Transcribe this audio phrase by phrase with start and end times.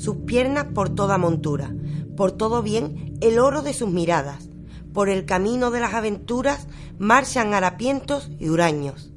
[0.00, 1.74] sus piernas por toda montura,
[2.16, 4.48] por todo bien el oro de sus miradas,
[4.94, 9.12] por el camino de las aventuras marchan harapientos y huraños.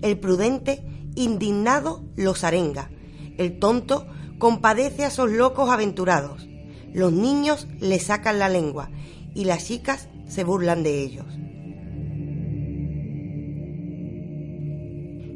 [0.00, 0.82] El prudente,
[1.14, 2.90] indignado, los arenga,
[3.36, 4.06] el tonto
[4.38, 6.48] compadece a esos locos aventurados,
[6.94, 8.88] los niños le sacan la lengua
[9.34, 11.26] y las chicas se burlan de ellos.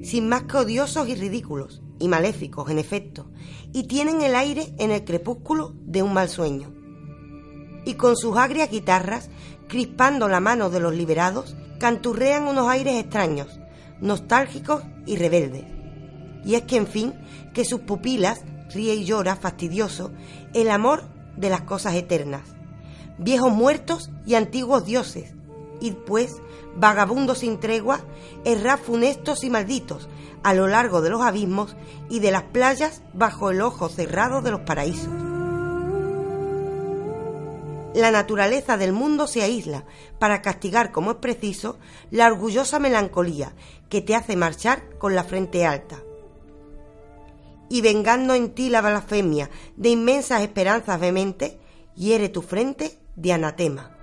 [0.03, 3.27] Sin más que odiosos y ridículos, y maléficos en efecto,
[3.73, 6.73] y tienen el aire en el crepúsculo de un mal sueño.
[7.85, 9.31] Y con sus agrias guitarras,
[9.69, 13.61] crispando la mano de los liberados, canturrean unos aires extraños,
[14.01, 15.65] nostálgicos y rebeldes.
[16.45, 17.15] Y es que, en fin,
[17.53, 18.43] que sus pupilas
[18.73, 20.13] ríe y llora fastidioso
[20.55, 21.05] el amor
[21.37, 22.43] de las cosas eternas,
[23.19, 25.35] viejos muertos y antiguos dioses,
[25.81, 26.37] y pues,
[26.79, 28.01] vagabundos sin tregua,
[28.45, 30.09] errar funestos y malditos,
[30.43, 31.77] a lo largo de los abismos
[32.09, 35.09] y de las playas bajo el ojo cerrado de los paraísos.
[37.95, 39.85] La naturaleza del mundo se aísla
[40.21, 41.79] para castigar como es preciso
[42.11, 43.53] la orgullosa melancolía
[43.89, 45.97] que te hace marchar con la frente alta.
[47.69, 51.55] Y vengando en ti la blasfemia de inmensas esperanzas vehementes,
[51.97, 53.98] hiere tu frente de anatema.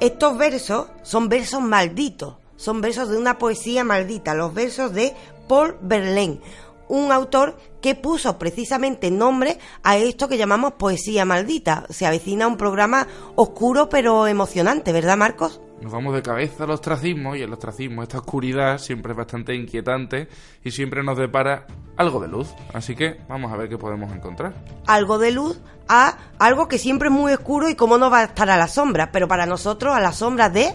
[0.00, 5.12] Estos versos son versos malditos, son versos de una poesía maldita, los versos de
[5.48, 6.40] Paul Verlaine,
[6.86, 11.84] un autor que puso precisamente nombre a esto que llamamos poesía maldita.
[11.90, 15.60] Se avecina un programa oscuro pero emocionante, ¿verdad, Marcos?
[15.80, 20.28] Nos vamos de cabeza al ostracismo y el ostracismo, esta oscuridad siempre es bastante inquietante
[20.64, 22.48] y siempre nos depara algo de luz.
[22.74, 24.54] Así que vamos a ver qué podemos encontrar.
[24.86, 28.24] Algo de luz a algo que siempre es muy oscuro y cómo no va a
[28.24, 30.74] estar a la sombra, pero para nosotros a la sombra de...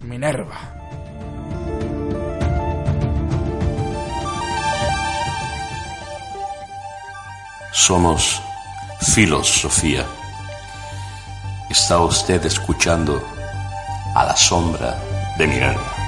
[0.00, 0.76] Minerva.
[7.72, 8.42] Somos
[9.00, 10.04] filosofía.
[11.70, 13.22] Está usted escuchando
[14.14, 14.96] a la sombra
[15.38, 16.00] de Minerva.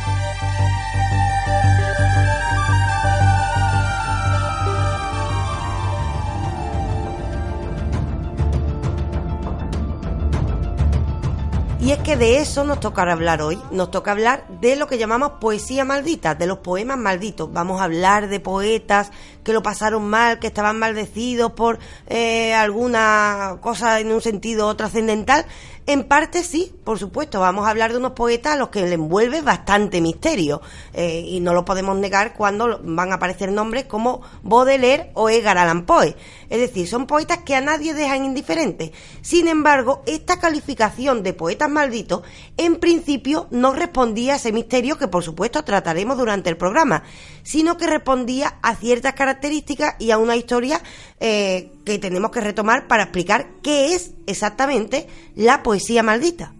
[11.82, 13.58] Y es que de eso nos toca hablar hoy.
[13.72, 17.52] Nos toca hablar de lo que llamamos poesía maldita, de los poemas malditos.
[17.52, 19.10] Vamos a hablar de poetas
[19.42, 25.44] que lo pasaron mal, que estaban maldecidos por eh, alguna cosa en un sentido trascendental.
[25.84, 27.40] En parte sí, por supuesto.
[27.40, 30.62] Vamos a hablar de unos poetas a los que le envuelve bastante misterio.
[30.92, 35.58] Eh, y no lo podemos negar cuando van a aparecer nombres como Baudelaire o Edgar
[35.58, 36.16] Allan Poe.
[36.50, 38.92] Es decir, son poetas que a nadie dejan indiferente.
[39.22, 42.22] Sin embargo, esta calificación de poetas malditos
[42.56, 47.02] en principio no respondía a ese misterio que por supuesto trataremos durante el programa,
[47.42, 50.80] sino que respondía a ciertas características y a una historia
[51.20, 56.52] eh, que tenemos que retomar para explicar qué es exactamente la poesía maldita.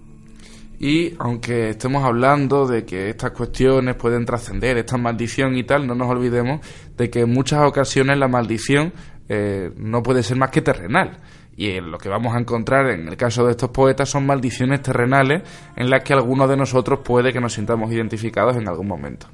[0.83, 5.95] Y aunque estemos hablando de que estas cuestiones pueden trascender, esta maldición y tal, no
[5.95, 6.61] nos olvidemos
[6.97, 8.93] de que en muchas ocasiones la maldición
[9.29, 11.19] eh, no puede ser más que terrenal.
[11.57, 15.43] Y lo que vamos a encontrar en el caso de estos poetas son maldiciones terrenales
[15.77, 19.29] en las que algunos de nosotros puede que nos sintamos identificados en algún momento.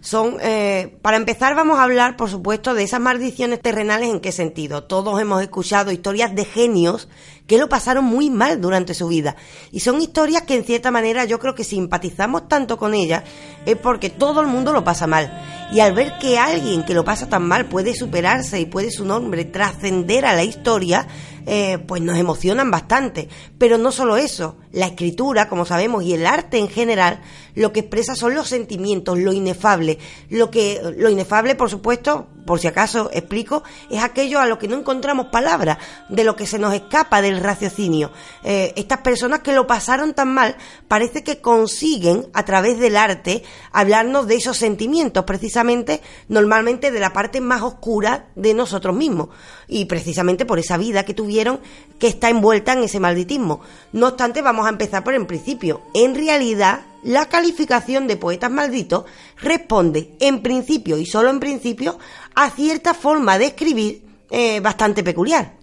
[0.00, 4.08] Son, eh, para empezar, vamos a hablar, por supuesto, de esas maldiciones terrenales.
[4.08, 4.84] ¿En qué sentido?
[4.84, 7.08] Todos hemos escuchado historias de genios
[7.46, 9.36] que lo pasaron muy mal durante su vida.
[9.72, 13.24] Y son historias que, en cierta manera, yo creo que simpatizamos tanto con ellas
[13.64, 15.42] es porque todo el mundo lo pasa mal.
[15.72, 19.04] Y al ver que alguien que lo pasa tan mal puede superarse y puede su
[19.04, 21.06] nombre trascender a la historia,
[21.50, 23.28] eh, pues nos emocionan bastante.
[23.56, 27.22] Pero no solo eso, la escritura, como sabemos, y el arte en general,
[27.54, 29.98] lo que expresa son los sentimientos, lo inefable.
[30.28, 34.68] Lo que, lo inefable, por supuesto, por si acaso explico, es aquello a lo que
[34.68, 35.76] no encontramos palabras,
[36.08, 38.10] de lo que se nos escapa del raciocinio.
[38.42, 40.56] Eh, estas personas que lo pasaron tan mal,
[40.88, 47.12] parece que consiguen, a través del arte, hablarnos de esos sentimientos, precisamente, normalmente de la
[47.12, 49.28] parte más oscura de nosotros mismos.
[49.66, 51.60] Y precisamente por esa vida que tuvieron
[51.98, 53.60] que está envuelta en ese malditismo.
[53.92, 55.82] No obstante, vamos a empezar por el principio.
[55.92, 59.04] En realidad, la calificación de poetas malditos
[59.36, 61.98] responde, en principio y solo en principio,
[62.40, 65.54] a cierta forma de escribir eh, bastante peculiar.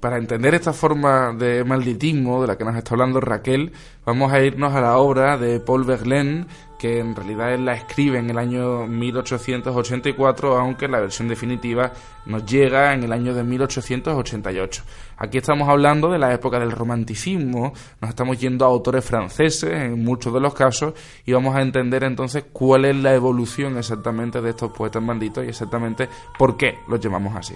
[0.00, 3.72] Para entender esta forma de malditismo de la que nos está hablando Raquel,
[4.06, 6.46] vamos a irnos a la obra de Paul Verlaine,
[6.84, 11.90] que en realidad él la escribe en el año 1884, aunque la versión definitiva
[12.26, 14.82] nos llega en el año de 1888.
[15.16, 17.72] Aquí estamos hablando de la época del romanticismo,
[18.02, 20.92] nos estamos yendo a autores franceses en muchos de los casos
[21.24, 25.48] y vamos a entender entonces cuál es la evolución exactamente de estos poetas malditos y
[25.48, 26.06] exactamente
[26.38, 27.54] por qué los llamamos así.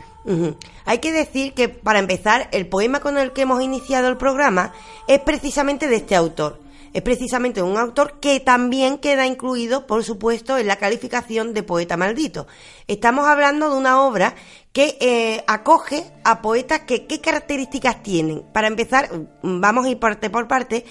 [0.86, 4.72] Hay que decir que, para empezar, el poema con el que hemos iniciado el programa
[5.06, 10.58] es precisamente de este autor es precisamente un autor que también queda incluido, por supuesto,
[10.58, 12.46] en la calificación de poeta maldito.
[12.86, 14.34] Estamos hablando de una obra
[14.72, 18.42] que eh, acoge a poetas que qué características tienen.
[18.52, 19.10] Para empezar,
[19.42, 20.84] vamos a ir parte por parte,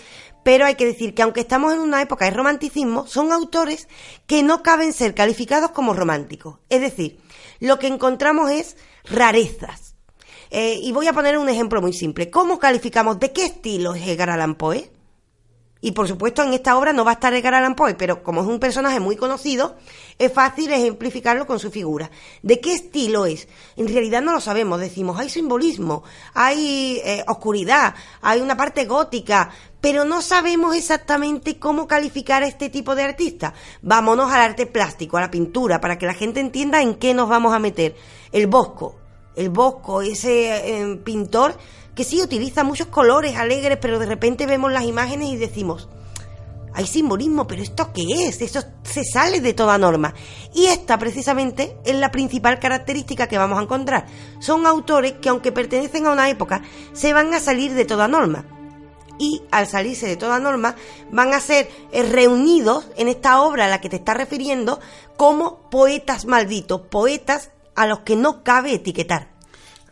[0.44, 3.88] pero hay que decir que aunque estamos en una época de romanticismo, son autores
[4.27, 6.59] que no caben ser calificados como románticos.
[6.69, 7.19] Es decir,
[7.59, 9.95] lo que encontramos es rarezas.
[10.49, 12.29] Eh, y voy a poner un ejemplo muy simple.
[12.29, 14.89] ¿Cómo calificamos de qué estilo es Edgar Allan Poe?
[15.87, 18.41] Y por supuesto en esta obra no va a estar Edgar Allan Poe, pero como
[18.41, 19.77] es un personaje muy conocido,
[20.19, 22.11] es fácil ejemplificarlo con su figura.
[22.41, 23.47] ¿De qué estilo es?
[23.77, 26.03] En realidad no lo sabemos, decimos, hay simbolismo,
[26.33, 29.49] hay eh, oscuridad, hay una parte gótica,
[29.79, 33.53] pero no sabemos exactamente cómo calificar a este tipo de artista.
[33.81, 37.29] Vámonos al arte plástico, a la pintura, para que la gente entienda en qué nos
[37.29, 37.95] vamos a meter.
[38.33, 38.97] El Bosco,
[39.37, 41.55] el Bosco, ese eh, pintor
[41.97, 45.89] que sí utiliza muchos colores alegres, pero de repente vemos las imágenes y decimos,
[46.71, 48.39] hay simbolismo, pero ¿esto qué es?
[48.39, 50.13] Eso se sale de toda norma.
[50.53, 54.05] Y esta precisamente es la principal característica que vamos a encontrar.
[54.38, 56.61] Son autores que aunque pertenecen a una época,
[56.94, 58.45] se van a salir de toda norma.
[59.17, 60.75] Y al salirse de toda norma,
[61.11, 64.79] van a ser eh, reunidos en esta obra a la que te estás refiriendo
[65.15, 69.36] como poetas malditos, poetas a los que no cabe etiquetar.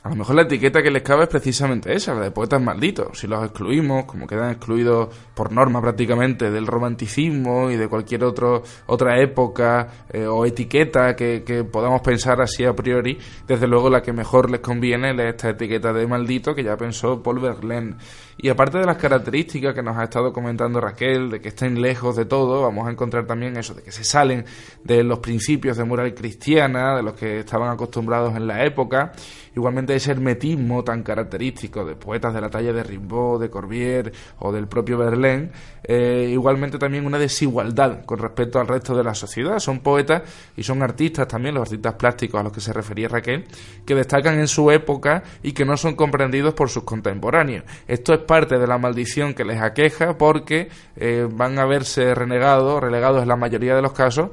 [0.05, 3.17] A lo mejor la etiqueta que les cabe es precisamente esa, la de poetas malditos.
[3.17, 8.61] Si los excluimos, como quedan excluidos por norma prácticamente del romanticismo y de cualquier otro,
[8.85, 13.17] otra época eh, o etiqueta que, que, podamos pensar así a priori,
[13.47, 17.23] desde luego la que mejor les conviene es esta etiqueta de maldito que ya pensó
[17.23, 17.95] Paul Verlaine.
[18.37, 22.17] Y aparte de las características que nos ha estado comentando Raquel, de que estén lejos
[22.17, 24.45] de todo, vamos a encontrar también eso, de que se salen
[24.83, 29.13] de los principios de moral cristiana, de los que estaban acostumbrados en la época,
[29.55, 34.51] igualmente ese hermetismo tan característico de poetas de la talla de Rimbaud, de Corbier o
[34.51, 35.51] del propio Verlaine,
[35.83, 39.59] eh, igualmente también una desigualdad con respecto al resto de la sociedad.
[39.59, 40.23] Son poetas
[40.57, 43.45] y son artistas también, los artistas plásticos a los que se refería Raquel,
[43.85, 47.63] que destacan en su época y que no son comprendidos por sus contemporáneos.
[47.87, 52.81] Esto es parte de la maldición que les aqueja porque eh, van a verse renegados,
[52.81, 54.29] relegados en la mayoría de los casos,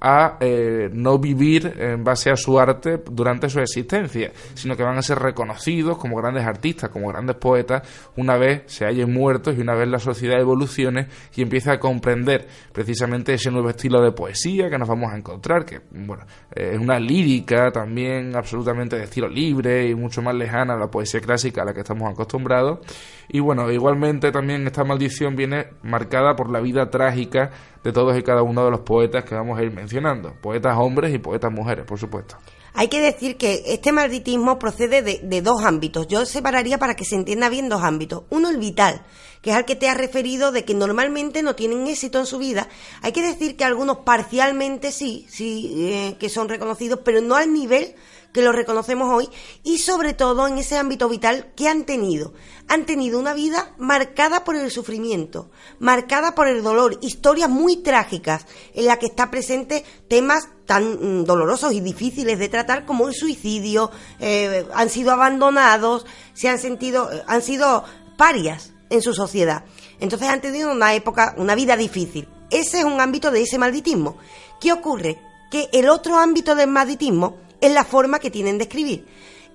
[0.00, 4.98] a eh, no vivir en base a su arte durante su existencia, sino que van
[4.98, 7.82] a ser reconocidos como grandes artistas, como grandes poetas,
[8.16, 12.46] una vez se hayan muertos y una vez la sociedad evolucione y empiece a comprender
[12.72, 16.98] precisamente ese nuevo estilo de poesía que nos vamos a encontrar, que bueno, es una
[16.98, 21.64] lírica también absolutamente de estilo libre y mucho más lejana a la poesía clásica a
[21.64, 22.80] la que estamos acostumbrados.
[23.28, 27.50] Y bueno, igualmente también esta maldición viene marcada por la vida trágica
[27.86, 31.14] de todos y cada uno de los poetas que vamos a ir mencionando, poetas hombres
[31.14, 32.36] y poetas mujeres, por supuesto.
[32.74, 36.08] Hay que decir que este malditismo procede de, dos ámbitos.
[36.08, 38.24] Yo separaría para que se entienda bien dos ámbitos.
[38.28, 39.02] Uno, el vital,
[39.40, 42.38] que es al que te has referido de que normalmente no tienen éxito en su
[42.38, 42.68] vida.
[43.02, 47.52] Hay que decir que algunos parcialmente sí, sí, eh, que son reconocidos, pero no al
[47.52, 47.94] nivel
[48.36, 49.30] que lo reconocemos hoy
[49.64, 52.34] y sobre todo en ese ámbito vital que han tenido.
[52.68, 58.44] Han tenido una vida marcada por el sufrimiento, marcada por el dolor, historias muy trágicas
[58.74, 63.14] en la que está presente temas tan mm, dolorosos y difíciles de tratar como el
[63.14, 63.90] suicidio,
[64.20, 67.84] eh, han sido abandonados, se han sentido, eh, han sido
[68.18, 69.64] parias en su sociedad.
[69.98, 72.28] Entonces han tenido una época, una vida difícil.
[72.50, 74.18] Ese es un ámbito de ese malditismo.
[74.60, 75.18] ¿Qué ocurre?
[75.50, 79.06] Que el otro ámbito del malditismo es la forma que tienen de escribir.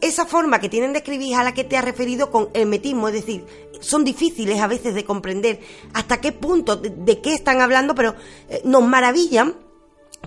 [0.01, 2.65] Esa forma que tienen de escribir es a la que te has referido con el
[2.65, 3.45] metismo, es decir,
[3.81, 5.59] son difíciles a veces de comprender
[5.93, 8.15] hasta qué punto, de, qué están hablando, pero
[8.49, 9.55] eh, nos maravillan,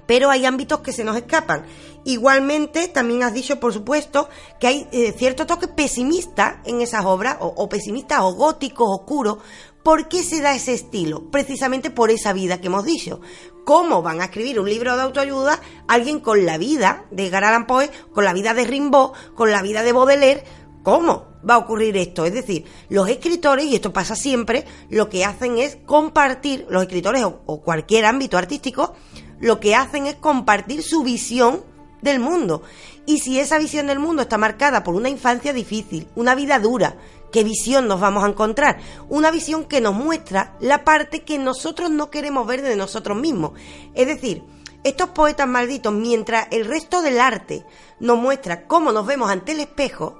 [0.06, 1.64] pero hay ámbitos que se nos escapan.
[2.04, 4.28] Igualmente, también has dicho, por supuesto,
[4.60, 9.38] que hay eh, cierto toque pesimista en esas obras, o, o pesimista o gótico, oscuro,
[9.84, 11.30] ¿Por qué se da ese estilo?
[11.30, 13.20] Precisamente por esa vida que hemos dicho.
[13.64, 17.90] ¿Cómo van a escribir un libro de autoayuda alguien con la vida de Edgar Poe,
[18.12, 20.44] con la vida de Rimbaud, con la vida de Baudelaire?
[20.82, 22.26] ¿Cómo va a ocurrir esto?
[22.26, 27.24] Es decir, los escritores, y esto pasa siempre, lo que hacen es compartir, los escritores
[27.24, 28.94] o cualquier ámbito artístico,
[29.40, 31.64] lo que hacen es compartir su visión
[32.02, 32.62] del mundo.
[33.06, 36.98] Y si esa visión del mundo está marcada por una infancia difícil, una vida dura,
[37.34, 38.78] ¿qué visión nos vamos a encontrar?
[39.08, 43.58] Una visión que nos muestra la parte que nosotros no queremos ver de nosotros mismos.
[43.92, 44.44] Es decir,
[44.84, 47.66] estos poetas malditos, mientras el resto del arte
[47.98, 50.16] nos muestra cómo nos vemos ante el espejo,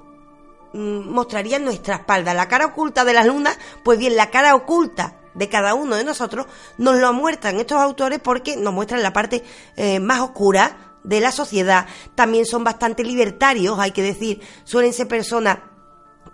[0.73, 2.33] mm, mostrarían nuestra espalda.
[2.33, 6.03] La cara oculta de la luna, pues bien, la cara oculta de cada uno de
[6.03, 9.41] nosotros nos lo muestran estos autores porque nos muestran la parte
[9.77, 11.87] eh, más oscura de la sociedad.
[12.13, 15.59] También son bastante libertarios, hay que decir, suelen ser personas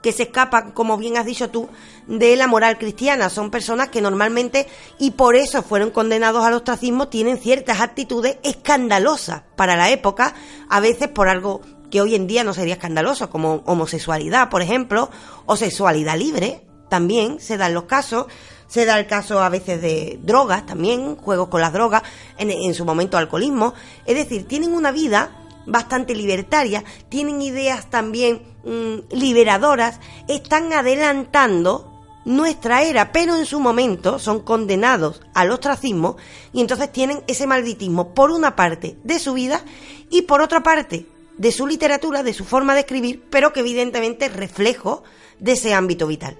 [0.01, 1.69] que se escapan, como bien has dicho tú,
[2.07, 3.29] de la moral cristiana.
[3.29, 4.67] Son personas que normalmente,
[4.97, 10.33] y por eso fueron condenados al ostracismo, tienen ciertas actitudes escandalosas para la época,
[10.69, 15.11] a veces por algo que hoy en día no sería escandaloso, como homosexualidad, por ejemplo,
[15.45, 18.25] o sexualidad libre, también se dan los casos.
[18.67, 22.03] Se da el caso a veces de drogas también, juegos con las drogas,
[22.37, 23.73] en, su momento alcoholismo.
[24.05, 31.87] Es decir, tienen una vida bastante libertaria, tienen ideas también mm, liberadoras, están adelantando
[32.25, 36.17] nuestra era, pero en su momento son condenados al ostracismo
[36.53, 39.61] y entonces tienen ese malditismo por una parte de su vida
[40.09, 44.25] y por otra parte de su literatura, de su forma de escribir, pero que evidentemente
[44.25, 45.03] es reflejo
[45.39, 46.37] de ese ámbito vital.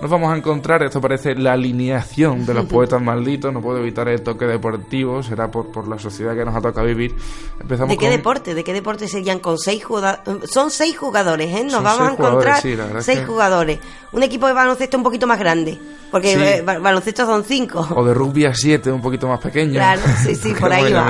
[0.00, 4.08] Nos vamos a encontrar, esto parece la alineación de los poetas malditos, no puedo evitar
[4.08, 7.16] el toque deportivo, será por, por la sociedad que nos ha tocado vivir.
[7.60, 8.54] Empezamos ¿De qué deporte?
[8.54, 10.50] ¿De qué deporte serían con seis jugadores?
[10.50, 11.64] Son seis jugadores, ¿eh?
[11.64, 12.62] Nos vamos a encontrar
[13.00, 13.80] seis jugadores.
[14.12, 15.78] Un equipo de baloncesto un poquito más grande,
[16.10, 17.86] porque eh, baloncesto son cinco.
[17.94, 19.74] O de rugby a siete, un poquito más pequeño.
[19.74, 21.08] Claro, sí, sí, por ahí va.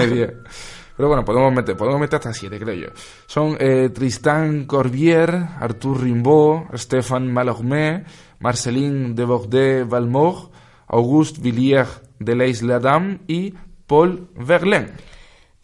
[0.99, 2.89] Pero bueno, podemos meter, podemos meter hasta siete, creo yo.
[3.25, 8.05] Son eh, Tristan Corbier, Arthur Rimbaud, Stéphane Mallarmé,
[8.41, 10.51] Marceline de Bordet-Valmore,
[10.89, 13.55] Auguste Villiers de l'Isle-Adam y
[13.87, 14.93] Paul Verlaine.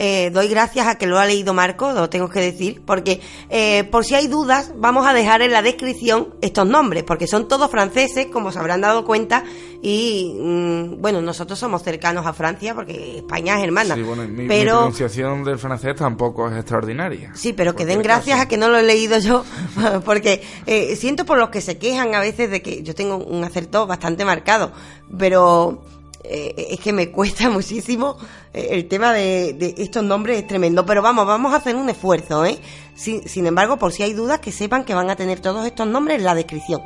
[0.06, 3.84] Eh, doy gracias a que lo ha leído Marco, lo tengo que decir, porque eh,
[3.84, 7.70] por si hay dudas, vamos a dejar en la descripción estos nombres, porque son todos
[7.70, 9.44] franceses, como se habrán dado cuenta,
[9.80, 13.94] y mm, bueno, nosotros somos cercanos a Francia, porque España es hermana.
[13.94, 14.72] Sí, bueno, mi, pero...
[14.72, 17.30] pronunciación del francés tampoco es extraordinaria.
[17.34, 19.42] Sí, pero que den gracias a que no lo he leído yo,
[20.04, 23.42] porque eh, siento por los que se quejan a veces de que yo tengo un
[23.42, 24.70] acerto bastante marcado,
[25.16, 25.82] pero
[26.26, 28.16] eh, es que me cuesta muchísimo
[28.52, 32.44] eh, el tema de, estos nombres es tremendo pero vamos vamos a hacer un esfuerzo
[32.46, 32.58] ¿eh?
[32.94, 35.86] sin, sin, embargo por si hay dudas que sepan que van a tener todos estos
[35.86, 36.80] nombres en la descripción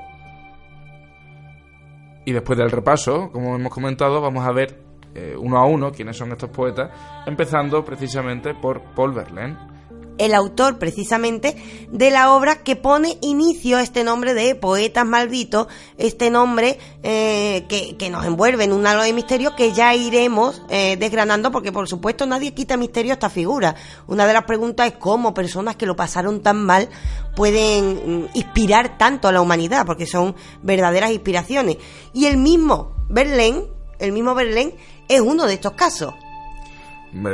[2.24, 4.88] y después del repaso como hemos comentado vamos a ver
[5.36, 6.90] uno a uno quiénes son estos poetas
[7.26, 9.56] empezando precisamente por Paul Verlaine
[10.18, 11.56] el autor precisamente
[11.90, 17.64] de la obra que pone inicio a este nombre de Poetas Malditos, este nombre eh,
[17.68, 21.88] que, nos envuelve en un halo de misterio que ya iremos eh, desgranando porque por
[21.88, 23.74] supuesto nadie quita misterio a esta figura.
[24.06, 26.88] Una de las preguntas es cómo personas que lo pasaron tan mal
[27.36, 31.76] pueden mm, inspirar tanto a la humanidad, porque son verdaderas inspiraciones.
[32.12, 33.64] Y el mismo Verlaine,
[33.98, 34.74] el mismo Verlaine
[35.08, 36.14] es uno de estos casos.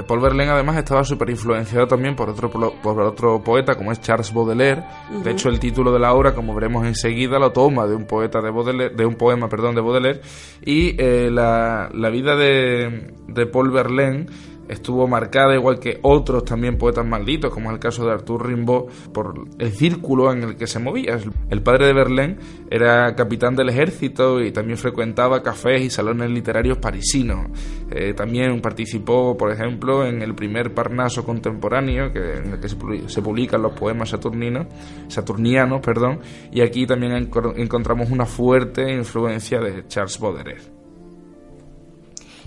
[0.07, 4.33] Paul Verlaine además estaba súper influenciado también por otro, por otro poeta como es Charles
[4.33, 4.85] Baudelaire.
[5.23, 8.41] De hecho, el título de la obra, como veremos enseguida, lo toma de un poeta
[8.41, 10.21] de Baudelaire, de un poema, perdón, de Baudelaire.
[10.65, 14.27] Y eh, la, la, vida de, de Paul Verlaine
[14.69, 18.91] estuvo marcada, igual que otros también poetas malditos, como es el caso de Arthur Rimbaud,
[19.13, 21.19] por el círculo en el que se movía.
[21.51, 22.37] El padre de Verlaine
[22.71, 27.47] era capitán del ejército y también frecuentaba cafés y salones literarios parisinos.
[27.91, 33.63] Eh, también participó, por ejemplo, en el primer Parnaso contemporáneo, en el que se, publican
[33.63, 34.67] los poemas saturninos,
[35.09, 40.74] saturnianos, perdón, y aquí también encontramos una fuerte influencia de Charles Baudelaire.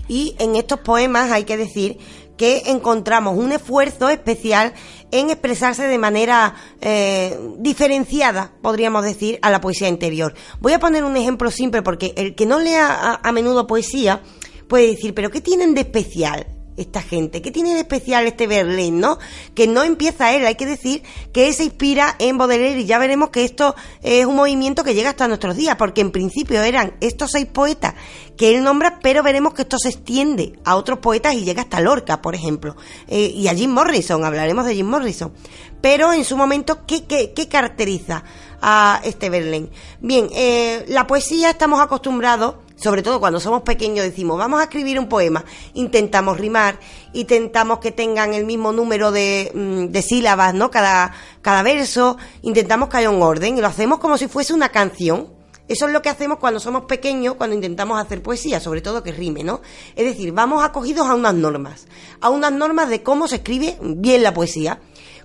[0.08, 1.98] Y en estos poemas hay que decir
[2.36, 4.72] que encontramos un esfuerzo especial
[5.10, 10.34] en expresarse de manera eh, diferenciada, podríamos decir, a la poesía interior.
[10.60, 14.22] Voy a poner un ejemplo simple porque el que no lea a menudo poesía
[14.68, 16.57] puede decir, pero ¿qué tienen de especial?
[16.78, 17.42] Esta gente?
[17.42, 19.18] ¿Qué tiene de especial este Berlín, no?
[19.54, 23.30] Que no empieza él, hay que decir que se inspira en Baudelaire y ya veremos
[23.30, 27.32] que esto es un movimiento que llega hasta nuestros días, porque en principio eran estos
[27.32, 27.94] seis poetas
[28.36, 31.80] que él nombra, pero veremos que esto se extiende a otros poetas y llega hasta
[31.80, 32.76] Lorca, por ejemplo,
[33.08, 35.32] eh, y a Jim Morrison, hablaremos de Jim Morrison.
[35.80, 38.24] Pero en su momento, ¿qué, qué, qué caracteriza
[38.60, 39.70] a este Berlín?
[40.00, 44.98] Bien, eh, la poesía estamos acostumbrados sobre todo cuando somos pequeños, decimos, vamos a escribir
[44.98, 45.44] un poema,
[45.74, 46.78] intentamos rimar,
[47.12, 50.70] intentamos que tengan el mismo número de, mm, sílabas, ¿no?
[50.70, 54.68] Cada, cada verso, intentamos que haya un orden y lo hacemos como si fuese una
[54.68, 55.36] canción.
[55.66, 59.12] Eso es lo que hacemos cuando somos pequeños, cuando intentamos hacer poesía, sobre todo que
[59.12, 59.60] rime, ¿no?
[59.96, 61.88] Es decir, vamos acogidos a unas normas,
[62.20, 64.80] a unas normas de cómo se escribe bien la poesía.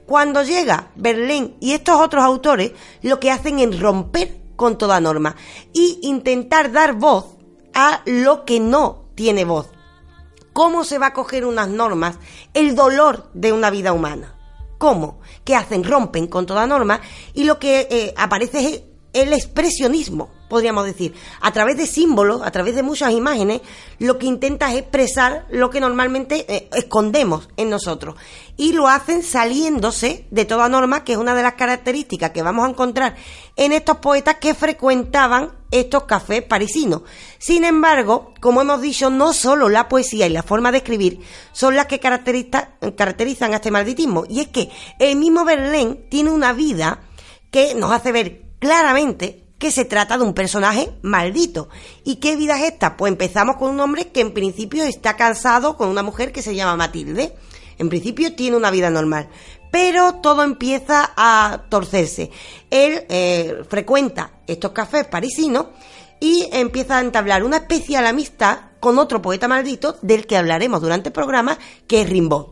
[0.05, 5.35] Cuando llega Berlín y estos otros autores, lo que hacen es romper con toda norma
[5.73, 7.37] y intentar dar voz
[7.73, 9.69] a lo que no tiene voz.
[10.51, 12.19] ¿Cómo se va a coger unas normas
[12.53, 14.35] el dolor de una vida humana?
[14.77, 15.19] ¿Cómo?
[15.45, 15.83] ¿Qué hacen?
[15.83, 17.01] Rompen con toda norma
[17.33, 18.83] y lo que eh, aparece es
[19.13, 21.13] el expresionismo, podríamos decir.
[21.39, 23.61] A través de símbolos, a través de muchas imágenes,
[23.99, 28.15] lo que intenta es expresar lo que normalmente eh, escondemos en nosotros.
[28.57, 32.65] Y lo hacen saliéndose de toda norma, que es una de las características que vamos
[32.65, 33.15] a encontrar
[33.55, 37.01] en estos poetas que frecuentaban estos cafés parisinos.
[37.39, 41.19] Sin embargo, como hemos dicho, no solo la poesía y la forma de escribir
[41.51, 44.25] son las que caracterizan a este malditismo.
[44.29, 46.99] Y es que el mismo Berlín tiene una vida
[47.49, 51.67] que nos hace ver claramente que se trata de un personaje maldito.
[52.05, 52.95] ¿Y qué vida es esta?
[52.95, 56.55] Pues empezamos con un hombre que en principio está cansado con una mujer que se
[56.55, 57.35] llama Matilde.
[57.77, 59.27] En principio tiene una vida normal,
[59.69, 62.31] pero todo empieza a torcerse.
[62.69, 65.65] Él eh, frecuenta estos cafés parisinos
[66.21, 71.09] y empieza a entablar una especial amistad con otro poeta maldito del que hablaremos durante
[71.09, 72.45] el programa, que es Rimbaud.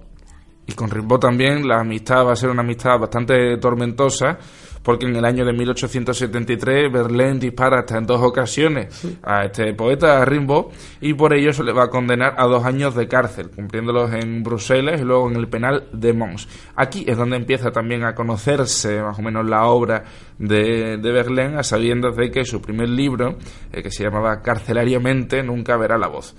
[0.67, 4.37] Y con Rimbaud también la amistad va a ser una amistad bastante tormentosa
[4.83, 10.21] porque en el año de 1873 Verlaine dispara hasta en dos ocasiones a este poeta,
[10.21, 10.67] a Rimbaud,
[11.01, 14.43] y por ello se le va a condenar a dos años de cárcel, cumpliéndolos en
[14.43, 16.47] Bruselas y luego en el penal de Mons.
[16.75, 20.03] Aquí es donde empieza también a conocerse más o menos la obra
[20.37, 23.37] de, de Verlaine, a sabiendas de que su primer libro,
[23.71, 26.35] eh, que se llamaba Carcelariamente, nunca verá la voz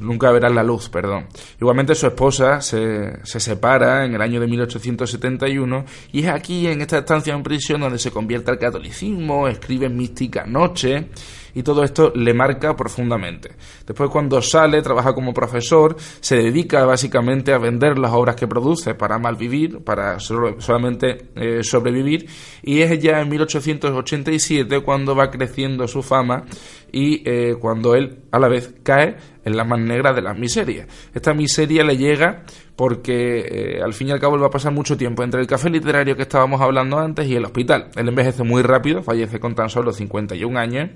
[0.00, 1.26] nunca verá la luz, perdón.
[1.60, 6.80] Igualmente su esposa se, se separa en el año de 1871 y es aquí, en
[6.80, 11.08] esta estancia en prisión, donde se convierte al catolicismo, escribe Mística Noche
[11.56, 13.52] y todo esto le marca profundamente.
[13.86, 18.94] Después cuando sale, trabaja como profesor, se dedica básicamente a vender las obras que produce
[18.94, 22.28] para malvivir, para solamente eh, sobrevivir
[22.62, 26.44] y es ya en 1887 cuando va creciendo su fama
[26.92, 30.86] y eh, cuando él a la vez cae en la más negra de las miserias.
[31.14, 32.44] Esta miseria le llega
[32.76, 35.46] porque eh, al fin y al cabo él va a pasar mucho tiempo entre el
[35.46, 37.88] café literario que estábamos hablando antes y el hospital.
[37.96, 40.90] Él envejece muy rápido, fallece con tan solo 51 años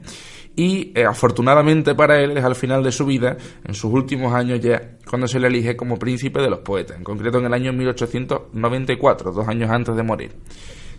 [0.54, 4.60] y eh, afortunadamente para él es al final de su vida, en sus últimos años
[4.60, 7.72] ya, cuando se le elige como príncipe de los poetas, en concreto en el año
[7.72, 10.32] 1894, dos años antes de morir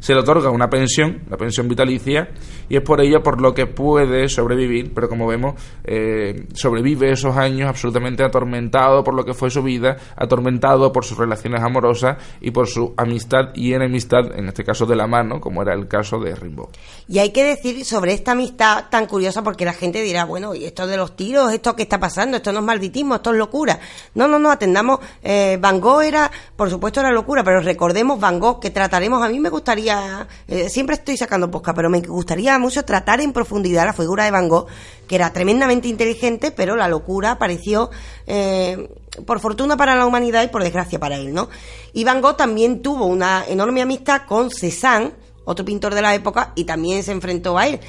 [0.01, 2.31] se le otorga una pensión, la pensión vitalicia,
[2.67, 7.37] y es por ello por lo que puede sobrevivir, pero como vemos, eh, sobrevive esos
[7.37, 12.49] años absolutamente atormentado por lo que fue su vida, atormentado por sus relaciones amorosas y
[12.49, 16.17] por su amistad y enemistad, en este caso de la mano, como era el caso
[16.17, 16.69] de Rimbaud.
[17.07, 20.65] Y hay que decir sobre esta amistad tan curiosa, porque la gente dirá, bueno, ¿y
[20.65, 21.53] esto de los tiros?
[21.53, 22.37] ¿Esto qué está pasando?
[22.37, 23.15] ¿Esto no es malditismo?
[23.15, 23.79] ¿Esto es locura?
[24.15, 28.39] No, no, no, atendamos, eh, Van Gogh era, por supuesto, era locura, pero recordemos Van
[28.39, 29.90] Gogh, que trataremos, a mí me gustaría
[30.47, 34.31] eh, siempre estoy sacando posca, pero me gustaría mucho tratar en profundidad la figura de
[34.31, 34.67] Van Gogh,
[35.07, 37.89] que era tremendamente inteligente, pero la locura apareció
[38.27, 38.89] eh,
[39.25, 41.49] por fortuna para la humanidad y por desgracia para él, ¿no?
[41.93, 45.11] Y Van Gogh también tuvo una enorme amistad con Cézanne,
[45.43, 47.79] otro pintor de la época, y también se enfrentó a él.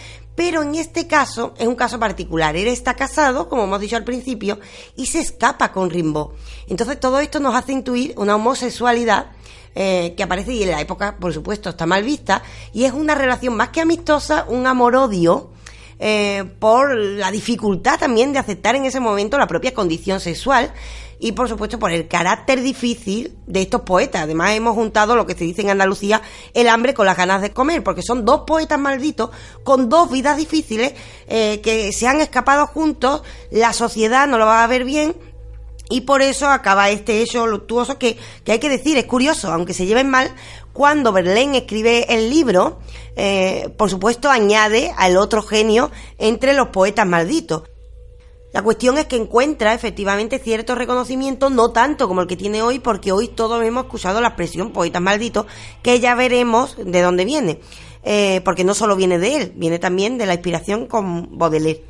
[0.44, 2.56] Pero en este caso es un caso particular.
[2.56, 4.58] Él está casado, como hemos dicho al principio,
[4.96, 6.32] y se escapa con Rimbaud.
[6.66, 9.26] Entonces todo esto nos hace intuir una homosexualidad
[9.76, 13.14] eh, que aparece y en la época, por supuesto, está mal vista, y es una
[13.14, 15.50] relación más que amistosa, un amor-odio.
[16.00, 20.72] Eh, por la dificultad también de aceptar en ese momento la propia condición sexual
[21.22, 24.22] y por supuesto por el carácter difícil de estos poetas.
[24.22, 26.20] Además hemos juntado lo que se dice en Andalucía,
[26.52, 29.30] el hambre con las ganas de comer, porque son dos poetas malditos
[29.62, 30.94] con dos vidas difíciles
[31.28, 35.14] eh, que se han escapado juntos, la sociedad no lo va a ver bien
[35.88, 39.86] y por eso acaba este hecho luctuoso que, hay que decir, es curioso, aunque se
[39.86, 40.34] lleven mal,
[40.72, 42.80] cuando Verlaine escribe el libro,
[43.14, 47.62] eh, por supuesto añade al otro genio entre los poetas malditos.
[48.52, 52.80] La cuestión es que encuentra efectivamente cierto reconocimiento, no tanto como el que tiene hoy,
[52.80, 55.46] porque hoy todos hemos escuchado la expresión poetas malditos,
[55.82, 57.60] que ya veremos de dónde viene.
[58.04, 61.84] Eh, porque no solo viene de él, viene también de la inspiración con Baudelaire.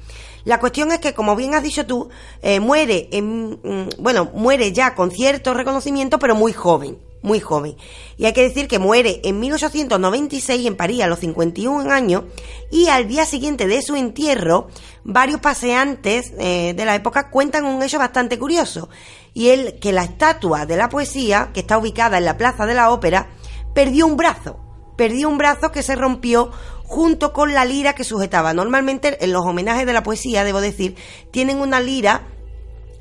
[0.44, 2.10] La cuestión es que, como bien has dicho tú,
[2.42, 7.76] eh, muere, en, mm, bueno, muere ya con cierto reconocimiento, pero muy joven, muy joven.
[8.16, 12.24] Y hay que decir que muere en 1896 en París a los 51 años
[12.70, 14.68] y al día siguiente de su entierro,
[15.04, 18.88] varios paseantes eh, de la época cuentan un hecho bastante curioso.
[19.34, 22.74] Y el que la estatua de la poesía, que está ubicada en la Plaza de
[22.74, 23.30] la Ópera,
[23.74, 24.58] perdió un brazo.
[24.96, 26.50] Perdió un brazo que se rompió
[26.84, 28.52] junto con la lira que sujetaba.
[28.52, 30.96] Normalmente en los homenajes de la poesía, debo decir,
[31.30, 32.26] tienen una lira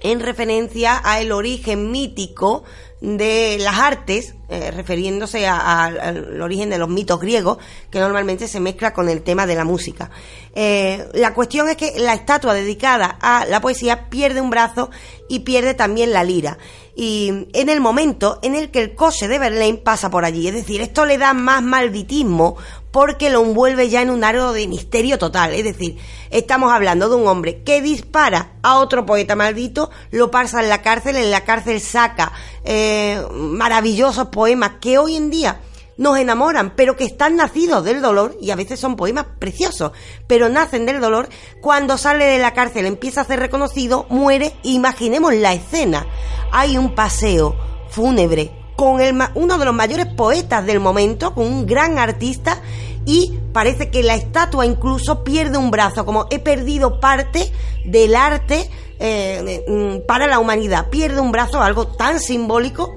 [0.02, 2.64] en referencia al origen mítico
[3.02, 7.58] de las artes, eh, refiriéndose al origen de los mitos griegos,
[7.90, 10.12] que normalmente se mezcla con el tema de la música.
[10.54, 14.92] Eh, la cuestión es que la estatua dedicada a la poesía pierde un brazo
[15.28, 16.60] y pierde también la lira.
[16.96, 20.54] Y en el momento en el que el coche de Berlín pasa por allí, es
[20.54, 22.58] decir, esto le da más malditismo
[22.92, 25.54] porque lo envuelve ya en un aro de misterio total.
[25.54, 25.98] Es decir,
[26.30, 30.82] estamos hablando de un hombre que dispara a otro poeta maldito, lo pasa en la
[30.82, 35.62] cárcel, en la cárcel saca eh, maravillosos poemas que hoy en día
[35.98, 39.92] nos enamoran, pero que están nacidos del dolor, y a veces son poemas preciosos,
[40.26, 41.30] pero nacen del dolor,
[41.62, 46.08] cuando sale de la cárcel empieza a ser reconocido, muere, imaginemos la escena.
[46.52, 47.56] Hay un paseo
[47.90, 52.62] fúnebre con el, uno de los mayores poetas del momento, con un gran artista,
[53.06, 57.52] y parece que la estatua incluso pierde un brazo, como he perdido parte
[57.86, 60.90] del arte eh, mm, para la humanidad.
[60.90, 62.96] Pierde un brazo, algo tan simbólico.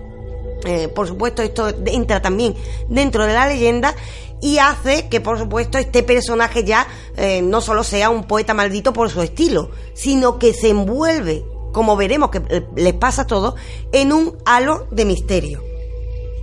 [0.67, 2.55] Eh, por supuesto, esto entra también
[2.89, 3.95] dentro de la leyenda
[4.41, 8.93] y hace que, por supuesto, este personaje ya eh, no solo sea un poeta maldito
[8.93, 13.55] por su estilo, sino que se envuelve, como veremos que les pasa a todos,
[13.93, 15.63] en un halo de misterio.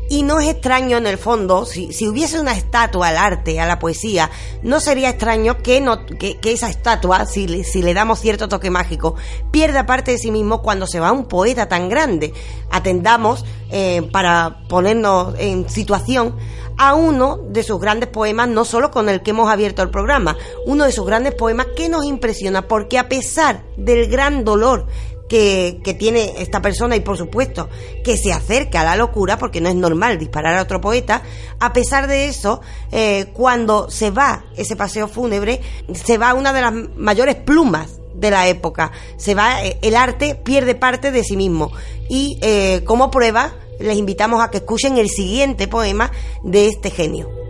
[0.09, 3.65] Y no es extraño en el fondo, si, si hubiese una estatua al arte, a
[3.65, 4.29] la poesía,
[4.61, 9.15] no sería extraño que, no, que, esa estatua, si si le damos cierto toque mágico,
[9.51, 12.33] pierda parte de sí mismo cuando se va un poeta tan grande.
[12.69, 16.35] Atendamos, eh, para ponernos en situación,
[16.77, 20.35] a uno de sus grandes poemas, no solo con el que hemos abierto el programa,
[20.65, 24.87] uno de sus grandes poemas que nos impresiona porque a pesar del gran dolor
[25.31, 27.69] que, tiene esta persona y por supuesto
[28.03, 31.21] que se acerca a la locura porque no es normal disparar a otro poeta,
[31.59, 32.59] a pesar de eso,
[32.91, 35.61] eh, cuando se va ese paseo fúnebre,
[35.93, 38.91] se va una de las mayores plumas de la época.
[39.15, 41.71] Se va, eh, el arte pierde parte de sí mismo.
[42.09, 46.11] Y eh, como prueba, les invitamos a que escuchen el siguiente poema
[46.43, 47.40] de este genio.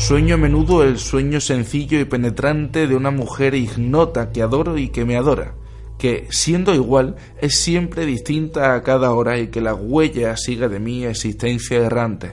[0.00, 4.88] Sueño a menudo el sueño sencillo y penetrante de una mujer ignota que adoro y
[4.88, 5.52] que me adora,
[5.98, 10.80] que, siendo igual, es siempre distinta a cada hora y que la huella siga de
[10.80, 12.32] mi existencia errante.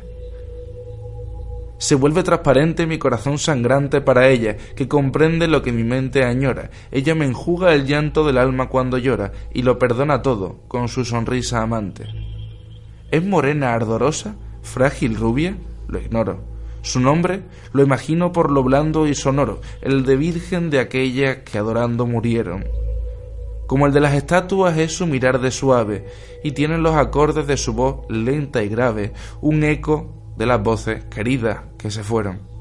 [1.78, 6.72] Se vuelve transparente mi corazón sangrante para ella, que comprende lo que mi mente añora.
[6.90, 11.04] Ella me enjuga el llanto del alma cuando llora, y lo perdona todo con su
[11.04, 12.06] sonrisa amante.
[13.12, 14.36] ¿Es morena ardorosa?
[14.64, 15.58] ¿Frágil rubia?
[15.90, 17.42] Lo ignoro su nombre
[17.74, 22.66] lo imagino por lo blando y sonoro, el de Virgen de aquella que adorando murieron.
[23.68, 26.06] Como el de las estatuas es su mirar de suave,
[26.44, 31.04] y tienen los acordes de su voz lenta y grave, un eco de las voces
[31.06, 32.57] queridas que se fueron.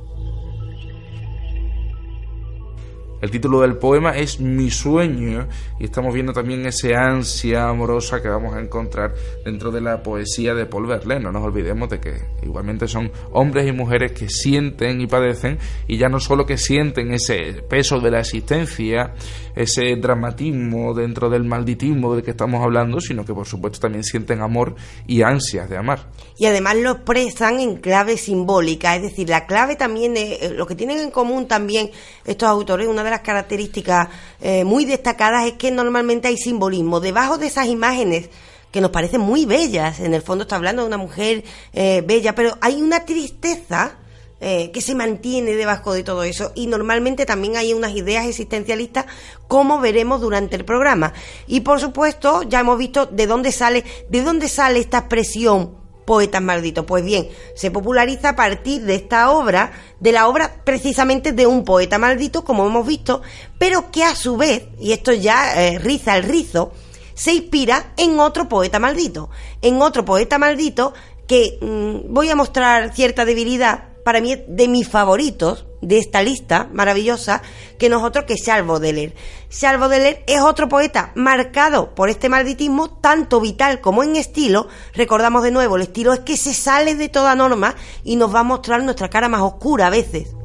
[3.26, 5.48] El título del poema es Mi sueño
[5.80, 10.54] y estamos viendo también ese ansia amorosa que vamos a encontrar dentro de la poesía
[10.54, 11.24] de Paul Verlaine.
[11.24, 15.58] No nos olvidemos de que igualmente son hombres y mujeres que sienten y padecen
[15.88, 19.14] y ya no solo que sienten ese peso de la existencia,
[19.56, 24.40] ese dramatismo dentro del malditismo del que estamos hablando, sino que por supuesto también sienten
[24.40, 24.76] amor
[25.08, 26.06] y ansias de amar.
[26.38, 30.66] Y además lo expresan en clave simbólica, es decir, la clave también de eh, lo
[30.66, 31.90] que tienen en común también
[32.24, 34.09] estos autores, una de las características
[34.40, 37.00] eh, muy destacadas es que normalmente hay simbolismo.
[37.00, 38.31] Debajo de esas imágenes
[38.70, 42.35] que nos parecen muy bellas, en el fondo está hablando de una mujer eh, bella,
[42.35, 43.96] pero hay una tristeza
[44.38, 49.07] eh, que se mantiene debajo de todo eso y normalmente también hay unas ideas existencialistas
[49.48, 51.14] como veremos durante el programa
[51.46, 56.40] y por supuesto ya hemos visto de dónde sale de dónde sale esta expresión poetas
[56.40, 56.87] malditos.
[56.87, 61.64] Pues bien, se populariza a partir de esta obra, de la obra precisamente de un
[61.64, 63.21] poeta maldito, como hemos visto,
[63.59, 66.73] pero que a su vez, y esto ya eh, riza el rizo,
[67.12, 69.29] se inspira en otro poeta maldito,
[69.61, 70.95] en otro poeta maldito
[71.27, 76.69] que mm, voy a mostrar cierta debilidad, para mí de mis favoritos de esta lista
[76.73, 77.42] maravillosa
[77.77, 79.16] que nosotros que Charles Baudelaire.
[79.51, 84.69] Charles Baudelaire es otro poeta marcado por este malditismo tanto vital como en estilo.
[84.95, 88.40] Recordamos de nuevo, el estilo es que se sale de toda norma y nos va
[88.40, 90.37] a mostrar nuestra cara más oscura a veces.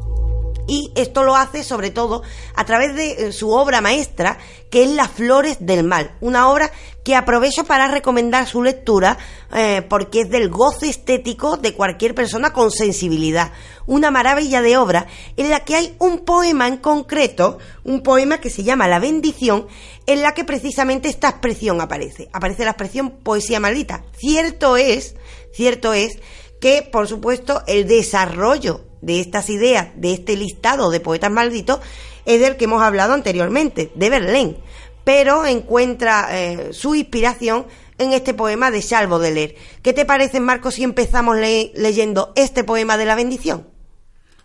[0.72, 2.24] Y esto lo hace sobre todo
[2.56, 4.38] a través de eh, su obra maestra,
[4.70, 6.72] que es Las Flores del Mal, una obra
[7.04, 9.18] que aprovecho para recomendar su lectura
[9.54, 13.52] eh, porque es del goce estético de cualquier persona con sensibilidad.
[13.86, 18.50] Una maravilla de obra en la que hay un poema en concreto, un poema que
[18.50, 19.68] se llama La bendición,
[20.06, 22.30] en la que precisamente esta expresión aparece.
[22.32, 24.06] Aparece la expresión poesía maldita.
[24.16, 25.16] Cierto es,
[25.52, 26.18] cierto es
[26.62, 31.80] que, por supuesto, el desarrollo de estas ideas, de este listado de poetas malditos,
[32.26, 34.58] es del que hemos hablado anteriormente, de Verlaine,
[35.04, 37.66] pero encuentra eh, su inspiración
[37.98, 39.56] en este poema de Salvo de leer.
[39.82, 43.68] ¿Qué te parece, Marco, si empezamos leyendo este poema de la bendición?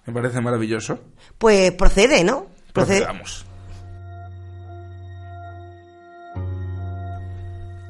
[0.07, 1.01] Me parece maravilloso.
[1.38, 2.47] Pues procede, ¿no?
[2.73, 3.47] Procedamos.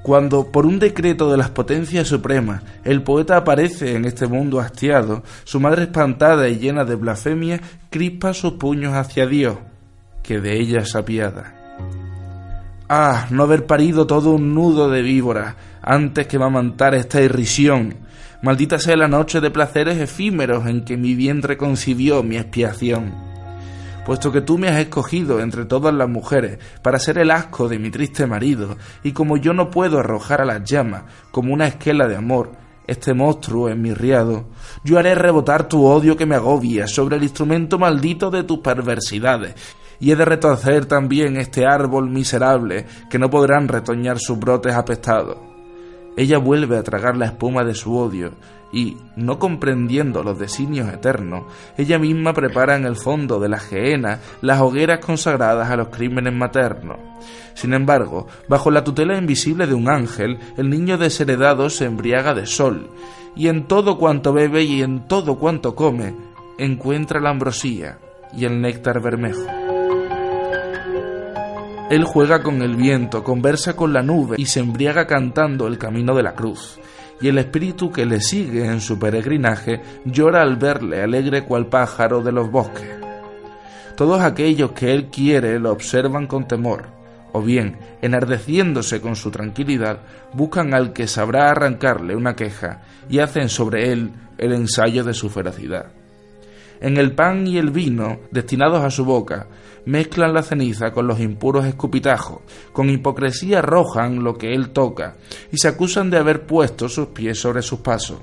[0.07, 5.25] Cuando, por un decreto de las potencias supremas, el poeta aparece en este mundo hastiado,
[5.43, 9.59] su madre espantada y llena de blasfemia crispa sus puños hacia Dios,
[10.23, 11.55] que de ella se apiada.
[12.89, 17.97] Ah, no haber parido todo un nudo de víbora antes que mamantar esta irrisión.
[18.43, 23.26] Maldita sea la noche de placeres efímeros en que mi vientre concibió mi expiación
[24.07, 27.81] puesto que tú me has escogido entre todas las mujeres para ser el asco de
[27.81, 32.07] mi triste marido, y como yo no puedo arrojar a las llamas como una esquela
[32.07, 32.53] de amor,
[32.87, 34.47] este monstruo en mi riado,
[34.85, 39.57] yo haré rebotar tu odio que me agobia sobre el instrumento maldito de tus perversidades,
[39.99, 45.39] y he de retorcer también este árbol miserable que no podrán retoñar sus brotes apestados.
[46.17, 48.35] Ella vuelve a tragar la espuma de su odio,
[48.73, 51.45] y, no comprendiendo los designios eternos,
[51.77, 56.35] ella misma prepara en el fondo de la gehenna las hogueras consagradas a los crímenes
[56.35, 56.99] maternos.
[57.55, 62.47] Sin embargo, bajo la tutela invisible de un ángel, el niño desheredado se embriaga de
[62.47, 62.91] sol,
[63.35, 66.15] y en todo cuanto bebe y en todo cuanto come,
[66.59, 67.99] encuentra la ambrosía
[68.35, 69.47] y el néctar bermejo.
[71.89, 76.17] Él juega con el viento, conversa con la nube y se embriaga cantando el camino
[76.17, 76.81] de la cruz
[77.21, 82.23] y el espíritu que le sigue en su peregrinaje llora al verle alegre cual pájaro
[82.23, 82.91] de los bosques.
[83.97, 86.85] Todos aquellos que él quiere lo observan con temor,
[87.33, 90.01] o bien, enardeciéndose con su tranquilidad,
[90.35, 95.31] buscan al que sabrá arrancarle una queja y hacen sobre él el ensayo de su
[95.31, 95.87] ferocidad.
[96.81, 99.47] En el pan y el vino, destinados a su boca,
[99.87, 102.41] mezclan la ceniza con los impuros escupitajos,
[102.73, 105.17] con hipocresía arrojan lo que él toca,
[105.51, 108.19] y se acusan de haber puesto sus pies sobre sus pasos.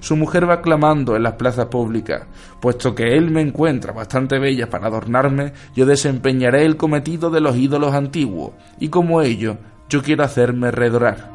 [0.00, 2.26] Su mujer va clamando en las plazas públicas,
[2.60, 7.56] puesto que él me encuentra bastante bella para adornarme, yo desempeñaré el cometido de los
[7.56, 9.56] ídolos antiguos, y como ello,
[9.88, 11.30] yo quiero hacerme redorar.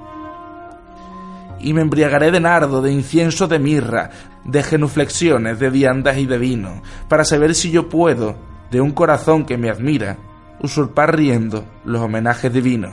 [1.59, 4.09] Y me embriagaré de nardo, de incienso, de mirra,
[4.43, 9.45] de genuflexiones, de viandas y de vino, para saber si yo puedo, de un corazón
[9.45, 10.17] que me admira,
[10.59, 12.91] usurpar riendo los homenajes divinos.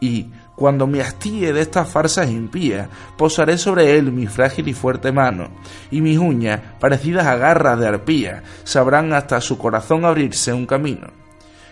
[0.00, 5.12] Y, cuando me hastíe de estas farsas impías, posaré sobre él mi frágil y fuerte
[5.12, 5.50] mano,
[5.92, 11.06] y mis uñas, parecidas a garras de arpía, sabrán hasta su corazón abrirse un camino.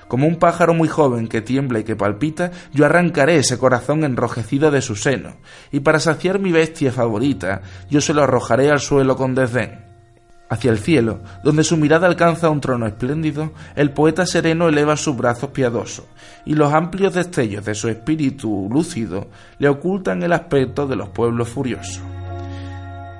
[0.06, 4.70] Como un pájaro muy joven que tiembla y que palpita, yo arrancaré ese corazón enrojecido
[4.70, 5.34] de su seno,
[5.72, 9.89] y para saciar mi bestia favorita, yo se lo arrojaré al suelo con desdén.
[10.50, 15.16] Hacia el cielo, donde su mirada alcanza un trono espléndido, el poeta sereno eleva sus
[15.16, 16.06] brazos piadosos,
[16.44, 19.28] y los amplios destellos de su espíritu lúcido
[19.60, 22.02] le ocultan el aspecto de los pueblos furiosos.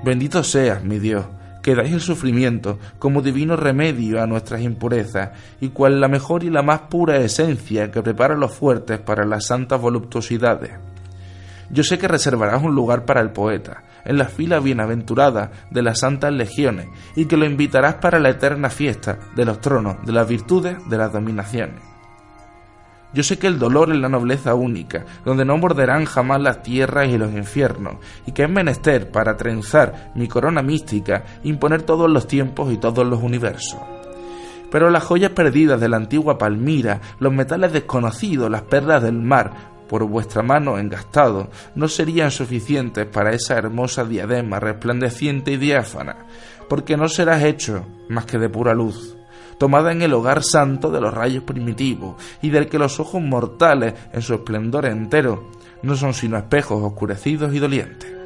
[0.03, 1.25] Bendito seas, mi Dios,
[1.61, 5.29] que dais el sufrimiento como divino remedio a nuestras impurezas,
[5.61, 9.45] y cual la mejor y la más pura esencia que prepara los fuertes para las
[9.45, 10.71] santas voluptuosidades.
[11.69, 15.99] Yo sé que reservarás un lugar para el poeta, en la fila bienaventurada de las
[15.99, 20.27] santas legiones, y que lo invitarás para la eterna fiesta de los tronos, de las
[20.27, 21.91] virtudes, de las dominaciones.
[23.13, 27.09] Yo sé que el dolor es la nobleza única, donde no morderán jamás las tierras
[27.09, 32.25] y los infiernos, y que es menester para trenzar mi corona mística imponer todos los
[32.25, 33.79] tiempos y todos los universos.
[34.71, 39.70] Pero las joyas perdidas de la antigua Palmira, los metales desconocidos, las perlas del mar,
[39.91, 46.27] por vuestra mano engastado, no serían suficientes para esa hermosa diadema resplandeciente y diáfana,
[46.69, 49.17] porque no serás hecho más que de pura luz
[49.57, 53.93] tomada en el hogar santo de los rayos primitivos y del que los ojos mortales,
[54.13, 55.51] en su esplendor entero,
[55.83, 58.20] no son sino espejos oscurecidos y dolientes.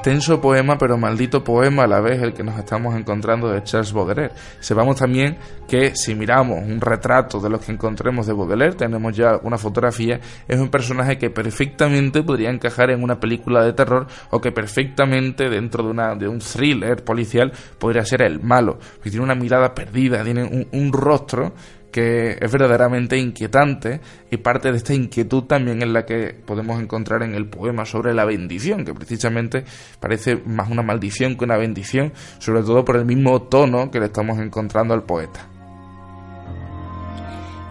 [0.00, 3.92] Extenso poema, pero maldito poema a la vez el que nos estamos encontrando de Charles
[3.92, 4.32] Baudelaire.
[4.58, 5.36] Sepamos también
[5.68, 10.18] que si miramos un retrato de los que encontremos de Baudelaire, tenemos ya una fotografía,
[10.48, 15.50] es un personaje que perfectamente podría encajar en una película de terror o que perfectamente
[15.50, 20.24] dentro de, una, de un thriller policial podría ser el malo, tiene una mirada perdida,
[20.24, 21.52] tiene un rostro
[21.90, 24.00] que es verdaderamente inquietante
[24.30, 28.14] y parte de esta inquietud también es la que podemos encontrar en el poema sobre
[28.14, 29.64] la bendición, que precisamente
[29.98, 34.06] parece más una maldición que una bendición, sobre todo por el mismo tono que le
[34.06, 35.46] estamos encontrando al poeta.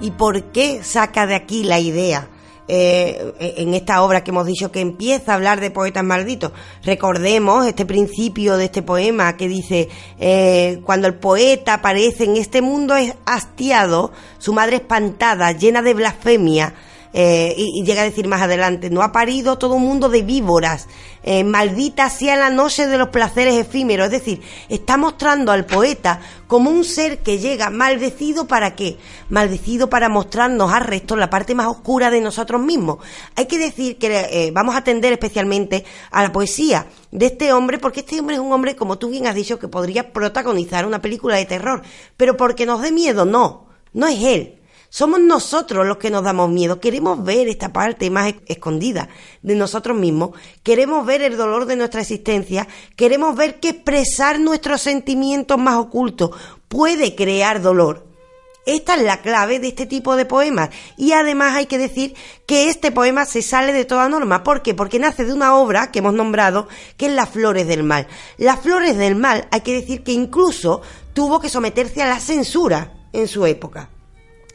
[0.01, 2.27] ¿Y por qué saca de aquí la idea
[2.69, 6.51] eh, en esta obra que hemos dicho que empieza a hablar de poetas malditos.
[6.83, 12.61] Recordemos este principio de este poema que dice, eh, cuando el poeta aparece en este
[12.61, 16.75] mundo es hastiado, su madre espantada, llena de blasfemia,
[17.11, 20.87] eh, y, llega a decir más adelante, no ha parido todo un mundo de víboras,
[21.23, 26.21] eh, maldita sea la noche de los placeres efímeros, es decir, está mostrando al poeta
[26.45, 28.97] como un ser que llega maldecido para qué,
[29.29, 32.99] maldecido para mostrarnos al resto la parte más oscura de nosotros mismos.
[33.35, 37.79] Hay que decir que eh, vamos a atender especialmente a la poesía de este hombre,
[37.79, 41.01] porque este hombre es un hombre, como tú bien has dicho, que podría protagonizar una
[41.01, 41.81] película de terror,
[42.17, 44.58] pero porque nos dé miedo, no, no es él
[44.89, 46.79] somos nosotros los que nos damos miedo.
[46.79, 49.09] Queremos ver esta parte más escondida
[49.41, 50.31] de nosotros mismos.
[50.63, 52.67] Queremos ver el dolor de nuestra existencia.
[52.95, 56.31] Queremos ver que expresar nuestros sentimientos más ocultos
[56.67, 58.07] puede crear dolor.
[58.65, 60.69] Esta es la clave de este tipo de poemas.
[60.97, 64.43] Y además hay que decir que este poema se sale de toda norma.
[64.43, 64.73] ¿Por qué?
[64.73, 68.07] Porque nace de una obra que hemos nombrado, que es Las Flores del Mal.
[68.37, 70.81] Las Flores del Mal hay que decir que incluso
[71.13, 73.89] tuvo que someterse a la censura en su época.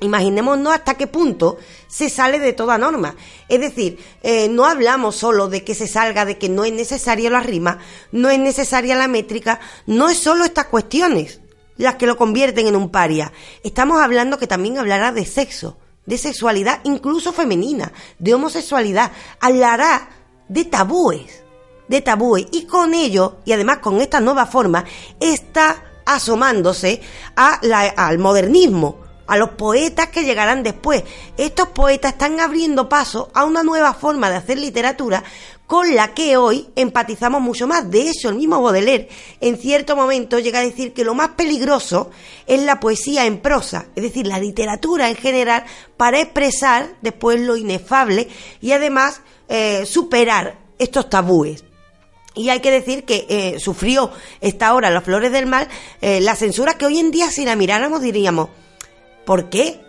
[0.05, 1.57] Imaginémonos hasta qué punto
[1.89, 3.17] se sale de toda norma.
[3.49, 7.31] Es decir, eh, no hablamos solo de que se salga de que no es necesaria
[7.31, 7.79] la rima,
[8.13, 11.41] no es necesaria la métrica, no es solo estas cuestiones
[11.79, 13.33] las que lo convierten en un paria.
[13.63, 20.11] Estamos hablando que también hablará de sexo, de sexualidad incluso femenina, de homosexualidad, hablará
[20.51, 21.43] de tabúes,
[21.89, 24.85] de tabúes y con ello, y además con esta nueva forma,
[25.19, 27.01] está asomándose
[27.37, 27.59] a
[27.97, 31.03] al modernismo a los poetas que llegarán después.
[31.37, 35.23] Estos poetas están abriendo paso a una nueva forma de hacer literatura
[35.67, 37.91] con la que hoy empatizamos mucho más.
[37.91, 39.09] De hecho, el mismo Baudelaire
[39.41, 42.11] en cierto momento llega a decir que lo más peligroso
[42.47, 45.65] es la poesía en prosa, es decir, la literatura en general,
[45.97, 48.29] para expresar después lo inefable
[48.61, 51.65] y además eh, superar estos tabúes.
[52.37, 54.11] Y hay que decir que eh, sufrió
[54.41, 55.69] esta hora Las Flores del Mal
[56.01, 58.49] eh, la censura que hoy en día si la miráramos diríamos,
[59.25, 59.81] ¿Por qué?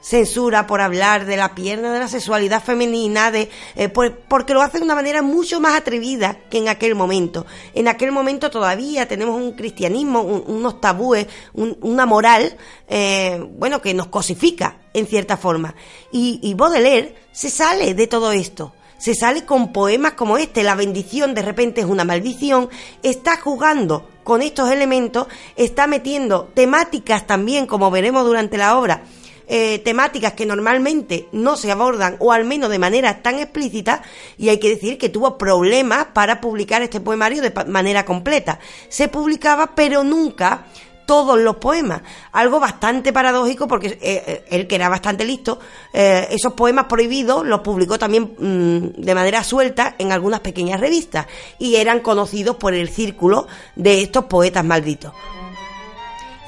[0.00, 4.78] Censura por hablar de la pierna de la sexualidad femenina, de, eh, porque lo hace
[4.78, 7.46] de una manera mucho más atrevida que en aquel momento.
[7.72, 12.56] En aquel momento todavía tenemos un cristianismo, unos tabúes, una moral,
[12.88, 15.76] eh, bueno, que nos cosifica en cierta forma.
[16.10, 20.76] Y, y Baudelaire se sale de todo esto se sale con poemas como este, la
[20.76, 22.68] bendición de repente es una maldición,
[23.02, 29.02] está jugando con estos elementos, está metiendo temáticas también, como veremos durante la obra,
[29.48, 34.02] eh, temáticas que normalmente no se abordan, o al menos de manera tan explícita,
[34.38, 38.60] y hay que decir que tuvo problemas para publicar este poemario de manera completa.
[38.88, 40.66] Se publicaba, pero nunca
[41.06, 42.02] todos los poemas.
[42.32, 45.58] Algo bastante paradójico porque eh, eh, él, que era bastante listo,
[45.92, 51.26] eh, esos poemas prohibidos los publicó también mm, de manera suelta en algunas pequeñas revistas
[51.58, 55.12] y eran conocidos por el círculo de estos poetas malditos.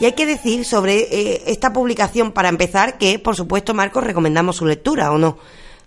[0.00, 4.66] Y hay que decir sobre esta publicación, para empezar, que por supuesto, Marcos, recomendamos su
[4.66, 5.38] lectura, ¿o no?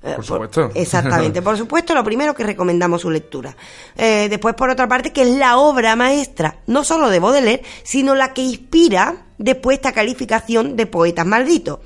[0.08, 0.72] Eh, por supuesto.
[0.76, 3.56] exactamente, por supuesto, lo primero que recomendamos su lectura.
[3.96, 8.15] Eh, después, por otra parte, que es la obra maestra, no solo de Baudelaire, sino
[8.15, 11.80] la que inspira después esta calificación de poetas malditos.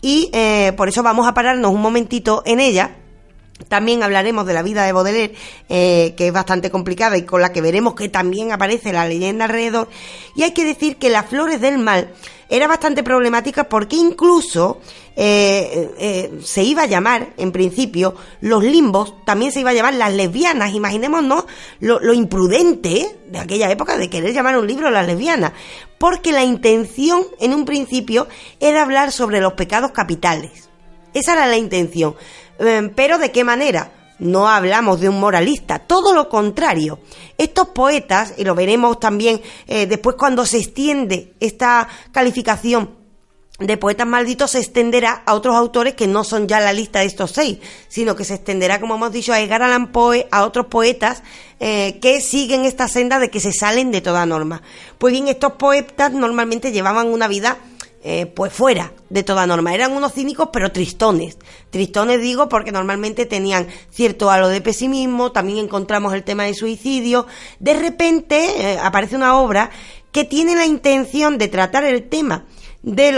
[0.00, 2.96] Y eh, por eso vamos a pararnos un momentito en ella.
[3.68, 5.34] También hablaremos de la vida de Baudelaire,
[5.68, 9.88] que es bastante complicada y con la que veremos que también aparece la leyenda alrededor.
[10.34, 12.12] Y hay que decir que Las Flores del Mal
[12.48, 14.80] era bastante problemática porque incluso
[15.16, 19.94] eh, eh, se iba a llamar, en principio, los limbos, también se iba a llamar
[19.94, 20.74] las lesbianas.
[20.74, 21.44] Imaginémonos
[21.80, 25.52] lo, lo imprudente de aquella época de querer llamar un libro las lesbianas,
[25.98, 28.28] porque la intención en un principio
[28.60, 30.68] era hablar sobre los pecados capitales.
[31.14, 32.16] Esa era la intención.
[32.58, 33.92] Eh, pero ¿de qué manera?
[34.18, 37.00] No hablamos de un moralista, todo lo contrario.
[37.38, 43.03] Estos poetas, y lo veremos también eh, después cuando se extiende esta calificación
[43.60, 47.06] de poetas malditos se extenderá a otros autores que no son ya la lista de
[47.06, 50.66] estos seis, sino que se extenderá, como hemos dicho, a Edgar Allan Poe, a otros
[50.66, 51.22] poetas
[51.60, 54.62] eh, que siguen esta senda de que se salen de toda norma.
[54.98, 57.58] Pues bien, estos poetas normalmente llevaban una vida
[58.02, 59.72] eh, pues fuera de toda norma.
[59.72, 61.38] Eran unos cínicos pero tristones.
[61.70, 67.28] Tristones digo porque normalmente tenían cierto halo de pesimismo, también encontramos el tema del suicidio.
[67.60, 69.70] De repente eh, aparece una obra
[70.10, 72.46] que tiene la intención de tratar el tema
[72.84, 73.12] de,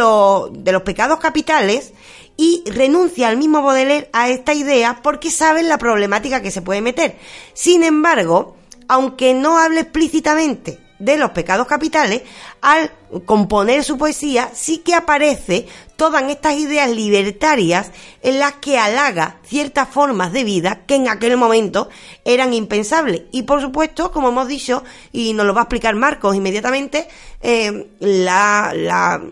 [0.52, 1.92] de los pecados capitales
[2.36, 6.80] y renuncia al mismo Baudelaire a esta idea porque saben la problemática que se puede
[6.80, 7.16] meter.
[7.54, 8.56] Sin embargo,
[8.88, 12.22] aunque no hable explícitamente de los pecados capitales,
[12.62, 12.90] al
[13.24, 15.66] componer su poesía sí que aparece
[15.96, 17.90] todas estas ideas libertarias
[18.22, 21.88] en las que halaga ciertas formas de vida que en aquel momento
[22.24, 23.22] eran impensables.
[23.32, 27.08] Y por supuesto, como hemos dicho, y nos lo va a explicar Marcos inmediatamente,
[27.40, 28.72] eh, la,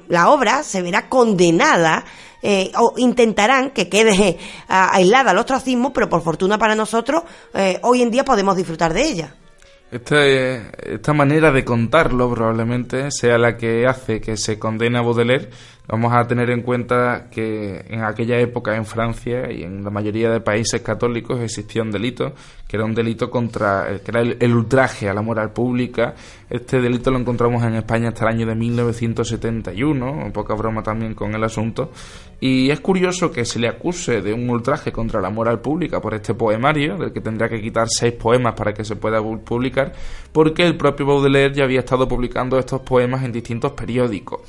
[0.09, 2.05] la, obra se verá condenada
[2.43, 4.39] eh, o intentarán que quede
[4.69, 7.23] aislada al ostracismo, pero por fortuna para nosotros,
[7.55, 9.35] eh, hoy en día podemos disfrutar de ella.
[9.97, 15.51] Esta manera de contarlo probablemente sea la que hace que se condene a Baudelaire
[15.87, 20.31] Vamos a tener en cuenta que en aquella época en Francia y en la mayoría
[20.31, 22.33] de países católicos existía un delito,
[22.67, 26.15] que era un delito contra, que era el, ultraje a la moral pública.
[26.49, 31.13] Este delito lo encontramos en España hasta el año de 1971, un poca broma también
[31.13, 31.91] con el asunto.
[32.41, 36.15] Y es curioso que se le acuse de un ultraje contra la moral pública por
[36.15, 39.93] este poemario, del que tendría que quitar seis poemas para que se pueda publicar,
[40.35, 44.41] porque el propio Baudelaire ya había estado publicando estos poemas en distintos periódicos.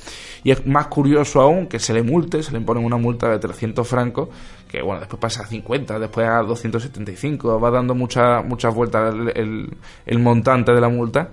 [0.42, 3.38] Y es más curioso aún que se le multe, se le imponen una multa de
[3.38, 4.28] 300 francos,
[4.68, 9.76] que bueno, después pasa a 50, después a 275, va dando muchas muchas vueltas el,
[10.04, 11.30] el montante de la multa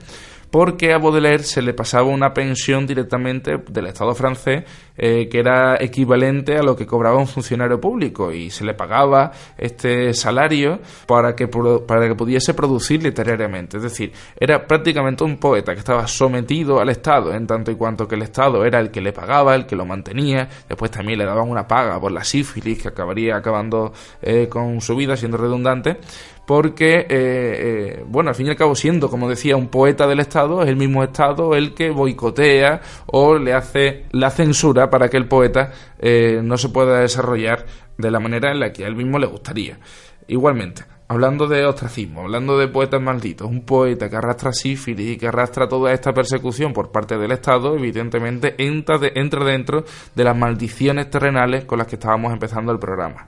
[0.54, 4.64] porque a Baudelaire se le pasaba una pensión directamente del Estado francés
[4.96, 9.32] eh, que era equivalente a lo que cobraba un funcionario público y se le pagaba
[9.58, 13.78] este salario para que, para que pudiese producir literariamente.
[13.78, 18.08] Es decir, era prácticamente un poeta que estaba sometido al Estado en tanto y cuanto
[18.08, 21.26] que el Estado era el que le pagaba, el que lo mantenía, después también le
[21.26, 23.92] daban una paga por la sífilis que acabaría acabando
[24.22, 25.98] eh, con su vida siendo redundante
[26.46, 30.20] porque, eh, eh, bueno, al fin y al cabo, siendo, como decía, un poeta del
[30.20, 35.18] Estado, es el mismo Estado el que boicotea o le hace la censura para que
[35.18, 37.66] el poeta eh, no se pueda desarrollar
[37.98, 39.80] de la manera en la que a él mismo le gustaría.
[40.28, 40.84] Igualmente,
[41.14, 45.68] hablando de ostracismo, hablando de poetas malditos, un poeta que arrastra sífilis y que arrastra
[45.68, 49.86] toda esta persecución por parte del Estado, evidentemente entra, entra dentro
[50.16, 53.28] de las maldiciones terrenales con las que estábamos empezando el programa.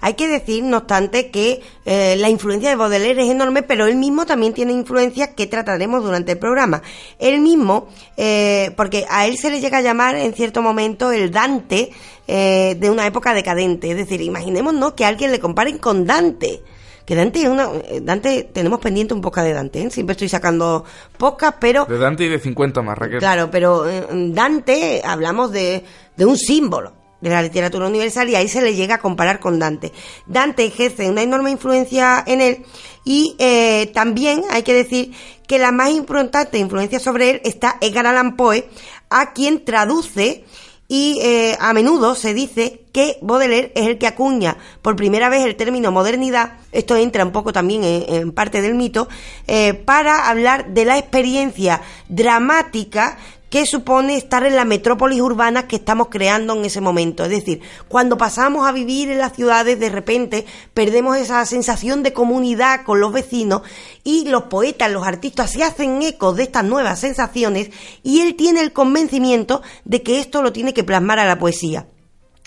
[0.00, 3.96] Hay que decir, no obstante, que eh, la influencia de Baudelaire es enorme, pero él
[3.96, 6.82] mismo también tiene influencias que trataremos durante el programa.
[7.18, 11.32] Él mismo, eh, porque a él se le llega a llamar en cierto momento el
[11.32, 11.90] Dante
[12.28, 13.90] eh, de una época decadente.
[13.90, 16.62] Es decir, imaginémonos que alguien le comparen con Dante
[17.04, 17.68] que Dante es una
[18.02, 19.90] Dante tenemos pendiente un poco de Dante ¿eh?
[19.90, 20.84] siempre estoy sacando
[21.18, 25.84] pocas pero de Dante y de 50 más Raquel claro pero Dante hablamos de,
[26.16, 29.58] de un símbolo de la literatura universal y ahí se le llega a comparar con
[29.58, 29.92] Dante.
[30.26, 32.66] Dante ejerce una enorme influencia en él
[33.02, 35.12] y eh, también hay que decir
[35.46, 38.68] que la más importante influencia sobre él está Edgar Allan Poe,
[39.08, 40.44] a quien traduce
[40.86, 45.44] y eh, a menudo se dice que Baudelaire es el que acuña por primera vez
[45.44, 49.08] el término modernidad, esto entra un poco también en, parte del mito,
[49.48, 53.18] eh, para hablar de la experiencia dramática
[53.50, 57.24] que supone estar en la metrópolis urbana que estamos creando en ese momento.
[57.24, 62.12] Es decir, cuando pasamos a vivir en las ciudades, de repente perdemos esa sensación de
[62.12, 63.62] comunidad con los vecinos
[64.04, 67.70] y los poetas, los artistas se hacen eco de estas nuevas sensaciones
[68.04, 71.88] y él tiene el convencimiento de que esto lo tiene que plasmar a la poesía.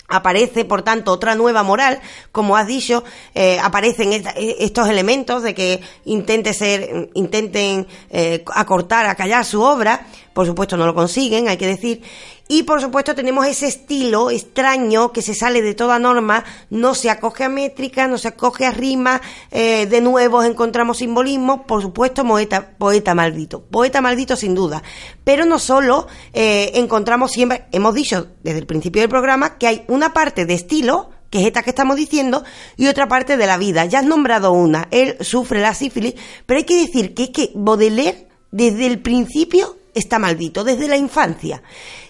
[0.08, 2.00] Aparece, por tanto, otra nueva moral,
[2.32, 3.04] como has dicho,
[3.34, 10.06] eh, aparecen estos elementos de que intente ser, intenten eh, acortar, acallar su obra,
[10.38, 12.00] por supuesto no lo consiguen, hay que decir,
[12.46, 17.10] y por supuesto tenemos ese estilo extraño que se sale de toda norma, no se
[17.10, 19.20] acoge a métrica, no se acoge a rima,
[19.50, 24.84] eh, de nuevo encontramos simbolismo, por supuesto poeta, poeta maldito, poeta maldito sin duda.
[25.24, 29.84] Pero no solo eh, encontramos siempre, hemos dicho desde el principio del programa que hay
[29.88, 32.44] una parte de estilo, que es esta que estamos diciendo,
[32.76, 33.86] y otra parte de la vida.
[33.86, 36.14] Ya has nombrado una, él sufre la sífilis,
[36.46, 40.96] pero hay que decir que es que Baudelaire desde el principio está maldito, desde la
[40.96, 41.62] infancia.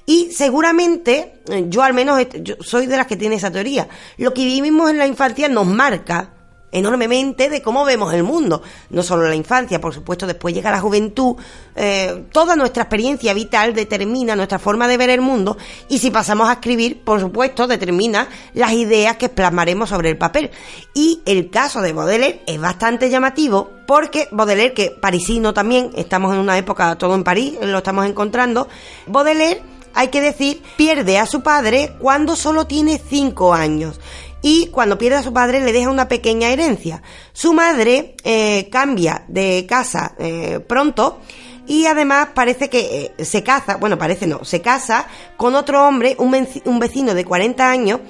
[0.06, 4.32] Y seguramente, eh, yo al menos yo soy de las que tiene esa teoría, lo
[4.32, 6.37] que vivimos en la infancia nos marca
[6.72, 8.62] enormemente de cómo vemos el mundo.
[8.90, 11.36] No solo la infancia, por supuesto, después llega la juventud.
[11.74, 15.56] Eh, toda nuestra experiencia vital determina nuestra forma de ver el mundo
[15.88, 20.50] y si pasamos a escribir, por supuesto, determina las ideas que plasmaremos sobre el papel.
[20.94, 26.40] Y el caso de Baudelaire es bastante llamativo porque Baudelaire, que parisino también, estamos en
[26.40, 28.68] una época todo en París, lo estamos encontrando,
[29.06, 29.62] Baudelaire
[29.94, 33.98] hay que decir, pierde a su padre cuando solo tiene cinco años
[34.42, 37.02] y cuando pierde a su padre le deja una pequeña herencia.
[37.32, 41.18] Su madre eh, cambia de casa eh, pronto
[41.66, 46.16] y además parece que eh, se casa, bueno, parece no, se casa con otro hombre,
[46.18, 48.00] un, vecino de 40 años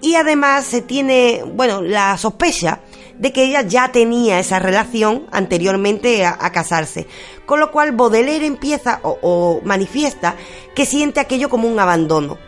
[0.00, 2.80] y además se tiene, bueno, la sospecha
[3.18, 7.06] de que ella ya tenía esa relación anteriormente a, casarse.
[7.46, 10.36] Con lo cual Baudelaire empieza o manifiesta
[10.74, 12.38] que siente aquello como un abandono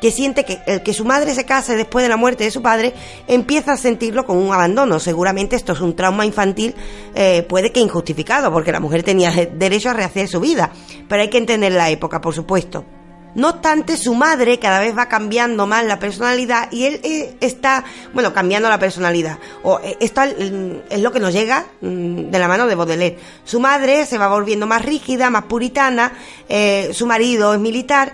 [0.00, 2.62] que siente que el que su madre se case después de la muerte de su
[2.62, 2.92] padre
[3.26, 4.98] empieza a sentirlo como un abandono.
[5.00, 6.74] Seguramente esto es un trauma infantil,
[7.14, 10.70] eh, puede que injustificado, porque la mujer tenía derecho a rehacer su vida,
[11.08, 12.84] pero hay que entender la época, por supuesto.
[13.34, 17.82] No obstante, su madre cada vez va cambiando más la personalidad y él eh, está,
[18.12, 19.38] bueno, cambiando la personalidad.
[19.64, 23.18] O eh, esto es lo que nos llega mm, de la mano de Baudelaire.
[23.42, 26.12] Su madre se va volviendo más rígida, más puritana,
[26.92, 28.12] su marido es militar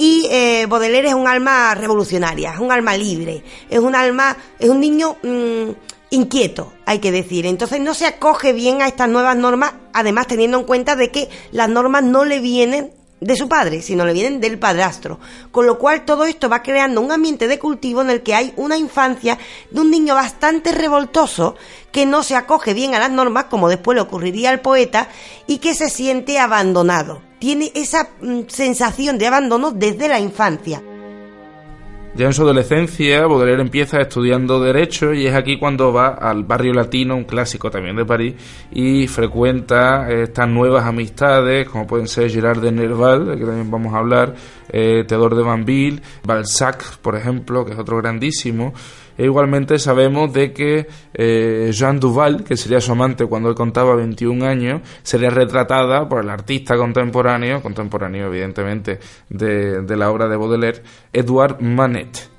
[0.00, 4.70] y eh, Baudelaire es un alma revolucionaria, es un alma libre, es un alma, es
[4.70, 5.72] un niño mm,
[6.08, 7.44] inquieto, hay que decir.
[7.44, 11.28] Entonces no se acoge bien a estas nuevas normas, además teniendo en cuenta de que
[11.52, 15.18] las normas no le vienen de su padre, sino le vienen del padrastro.
[15.50, 18.52] Con lo cual todo esto va creando un ambiente de cultivo en el que hay
[18.56, 19.38] una infancia
[19.70, 21.56] de un niño bastante revoltoso
[21.92, 25.08] que no se acoge bien a las normas, como después le ocurriría al poeta,
[25.46, 30.82] y que se siente abandonado tiene esa mm, sensación de abandono desde la infancia.
[32.20, 36.74] Ya en su adolescencia, Baudelaire empieza estudiando Derecho y es aquí cuando va al barrio
[36.74, 38.34] latino, un clásico también de París,
[38.70, 43.94] y frecuenta estas nuevas amistades, como pueden ser Gerard de Nerval, de que también vamos
[43.94, 44.34] a hablar,
[44.68, 48.74] eh, Theodore de Banville, Balzac, por ejemplo, que es otro grandísimo,
[49.20, 53.94] e igualmente sabemos de que eh, Jean Duval, que sería su amante cuando él contaba
[53.94, 58.98] 21 años, sería retratada por el artista contemporáneo, contemporáneo evidentemente
[59.28, 62.30] de, la obra de Baudelaire, Edouard Manet.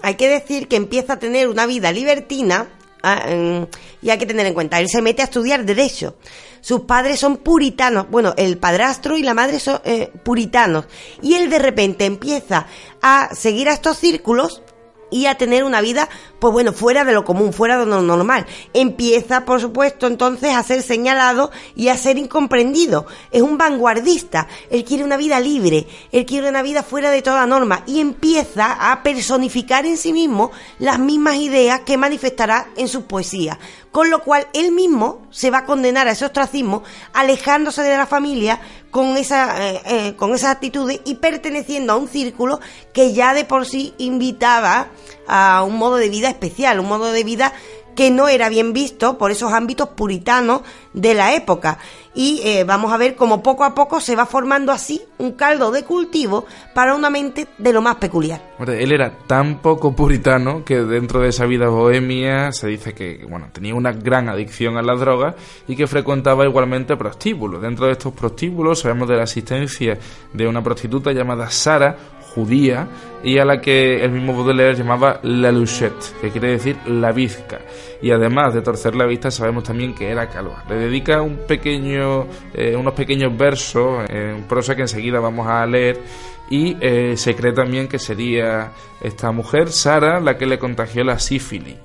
[0.00, 2.68] Hay que decir que empieza a tener una vida libertina
[3.02, 3.66] ah,
[4.00, 6.16] y hay que tener en cuenta, él se mete a estudiar derecho.
[6.62, 10.86] Sus padres son puritanos, bueno, el padrastro y la madre son eh, puritanos.
[11.20, 12.66] Y él de repente empieza
[13.02, 14.62] a seguir a estos círculos
[15.10, 16.08] y a tener una vida,
[16.38, 18.46] pues bueno, fuera de lo común, fuera de lo normal.
[18.72, 23.06] Empieza, por supuesto, entonces a ser señalado y a ser incomprendido.
[23.30, 24.46] Es un vanguardista.
[24.70, 28.90] Él quiere una vida libre, él quiere una vida fuera de toda norma y empieza
[28.90, 33.58] a personificar en sí mismo las mismas ideas que manifestará en sus poesías.
[33.90, 36.82] Con lo cual él mismo se va a condenar a ese ostracismo,
[37.14, 38.60] alejándose de la familia
[38.90, 42.60] con, esa, eh, eh, con esas actitudes y perteneciendo a un círculo
[42.92, 44.88] que ya de por sí invitaba
[45.26, 47.52] a un modo de vida especial, un modo de vida
[47.98, 50.62] que no era bien visto por esos ámbitos puritanos
[50.92, 51.78] de la época.
[52.14, 55.72] Y eh, vamos a ver cómo poco a poco se va formando así un caldo
[55.72, 58.54] de cultivo para una mente de lo más peculiar.
[58.66, 63.48] Él era tan poco puritano que dentro de esa vida bohemia se dice que bueno,
[63.52, 65.34] tenía una gran adicción a las drogas
[65.66, 67.60] y que frecuentaba igualmente prostíbulos.
[67.60, 69.98] Dentro de estos prostíbulos sabemos de la asistencia
[70.32, 71.96] de una prostituta llamada Sara,
[72.34, 72.88] judía
[73.22, 77.58] y a la que el mismo Baudelaire llamaba la Luchette, que quiere decir la bizca.
[78.00, 80.64] Y además de torcer la vista, sabemos también que era calva.
[80.68, 86.00] Le dedica un pequeño, eh, unos pequeños versos en prosa que enseguida vamos a leer.
[86.50, 88.72] Y eh, se cree también que sería
[89.02, 91.76] esta mujer, Sara, la que le contagió la sífilis.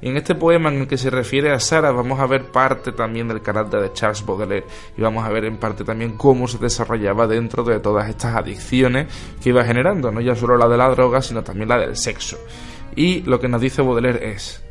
[0.00, 2.92] Y en este poema en el que se refiere a Sara vamos a ver parte
[2.92, 4.66] también del carácter de Charles Baudelaire
[4.96, 9.06] y vamos a ver en parte también cómo se desarrollaba dentro de todas estas adicciones
[9.42, 12.38] que iba generando, no ya solo la de la droga, sino también la del sexo.
[12.94, 14.62] Y lo que nos dice Baudelaire es,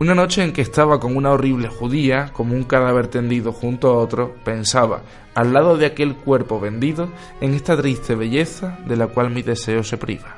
[0.00, 3.98] una noche en que estaba con una horrible judía, como un cadáver tendido junto a
[3.98, 5.02] otro, pensaba,
[5.34, 7.08] al lado de aquel cuerpo vendido,
[7.40, 10.36] en esta triste belleza de la cual mi deseo se priva.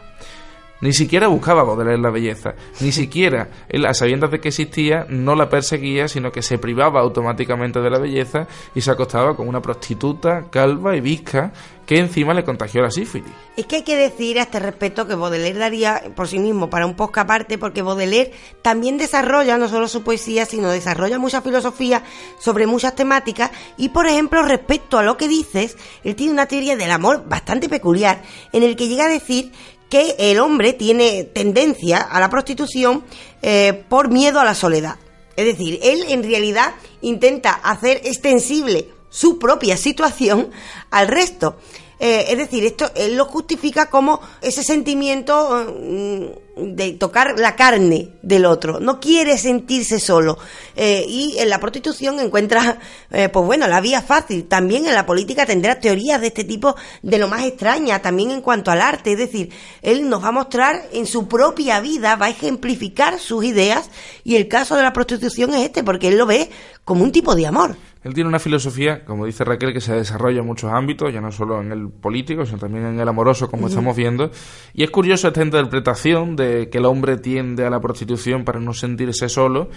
[0.81, 3.49] Ni siquiera buscaba Baudelaire la belleza, ni siquiera,
[3.87, 7.99] a sabiendas de que existía, no la perseguía, sino que se privaba automáticamente de la
[7.99, 11.53] belleza y se acostaba con una prostituta calva y visca
[11.85, 13.33] que encima le contagió la sífilis.
[13.57, 16.87] Es que hay que decir a este respecto que Baudelaire daría por sí mismo para
[16.87, 22.05] un post aparte, porque Baudelaire también desarrolla no solo su poesía, sino desarrolla mucha filosofía
[22.39, 23.51] sobre muchas temáticas.
[23.77, 27.69] Y por ejemplo, respecto a lo que dices, él tiene una teoría del amor bastante
[27.69, 28.23] peculiar,
[28.53, 29.53] en el que llega a decir
[29.91, 33.05] que el hombre tiene tendencia a la prostitución
[33.43, 34.97] eh, por miedo a la soledad.
[35.37, 40.51] Es decir, él en realidad intenta hacer extensible su propia situación
[40.91, 41.57] al resto.
[42.03, 48.13] Eh, es decir, esto él lo justifica como ese sentimiento mm, de tocar la carne
[48.23, 48.81] del otro.
[48.81, 50.39] No quiere sentirse solo.
[50.77, 52.79] Eh, y en la prostitución encuentra,
[53.11, 54.49] eh, pues bueno, la vía fácil.
[54.49, 58.41] También en la política tendrá teorías de este tipo de lo más extraña, también en
[58.41, 59.13] cuanto al arte.
[59.13, 59.51] Es decir,
[59.83, 63.91] él nos va a mostrar en su propia vida, va a ejemplificar sus ideas.
[64.25, 66.49] Y el caso de la prostitución es este, porque él lo ve
[66.85, 67.77] como un tipo de amor.
[68.03, 71.31] Él tiene una filosofía, como dice Raquel, que se desarrolla en muchos ámbitos, ya no
[71.33, 74.31] solo en el político, sino también en el amoroso, como estamos viendo.
[74.73, 78.73] Y es curioso esta interpretación de que el hombre tiende a la prostitución para no
[78.73, 79.69] sentirse solo,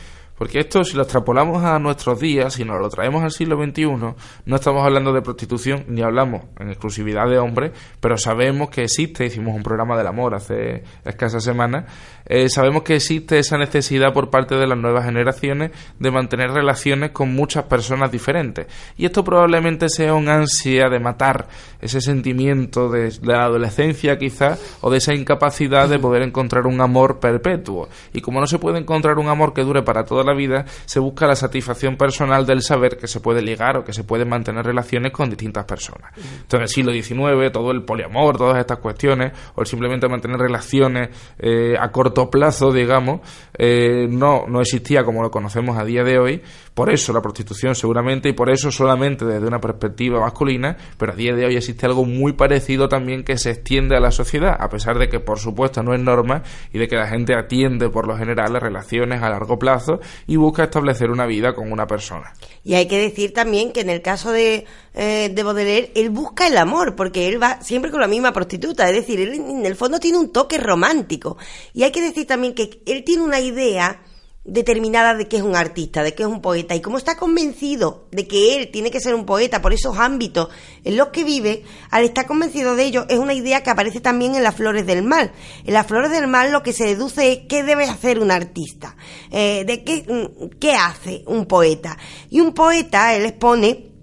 [0.44, 3.86] porque esto, si lo extrapolamos a nuestros días, si nos lo traemos al siglo XXI,
[3.86, 7.72] no estamos hablando de prostitución ni hablamos en exclusividad de hombres,
[8.02, 11.86] pero sabemos que existe, hicimos un programa del amor hace escasas semanas,
[12.26, 17.12] eh, sabemos que existe esa necesidad por parte de las nuevas generaciones de mantener relaciones
[17.12, 18.68] con muchas personas diferentes.
[18.98, 21.48] Y esto probablemente sea una ansia de matar
[21.80, 26.82] ese sentimiento de, de la adolescencia quizás, o de esa incapacidad de poder encontrar un
[26.82, 27.88] amor perpetuo.
[28.12, 31.00] Y como no se puede encontrar un amor que dure para toda la vida, se
[31.00, 34.66] busca la satisfacción personal del saber que se puede ligar o que se pueden mantener
[34.66, 36.12] relaciones con distintas personas.
[36.16, 41.10] Entonces, en el siglo XIX, todo el poliamor, todas estas cuestiones, o simplemente mantener relaciones
[41.40, 43.22] eh, a corto plazo, digamos,
[43.58, 46.42] eh, no, no existía como lo conocemos a día de hoy.
[46.74, 51.16] Por eso la prostitución seguramente, y por eso solamente desde una perspectiva masculina, pero a
[51.16, 54.70] día de hoy existe algo muy parecido también que se extiende a la sociedad, a
[54.70, 56.42] pesar de que, por supuesto, no es norma
[56.74, 60.36] y de que la gente atiende por lo general las relaciones a largo plazo y
[60.36, 62.34] busca establecer una vida con una persona.
[62.64, 64.66] Y hay que decir también que en el caso de,
[64.96, 68.90] eh, de Baudelaire, él busca el amor, porque él va siempre con la misma prostituta,
[68.90, 71.38] es decir, él en el fondo tiene un toque romántico.
[71.74, 74.02] Y hay que decir también que él tiene una idea
[74.46, 78.08] determinada de que es un artista, de que es un poeta, y como está convencido
[78.12, 80.50] de que él tiene que ser un poeta por esos ámbitos
[80.84, 84.36] en los que vive, al estar convencido de ello, es una idea que aparece también
[84.36, 85.32] en las flores del mal.
[85.64, 88.98] En las flores del mal lo que se deduce es qué debe hacer un artista,
[89.32, 91.98] eh, de qué, mm, qué hace un poeta.
[92.30, 93.94] Y un poeta, él expone,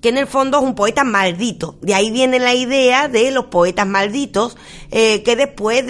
[0.00, 1.78] que en el fondo es un poeta maldito.
[1.80, 4.56] De ahí viene la idea de los poetas malditos
[4.90, 5.84] eh, que después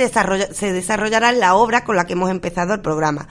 [0.52, 3.28] se desarrollará en la obra con la que hemos empezado el programa.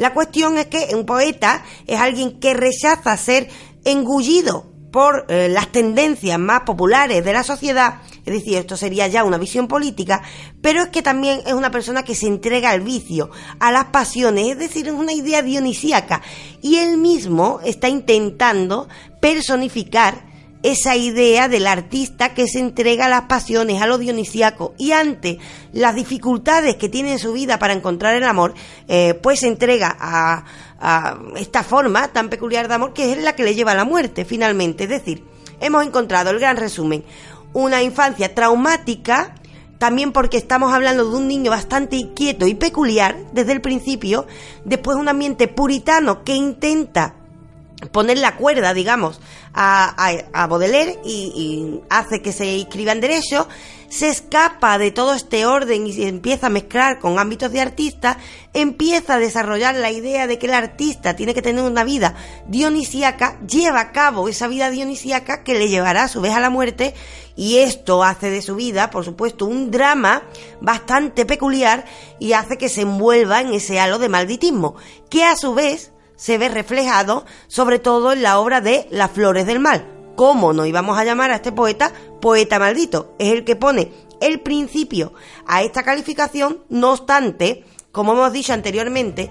[0.00, 3.50] La cuestión es que un poeta es alguien que rechaza ser
[3.84, 9.24] engullido por eh, las tendencias más populares de la sociedad, es decir, esto sería ya
[9.24, 10.22] una visión política,
[10.62, 14.52] pero es que también es una persona que se entrega al vicio, a las pasiones,
[14.52, 16.22] es decir, es una idea dionisíaca,
[16.62, 18.88] y él mismo está intentando
[19.20, 20.29] personificar
[20.62, 25.38] esa idea del artista que se entrega a las pasiones, a lo dionisíaco, y ante
[25.72, 28.54] las dificultades que tiene en su vida para encontrar el amor,
[28.88, 30.44] eh, pues se entrega a,
[30.80, 33.84] a esta forma tan peculiar de amor que es la que le lleva a la
[33.84, 34.84] muerte finalmente.
[34.84, 35.24] Es decir,
[35.60, 37.04] hemos encontrado el gran resumen,
[37.52, 39.34] una infancia traumática,
[39.78, 44.26] también porque estamos hablando de un niño bastante inquieto y peculiar desde el principio,
[44.66, 47.14] después un ambiente puritano que intenta
[47.92, 49.20] poner la cuerda, digamos,
[49.54, 49.94] a,
[50.32, 53.48] a, Baudelaire y, hace que se inscriba en derecho,
[53.88, 58.18] se escapa de todo este orden y empieza a mezclar con ámbitos de artista,
[58.54, 62.14] empieza a desarrollar la idea de que el artista tiene que tener una vida
[62.46, 66.50] dionisíaca, lleva a cabo esa vida dionisíaca que le llevará a su vez a la
[66.50, 66.94] muerte
[67.34, 70.22] y esto hace de su vida, por supuesto, un drama
[70.60, 71.84] bastante peculiar
[72.20, 74.76] y hace que se envuelva en ese halo de malditismo,
[75.08, 79.46] que a su vez se ve reflejado sobre todo en la obra de Las Flores
[79.46, 79.86] del Mal.
[80.16, 83.14] ¿Cómo no íbamos a llamar a este poeta poeta maldito?
[83.18, 83.90] Es el que pone
[84.20, 85.14] el principio
[85.46, 89.30] a esta calificación, no obstante, como hemos dicho anteriormente,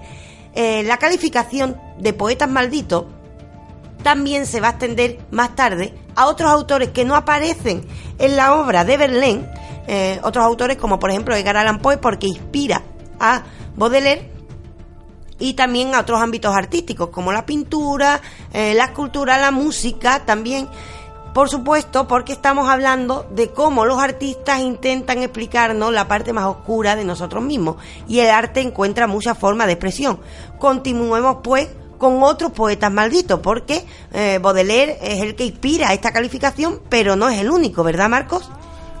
[0.52, 3.04] eh, la calificación de poetas malditos
[4.02, 7.86] también se va a extender más tarde a otros autores que no aparecen
[8.18, 9.48] en la obra de Verlaine,
[9.86, 12.82] eh, otros autores como por ejemplo Edgar Allan Poe porque inspira
[13.20, 13.44] a
[13.76, 14.39] Baudelaire
[15.40, 18.20] y también a otros ámbitos artísticos como la pintura,
[18.52, 20.68] eh, la escultura, la música también.
[21.34, 26.96] Por supuesto, porque estamos hablando de cómo los artistas intentan explicarnos la parte más oscura
[26.96, 27.76] de nosotros mismos
[28.08, 30.18] y el arte encuentra muchas formas de expresión.
[30.58, 31.68] Continuemos pues
[31.98, 37.28] con otros poetas malditos, porque eh, Baudelaire es el que inspira esta calificación, pero no
[37.28, 38.50] es el único, ¿verdad, Marcos?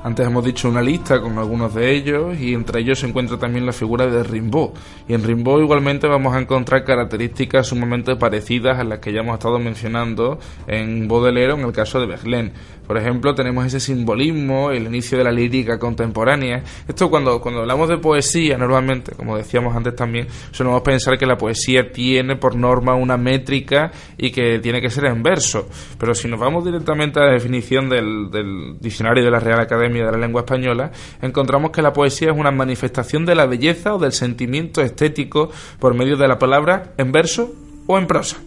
[0.02, 3.66] Antes hemos dicho una lista con algunos de ellos y entre ellos se encuentra también
[3.66, 4.70] la figura de Rimbaud.
[5.06, 9.34] Y en Rimbaud igualmente vamos a encontrar características sumamente parecidas a las que ya hemos
[9.34, 12.52] estado mencionando en Baudelaire en el caso de Verlaine.
[12.90, 16.64] Por ejemplo, tenemos ese simbolismo, el inicio de la lírica contemporánea.
[16.88, 21.38] Esto cuando, cuando hablamos de poesía, normalmente, como decíamos antes también, solemos pensar que la
[21.38, 25.68] poesía tiene por norma una métrica y que tiene que ser en verso.
[26.00, 30.06] Pero si nos vamos directamente a la definición del, del diccionario de la Real Academia
[30.06, 30.90] de la Lengua Española,
[31.22, 35.94] encontramos que la poesía es una manifestación de la belleza o del sentimiento estético por
[35.94, 37.54] medio de la palabra en verso
[37.86, 38.38] o en prosa.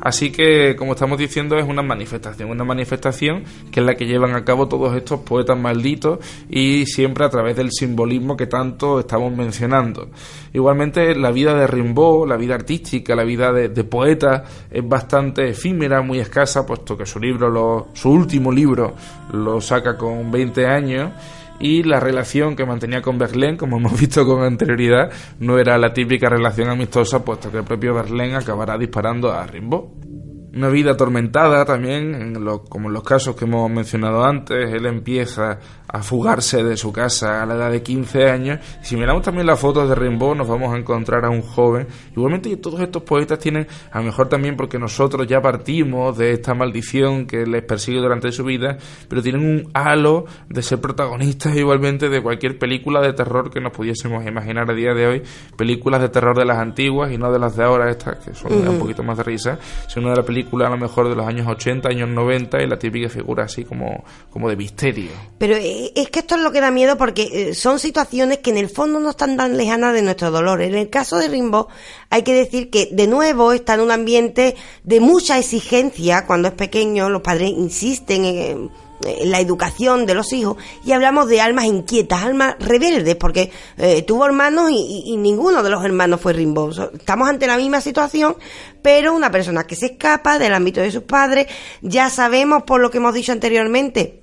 [0.00, 4.34] Así que, como estamos diciendo, es una manifestación, una manifestación que es la que llevan
[4.34, 6.18] a cabo todos estos poetas malditos
[6.48, 10.08] y siempre a través del simbolismo que tanto estamos mencionando.
[10.52, 16.02] Igualmente, la vida de Rimbaud, la vida artística, la vida de, poeta es bastante efímera,
[16.02, 18.94] muy escasa, puesto que su libro, su último libro,
[19.32, 21.12] lo saca con 20 años
[21.60, 25.92] y la relación que mantenía con Verlaine, como hemos visto con anterioridad, no era la
[25.92, 30.08] típica relación amistosa, puesto que el propio Verlaine acabará disparando a Rimbaud.
[30.54, 32.34] Una vida atormentada también, en
[32.68, 37.42] como en los casos que hemos mencionado antes, él empieza a fugarse de su casa
[37.42, 38.60] a la edad de 15 años.
[38.82, 41.86] Si miramos también las fotos de Rimbaud, nos vamos a encontrar a un joven.
[42.12, 46.54] Igualmente, todos estos poetas tienen, a lo mejor también porque nosotros ya partimos de esta
[46.54, 48.76] maldición que les persigue durante su vida,
[49.08, 53.72] pero tienen un halo de ser protagonistas igualmente de cualquier película de terror que nos
[53.72, 55.22] pudiésemos imaginar a día de hoy.
[55.56, 58.52] Películas de terror de las antiguas y no de las de ahora, estas que son
[58.52, 59.58] un poquito más de risa,
[59.88, 62.78] sino de la película a lo mejor de los años 80, años 90 y la
[62.78, 65.10] típica figura así como, como de misterio.
[65.38, 68.50] Pero eh, es que esto es lo que da miedo porque eh, son situaciones que
[68.50, 70.62] en el fondo no están tan lejanas de nuestro dolor.
[70.62, 71.66] En el caso de Rimbaud
[72.10, 76.54] hay que decir que de nuevo está en un ambiente de mucha exigencia cuando es
[76.54, 78.70] pequeño, los padres insisten en
[79.00, 84.26] la educación de los hijos y hablamos de almas inquietas, almas rebeldes, porque eh, tuvo
[84.26, 86.94] hermanos y, ninguno de los hermanos fue Rimbaud.
[86.94, 88.36] Estamos ante la misma situación,
[88.82, 91.46] pero una persona que se escapa del ámbito de sus padres,
[91.82, 94.22] ya sabemos por lo que hemos dicho anteriormente,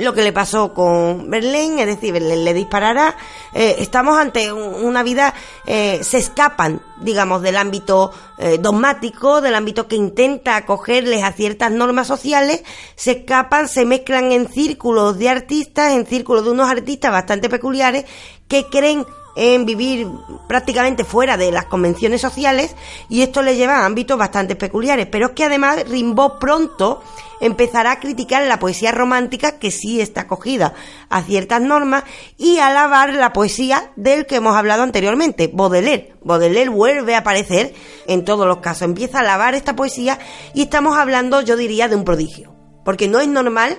[0.00, 3.16] lo que le pasó con Berlín, es decir, Berlín le disparará.
[3.52, 5.34] Eh, estamos ante una vida,
[5.66, 11.70] eh, se escapan, digamos, del ámbito eh, dogmático, del ámbito que intenta acogerles a ciertas
[11.70, 12.62] normas sociales,
[12.96, 18.06] se escapan, se mezclan en círculos de artistas, en círculos de unos artistas bastante peculiares
[18.48, 19.04] que creen
[19.36, 20.08] en vivir
[20.48, 22.74] prácticamente fuera de las convenciones sociales
[23.08, 25.06] y esto le lleva a ámbitos bastante peculiares.
[25.06, 27.02] Pero es que además Rimbaud pronto
[27.40, 30.74] empezará a criticar la poesía romántica que sí está acogida
[31.08, 32.04] a ciertas normas
[32.36, 36.14] y a alabar la poesía del que hemos hablado anteriormente, Baudelaire.
[36.22, 37.74] Baudelaire vuelve a aparecer
[38.06, 40.18] en todos los casos, empieza a alabar esta poesía
[40.54, 42.54] y estamos hablando, yo diría, de un prodigio.
[42.84, 43.78] Porque no es normal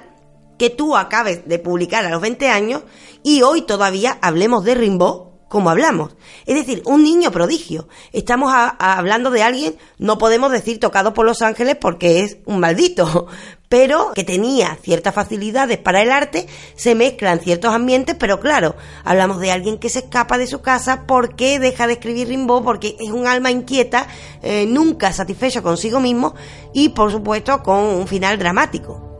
[0.57, 2.83] que tú acabes de publicar a los 20 años
[3.23, 6.15] y hoy todavía hablemos de Rimbaud como hablamos.
[6.45, 7.89] Es decir, un niño prodigio.
[8.13, 13.27] Estamos hablando de alguien, no podemos decir tocado por los ángeles porque es un maldito,
[13.69, 19.41] pero que tenía ciertas facilidades para el arte, se mezclan ciertos ambientes, pero claro, hablamos
[19.41, 23.11] de alguien que se escapa de su casa porque deja de escribir Rimbaud, porque es
[23.11, 24.07] un alma inquieta,
[24.41, 26.33] eh, nunca satisfecho consigo mismo
[26.73, 29.10] y por supuesto con un final dramático.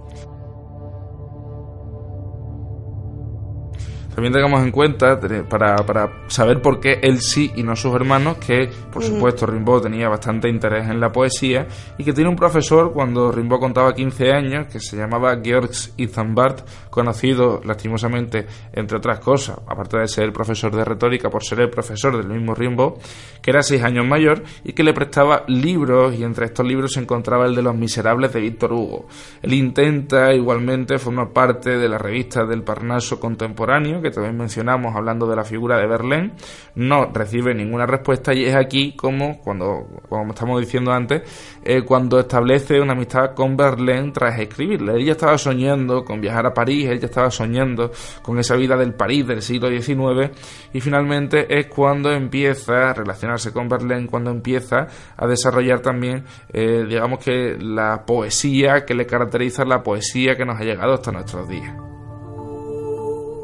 [4.21, 5.19] También tengamos en cuenta,
[5.49, 9.81] para, para saber por qué él sí y no sus hermanos, que por supuesto Rimbaud
[9.81, 11.65] tenía bastante interés en la poesía
[11.97, 16.57] y que tiene un profesor cuando Rimbaud contaba 15 años que se llamaba Georges Isambard,
[16.91, 21.71] conocido lastimosamente, entre otras cosas, aparte de ser el profesor de retórica, por ser el
[21.71, 22.99] profesor del mismo Rimbaud,
[23.41, 26.99] que era 6 años mayor y que le prestaba libros y entre estos libros se
[26.99, 29.07] encontraba el de Los Miserables de Víctor Hugo.
[29.41, 35.27] Él intenta igualmente formar parte de la revista del Parnaso Contemporáneo, que también mencionamos hablando
[35.27, 36.31] de la figura de Verlaine,
[36.75, 41.21] no recibe ninguna respuesta y es aquí como, cuando, como estamos diciendo antes,
[41.63, 45.01] eh, cuando establece una amistad con Verlaine tras escribirle.
[45.01, 47.91] Ella estaba soñando con viajar a París, ella estaba soñando
[48.21, 50.31] con esa vida del París del siglo XIX
[50.73, 54.87] y finalmente es cuando empieza a relacionarse con Verlaine, cuando empieza
[55.17, 60.59] a desarrollar también, eh, digamos que la poesía que le caracteriza, la poesía que nos
[60.59, 61.90] ha llegado hasta nuestros días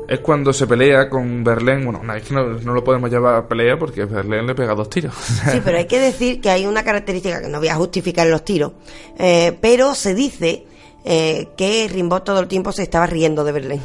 [0.08, 1.84] es cuando se pelea con Berlín.
[1.84, 4.90] Bueno, una vez que no, lo podemos llevar a pelea porque Berlín le pega dos
[4.90, 5.14] tiros.
[5.52, 8.44] Sí, pero hay que decir que hay una característica que no voy a justificar los
[8.44, 8.74] tiros,
[9.18, 10.66] eh, pero se dice
[11.06, 13.82] eh, que Rimbaud todo el tiempo se estaba riendo de Berlín.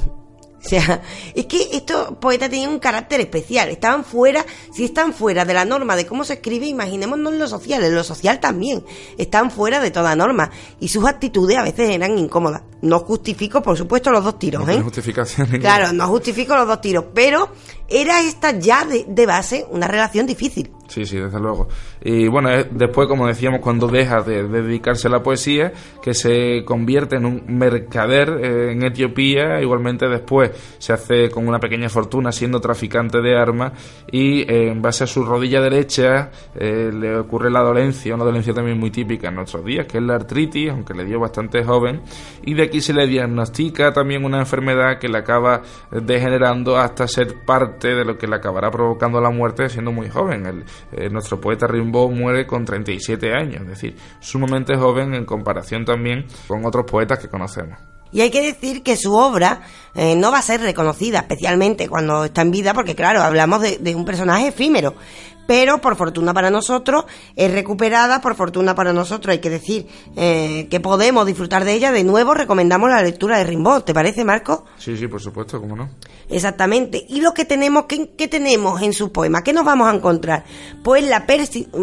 [0.66, 1.02] O sea,
[1.34, 5.64] es que estos poetas tenían un carácter especial, estaban fuera, si están fuera de la
[5.64, 8.84] norma de cómo se escribe, imaginémonos en lo social, en lo social también,
[9.18, 12.62] están fuera de toda norma y sus actitudes a veces eran incómodas.
[12.80, 14.80] No justifico, por supuesto, los dos tiros, no ¿eh?
[14.80, 17.50] justificación Claro, no justifico los dos tiros, pero
[17.88, 20.70] era esta ya de, de base una relación difícil.
[20.92, 21.68] Sí, sí, desde luego.
[22.02, 25.72] Y bueno, después, como decíamos, cuando deja de, dedicarse a la poesía,
[26.02, 31.58] que se convierte en un mercader eh, en Etiopía, igualmente después se hace con una
[31.58, 33.72] pequeña fortuna siendo traficante de armas
[34.10, 38.52] y eh, en base a su rodilla derecha eh, le ocurre la dolencia, una dolencia
[38.52, 42.02] también muy típica en nuestros días, que es la artritis, aunque le dio bastante joven,
[42.44, 47.46] y de aquí se le diagnostica también una enfermedad que le acaba degenerando hasta ser
[47.46, 50.64] parte de lo que le acabará provocando la muerte siendo muy joven.
[50.92, 56.26] Eh, nuestro poeta Rimbaud muere con 37 años, es decir, sumamente joven en comparación también
[56.48, 57.78] con otros poetas que conocemos.
[58.12, 59.62] Y hay que decir que su obra
[59.94, 63.78] eh, no va a ser reconocida, especialmente cuando está en vida, porque claro, hablamos de,
[63.78, 64.94] de un personaje efímero
[65.46, 67.04] pero por fortuna para nosotros
[67.36, 69.86] es recuperada, por fortuna para nosotros hay que decir
[70.16, 71.92] eh, que podemos disfrutar de ella.
[71.92, 74.64] De nuevo recomendamos la lectura de Rimbaud, ¿te parece, Marco?
[74.78, 75.90] Sí, sí, por supuesto, ¿cómo no?
[76.28, 77.04] Exactamente.
[77.08, 79.42] ¿Y lo que tenemos, qué, qué tenemos en su poema?
[79.42, 80.44] ¿Qué nos vamos a encontrar?
[80.82, 81.26] Pues la,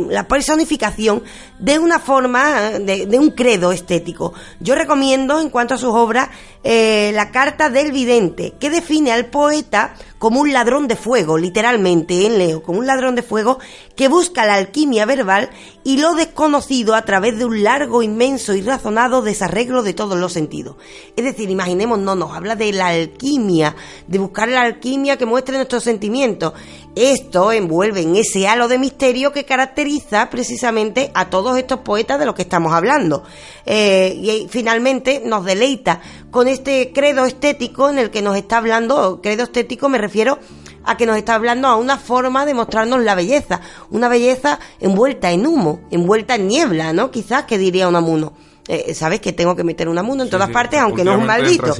[0.09, 1.23] la personificación
[1.59, 4.33] de una forma, de, de, un credo estético.
[4.59, 6.29] Yo recomiendo, en cuanto a sus obras,
[6.63, 12.25] eh, la carta del vidente, que define al poeta como un ladrón de fuego, literalmente,
[12.25, 13.57] en Leo, como un ladrón de fuego
[13.95, 15.49] que busca la alquimia verbal
[15.83, 20.33] y lo desconocido a través de un largo, inmenso y razonado desarreglo de todos los
[20.33, 20.75] sentidos.
[21.15, 23.75] Es decir, imaginemos, no nos habla de la alquimia,
[24.07, 26.53] de buscar la alquimia que muestre nuestros sentimientos.
[26.95, 32.25] Esto envuelve en ese halo de misterio que caracteriza precisamente a todos estos poetas de
[32.25, 33.23] los que estamos hablando.
[33.65, 36.01] Eh, y finalmente nos deleita
[36.31, 40.39] con este credo estético en el que nos está hablando, credo estético me refiero
[40.83, 45.31] a que nos está hablando a una forma de mostrarnos la belleza, una belleza envuelta
[45.31, 47.11] en humo, envuelta en niebla, ¿no?
[47.11, 48.33] Quizás que diría un amuno.
[48.67, 51.17] Eh, ¿Sabes que tengo que meter un amuno en todas sí, partes, aunque no es
[51.17, 51.73] un maldito?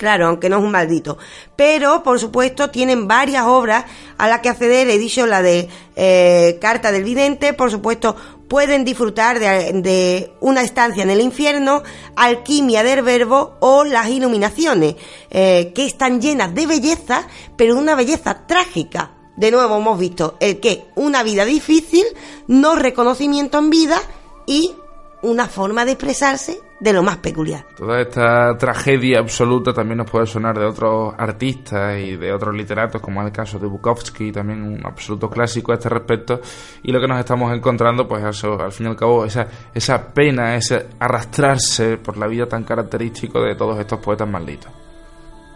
[0.00, 1.18] Claro, aunque no es un maldito.
[1.56, 3.84] Pero, por supuesto, tienen varias obras
[4.16, 4.88] a las que acceder.
[4.88, 8.16] He dicho la de eh, Carta del Vidente, por supuesto,
[8.48, 11.82] pueden disfrutar de, una estancia en el infierno,
[12.16, 14.94] Alquimia del Verbo o las Iluminaciones,
[15.28, 19.10] eh, que están llenas de belleza, pero una belleza trágica.
[19.36, 22.06] De nuevo hemos visto el que una vida difícil,
[22.46, 24.00] no reconocimiento en vida
[24.46, 24.72] y
[25.20, 27.64] una forma de expresarse de lo más peculiar.
[27.76, 33.00] Toda esta tragedia absoluta también nos puede sonar de otros artistas y de otros literatos,
[33.02, 36.40] como es el caso de Bukowski, también un absoluto clásico a este respecto,
[36.82, 40.56] y lo que nos estamos encontrando, pues al fin y al cabo, esa, esa pena,
[40.56, 44.72] ese arrastrarse por la vida tan característico de todos estos poetas malditos.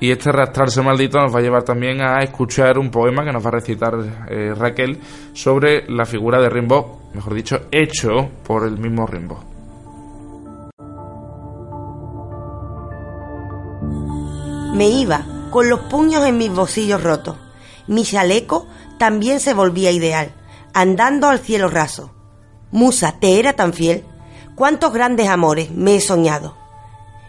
[0.00, 3.42] Y este arrastrarse maldito nos va a llevar también a escuchar un poema que nos
[3.42, 3.94] va a recitar
[4.28, 4.98] eh, Raquel
[5.32, 9.53] sobre la figura de Rimbaud, mejor dicho, hecho por el mismo Rimbaud.
[14.74, 17.36] Me iba, con los puños en mis bolsillos rotos.
[17.86, 18.66] Mi chaleco
[18.98, 20.34] también se volvía ideal,
[20.72, 22.10] andando al cielo raso.
[22.72, 24.04] Musa, ¿te era tan fiel?
[24.56, 26.56] ¿Cuántos grandes amores me he soñado?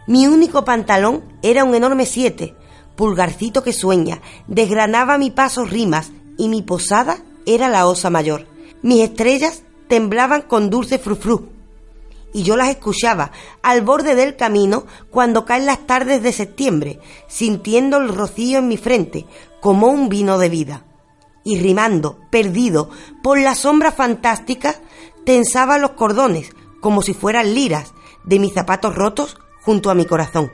[0.07, 2.55] Mi único pantalón era un enorme siete,
[2.95, 8.47] pulgarcito que sueña, desgranaba mi paso rimas y mi posada era la osa mayor.
[8.81, 11.54] Mis estrellas temblaban con dulce frufru
[12.35, 13.31] y yo las escuchaba
[13.63, 18.75] al borde del camino cuando caen las tardes de septiembre, sintiendo el rocío en mi
[18.75, 19.25] frente
[19.61, 20.83] como un vino de vida.
[21.45, 22.89] Y rimando, perdido
[23.23, 24.75] por la sombra fantástica,
[25.25, 27.93] tensaba los cordones como si fueran liras
[28.25, 30.51] de mis zapatos rotos junto a mi corazón.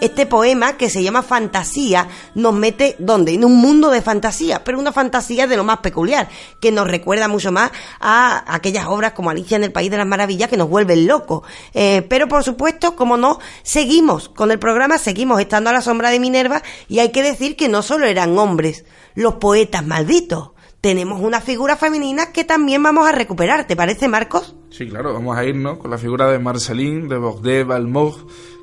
[0.00, 3.34] Este poema, que se llama Fantasía, nos mete, ¿dónde?
[3.34, 6.28] En un mundo de fantasía, pero una fantasía de lo más peculiar,
[6.60, 10.06] que nos recuerda mucho más a aquellas obras como Alicia en el País de las
[10.06, 11.42] Maravillas que nos vuelven locos.
[11.74, 16.10] Eh, pero por supuesto, como no, seguimos con el programa, seguimos estando a la sombra
[16.10, 18.84] de Minerva y hay que decir que no solo eran hombres,
[19.14, 23.66] los poetas malditos tenemos una figura femenina que también vamos a recuperar.
[23.66, 24.54] ¿Te parece, Marcos?
[24.70, 27.66] Sí, claro, vamos a irnos con la figura de Marceline, de Bordet,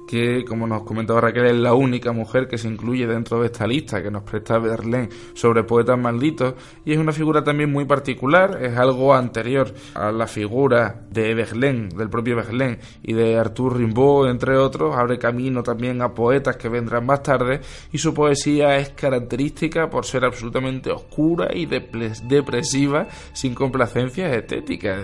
[0.07, 3.65] que, como nos comentaba Raquel, es la única mujer que se incluye dentro de esta
[3.67, 6.53] lista que nos presta Verlaine sobre poetas malditos
[6.85, 11.89] y es una figura también muy particular, es algo anterior a la figura de Verlaine,
[11.89, 16.69] del propio Verlaine y de Arthur Rimbaud, entre otros, abre camino también a poetas que
[16.69, 23.55] vendrán más tarde y su poesía es característica por ser absolutamente oscura y depresiva sin
[23.55, 24.99] complacencias estéticas.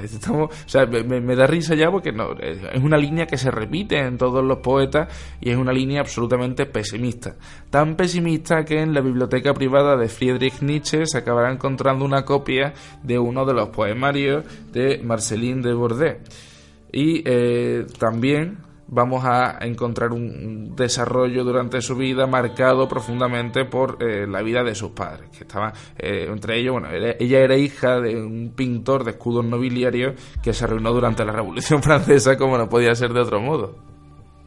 [1.08, 4.91] Me, da risa ya porque es una línea que se repite en todos los poetas
[5.40, 7.36] y es una línea absolutamente pesimista.
[7.70, 12.74] Tan pesimista que en la biblioteca privada de Friedrich Nietzsche se acabará encontrando una copia
[13.04, 16.20] de uno de los poemarios de Marceline de Bordet.
[16.92, 18.58] Y eh, también
[18.92, 24.76] vamos a encontrar un desarrollo durante su vida marcado profundamente por eh, la vida de
[24.76, 29.12] sus padres, que estaban eh, entre ellos, bueno, ella era hija de un pintor de
[29.12, 33.40] escudos nobiliarios que se arruinó durante la Revolución Francesa, como no podía ser de otro
[33.40, 33.91] modo.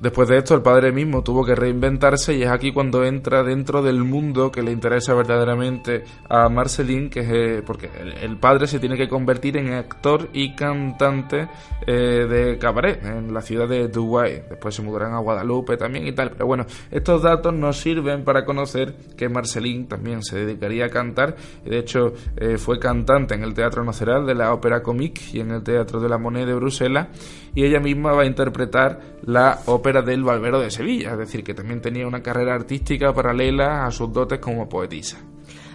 [0.05, 3.83] Después de esto, el padre mismo tuvo que reinventarse y es aquí cuando entra dentro
[3.83, 7.89] del mundo que le interesa verdaderamente a Marceline, que es eh, porque
[8.21, 11.49] el, padre se tiene que convertir en actor y cantante
[11.87, 14.43] eh, de cabaret en la ciudad de Douai.
[14.51, 16.33] Después se mudarán a Guadalupe también y tal.
[16.33, 21.35] Pero bueno, estos datos nos sirven para conocer que Marceline también se dedicaría a cantar.
[21.65, 25.51] De hecho, eh, fue cantante en el Teatro Nacional de la Ópera Comique y en
[25.51, 27.09] el Teatro de la Moneda de Bruselas.
[27.55, 31.55] Y ella misma va a interpretar la ópera del Barbero de Sevilla, es decir, que
[31.55, 35.19] también tenía una carrera artística paralela a sus dotes como poetisa.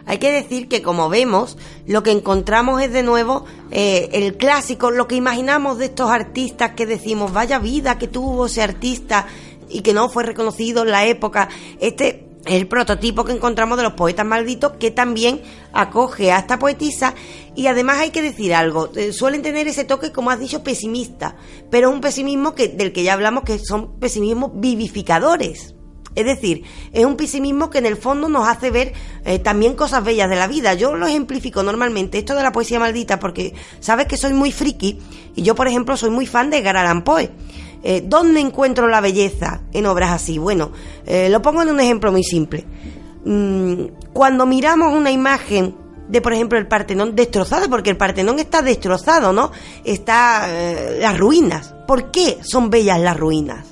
[0.05, 4.89] Hay que decir que como vemos, lo que encontramos es de nuevo eh, el clásico,
[4.89, 9.27] lo que imaginamos de estos artistas que decimos, vaya vida que tuvo ese artista
[9.69, 11.49] y que no fue reconocido en la época.
[11.79, 15.41] Este el prototipo que encontramos de los poetas malditos que también
[15.71, 17.13] acoge a esta poetisa
[17.55, 21.35] y además hay que decir algo, eh, suelen tener ese toque como has dicho pesimista,
[21.69, 25.75] pero es un pesimismo que, del que ya hablamos que son pesimismos vivificadores.
[26.15, 28.93] Es decir, es un pesimismo que en el fondo nos hace ver
[29.25, 30.73] eh, también cosas bellas de la vida.
[30.73, 34.99] Yo lo ejemplifico normalmente, esto de la poesía maldita, porque sabes que soy muy friki
[35.35, 37.29] y yo, por ejemplo, soy muy fan de Edgar Poe.
[37.83, 40.37] Eh, ¿Dónde encuentro la belleza en obras así?
[40.37, 40.71] Bueno,
[41.05, 42.65] eh, lo pongo en un ejemplo muy simple.
[43.25, 45.75] Mm, cuando miramos una imagen
[46.09, 49.51] de, por ejemplo, el Partenón destrozado, porque el Partenón está destrozado, ¿no?
[49.85, 51.75] Está eh, las ruinas.
[51.87, 53.67] ¿Por qué son bellas las ruinas?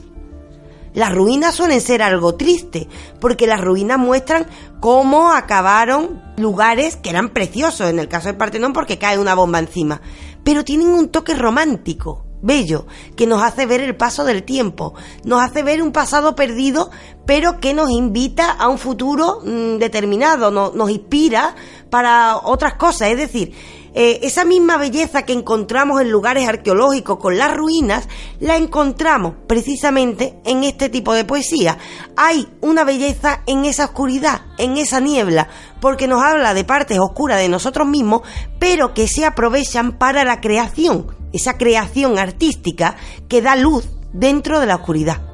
[0.94, 2.88] Las ruinas suelen ser algo triste,
[3.20, 4.48] porque las ruinas muestran
[4.80, 9.60] cómo acabaron lugares que eran preciosos, en el caso del Partenón porque cae una bomba
[9.60, 10.02] encima,
[10.44, 12.86] pero tienen un toque romántico bello,
[13.16, 16.90] que nos hace ver el paso del tiempo, nos hace ver un pasado perdido,
[17.26, 21.56] pero que nos invita a un futuro mm, determinado, nos inspira
[21.90, 23.10] para otras cosas.
[23.10, 23.54] Es decir,
[24.00, 28.08] eh, esa misma belleza que encontramos en lugares arqueológicos con las ruinas,
[28.40, 31.80] la encontramos precisamente en este tipo de poesía.
[32.16, 35.50] Hay una belleza en esa oscuridad, en esa niebla,
[35.82, 38.22] porque nos habla de partes oscuras de nosotros mismos,
[38.60, 42.96] pero que se aprovechan para la creación esa creación artística
[43.28, 45.28] que da luz dentro de la oscuridad.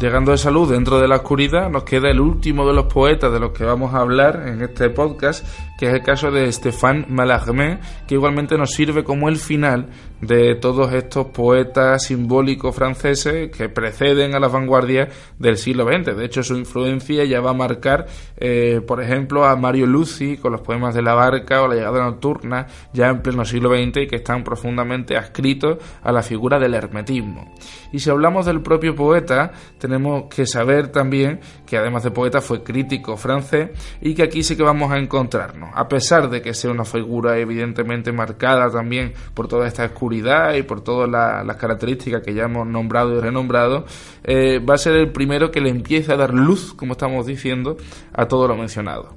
[0.00, 3.30] Llegando a esa luz dentro de la oscuridad, nos queda el último de los poetas
[3.30, 5.44] de los que vamos a hablar en este podcast,
[5.80, 9.86] que es el caso de Stéphane Mallarmé, que igualmente nos sirve como el final
[10.20, 15.08] de todos estos poetas simbólicos franceses que preceden a las vanguardias
[15.38, 16.14] del siglo XX.
[16.14, 18.04] De hecho, su influencia ya va a marcar,
[18.36, 22.04] eh, por ejemplo, a Mario Luci con los poemas de la barca o la llegada
[22.04, 26.74] nocturna, ya en pleno siglo XX y que están profundamente adscritos a la figura del
[26.74, 27.54] hermetismo.
[27.90, 32.62] Y si hablamos del propio poeta, tenemos que saber también que además de poeta fue
[32.62, 33.70] crítico francés
[34.02, 35.69] y que aquí sí que vamos a encontrarnos.
[35.74, 40.62] A pesar de que sea una figura evidentemente marcada también por toda esta escuridad, y
[40.62, 43.84] por todas las características que ya hemos nombrado y renombrado,
[44.24, 47.76] eh, va a ser el primero que le empiece a dar luz, como estamos diciendo,
[48.12, 49.14] a todo lo mencionado.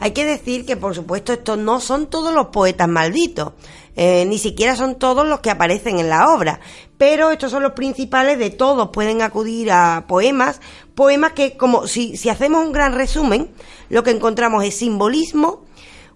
[0.00, 3.52] Hay que decir que, por supuesto, estos no son todos los poetas malditos,
[4.00, 6.60] eh, ni siquiera son todos los que aparecen en la obra,
[6.98, 8.90] pero estos son los principales de todos.
[8.90, 10.60] Pueden acudir a poemas,
[10.94, 13.50] poemas que, como si, si hacemos un gran resumen,
[13.88, 15.64] lo que encontramos es simbolismo,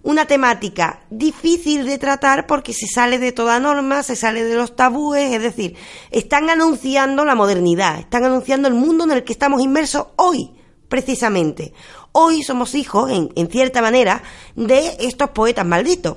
[0.01, 4.77] una temática difícil de tratar porque se sale de toda norma, se sale de los
[4.77, 5.75] tabúes, es decir,
[6.09, 10.51] están anunciando la modernidad, están anunciando el mundo en el que estamos inmersos hoy,
[10.87, 11.73] precisamente.
[12.13, 14.23] Hoy somos hijos, en, cierta manera,
[14.55, 16.15] de estos poetas malditos.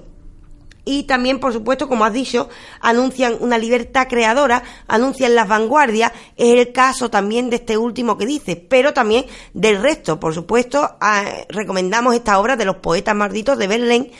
[0.89, 2.49] Y también, por supuesto, como has dicho,
[2.81, 8.25] anuncian una libertad creadora, anuncian las vanguardias, es el caso también de este último que
[8.25, 13.59] dice, pero también del resto, por supuesto, ah, recomendamos esta obra de los poetas malditos
[13.59, 14.13] de Berlín,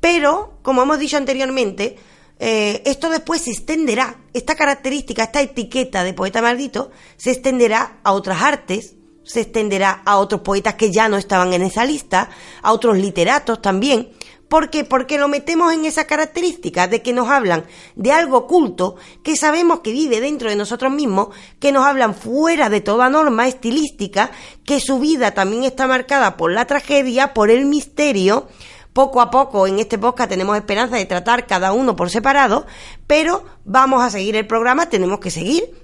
[0.00, 1.96] pero, como hemos dicho anteriormente,
[2.38, 8.12] eh, esto después se extenderá, esta característica, esta etiqueta de poeta maldito, se extenderá a
[8.12, 8.94] otras artes,
[9.24, 12.30] se extenderá a otros poetas que ya no estaban en esa lista,
[12.62, 14.10] a otros literatos también,
[14.52, 14.84] ¿Por qué?
[14.84, 17.64] Porque lo metemos en esa característica de que nos hablan
[17.96, 21.28] de algo oculto que sabemos que vive dentro de nosotros mismos,
[21.58, 24.30] que nos hablan fuera de toda norma estilística,
[24.66, 28.46] que su vida también está marcada por la tragedia, por el misterio.
[28.92, 32.66] Poco a poco en este podcast tenemos esperanza de tratar cada uno por separado,
[33.06, 35.81] pero vamos a seguir el programa, tenemos que seguir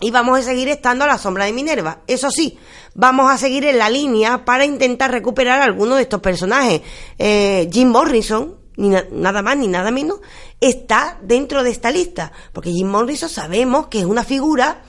[0.00, 2.00] y vamos a seguir estando a la sombra de Minerva.
[2.06, 2.58] Eso sí,
[2.94, 6.80] vamos a seguir en la línea para intentar recuperar algunos de estos personajes.
[7.18, 10.20] Eh, Jim Morrison, ni nada más ni nada menos,
[10.60, 14.82] está dentro de esta lista, porque Jim Morrison sabemos que es una figura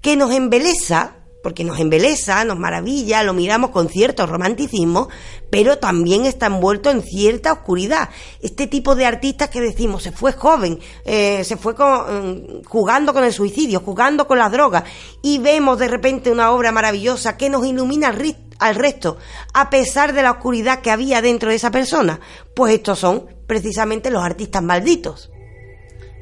[0.00, 5.10] que nos embeleza porque nos embeleza, nos maravilla, lo miramos con cierto romanticismo,
[5.50, 8.08] pero también está envuelto en cierta oscuridad.
[8.40, 13.24] Este tipo de artistas que decimos, se fue joven, eh, se fue mm, jugando con
[13.24, 14.84] el suicidio, jugando con las drogas,
[15.22, 19.18] y vemos de repente una obra maravillosa que nos ilumina al, al resto,
[19.52, 22.20] a pesar de la oscuridad que había dentro de esa persona.
[22.54, 25.30] Pues estos son precisamente los artistas malditos.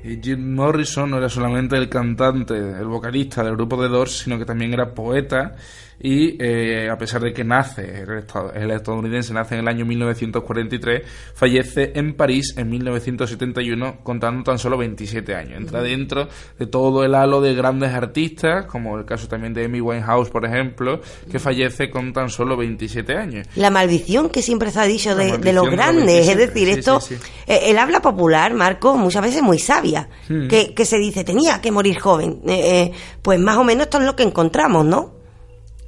[0.04, 4.36] Y Jim Morrison no era solamente el cantante, el vocalista del grupo de Doors, sino
[4.38, 5.54] que también era poeta
[6.02, 11.92] y eh, a pesar de que nace, el, estadounidense nace en el año 1943, fallece
[11.94, 15.60] en París en 1971 contando tan solo 27 años.
[15.60, 16.28] Entra dentro
[16.58, 20.44] de todo el halo de grandes artistas, como el caso también de Amy Winehouse, por
[20.44, 21.00] ejemplo,
[21.30, 23.46] que fallece con tan solo 27 años.
[23.54, 27.00] La maldición que siempre se ha dicho de, los grandes, es decir, esto,
[27.46, 30.48] eh, el habla popular, Marco, muchas veces muy sabia, hmm.
[30.48, 32.40] que, que, se dice, tenía que morir joven.
[32.48, 32.90] Eh,
[33.22, 35.21] pues más o menos esto es lo que encontramos, ¿no?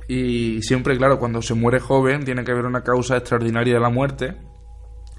[0.08, 3.90] Y siempre, claro, cuando se muere joven tiene que haber una causa extraordinaria de la
[3.90, 4.36] muerte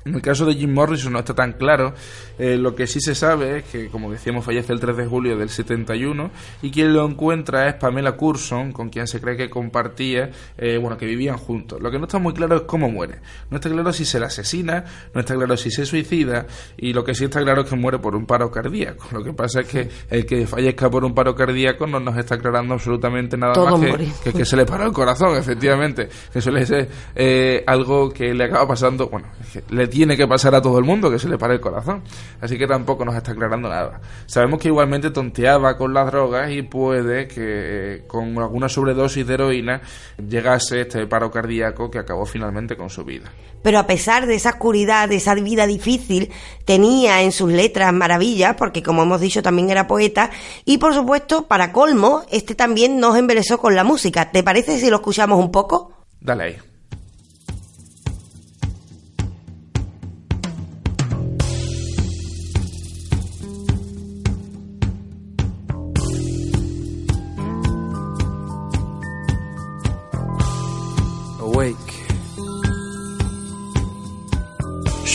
[0.06, 1.96] en el caso de Jim Morrison no está tan claro.
[2.38, 5.36] Eh, lo que sí se sabe es que, como decíamos, fallece el 3 de julio
[5.36, 6.30] del 71
[6.62, 10.30] y quien lo encuentra es Pamela Curson, con quien se cree que compartía,
[10.60, 11.82] eh, bueno, que vivían juntos.
[11.82, 13.20] Lo que no está muy claro es cómo muere.
[13.50, 16.46] No está claro si se la asesina, no está claro si se suicida
[16.78, 19.08] y lo que sí está claro es que muere por un paro cardíaco.
[19.12, 22.36] Lo que pasa es que el que fallezca por un paro cardíaco no nos está
[22.36, 23.82] aclarando absolutamente nada más
[24.24, 26.10] que, que, se le paró el corazón, efectivamente.
[26.32, 29.30] Que suele ser eh, algo que le acaba pasando, bueno,
[29.70, 32.04] le tiene que pasar a todo el mundo que se le pare el corazón.
[32.42, 34.02] Así que tampoco nos está aclarando nada.
[34.26, 39.34] Sabemos que igualmente tonteaba con las drogas y puede que eh, con alguna sobredosis de
[39.34, 39.82] heroína
[40.18, 43.32] llegase este paro cardíaco que acabó finalmente con su vida.
[43.62, 46.30] Pero a pesar de esa oscuridad, de esa vida difícil,
[46.66, 50.30] tenía en sus letras maravillas, porque como hemos dicho también era poeta,
[50.66, 54.30] y por supuesto, para colmo, este también nos embelezó con la música.
[54.30, 55.94] ¿Te parece si lo escuchamos un poco?
[56.20, 56.75] Dale ahí.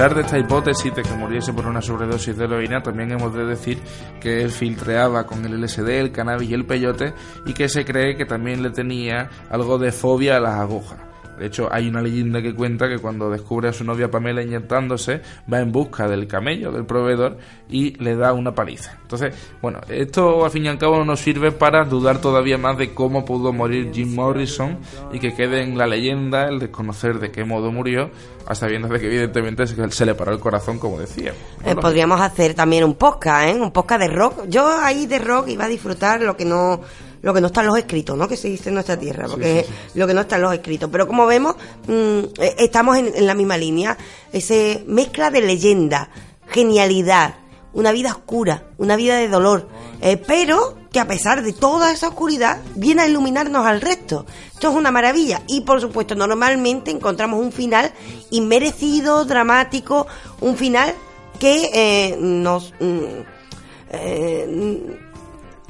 [0.00, 3.44] Pesar de esta hipótesis de que muriese por una sobredosis de heroína, también hemos de
[3.44, 3.78] decir
[4.18, 7.12] que él filtreaba con el LSD, el cannabis y el peyote
[7.44, 11.09] y que se cree que también le tenía algo de fobia a las agujas.
[11.40, 15.22] De hecho, hay una leyenda que cuenta que cuando descubre a su novia Pamela inyectándose,
[15.50, 18.98] va en busca del camello, del proveedor, y le da una paliza.
[19.00, 22.76] Entonces, bueno, esto al fin y al cabo no nos sirve para dudar todavía más
[22.76, 24.80] de cómo pudo morir Jim Morrison
[25.14, 28.10] y que quede en la leyenda el desconocer de qué modo murió,
[28.46, 31.32] hasta viendo de que evidentemente se le paró el corazón, como decía.
[31.64, 33.58] Eh, podríamos hacer también un podcast, ¿eh?
[33.58, 34.44] Un podcast de rock.
[34.46, 36.82] Yo ahí de rock iba a disfrutar lo que no
[37.22, 38.28] lo que no está en los escritos, ¿no?
[38.28, 40.88] Que se dice en nuestra tierra, porque es lo que no está en los escritos.
[40.90, 41.54] Pero como vemos,
[41.86, 43.96] mm, eh, estamos en, la misma línea.
[44.32, 46.10] Ese mezcla de leyenda,
[46.48, 47.34] genialidad,
[47.72, 49.68] una vida oscura, una vida de dolor,
[50.00, 54.26] eh, pero que a pesar de toda esa oscuridad viene a iluminarnos al resto.
[54.52, 57.92] Esto es una maravilla y por supuesto normalmente encontramos un final
[58.30, 60.06] inmerecido, dramático,
[60.40, 60.94] un final
[61.38, 62.72] que eh, nos...
[62.80, 63.22] Mm,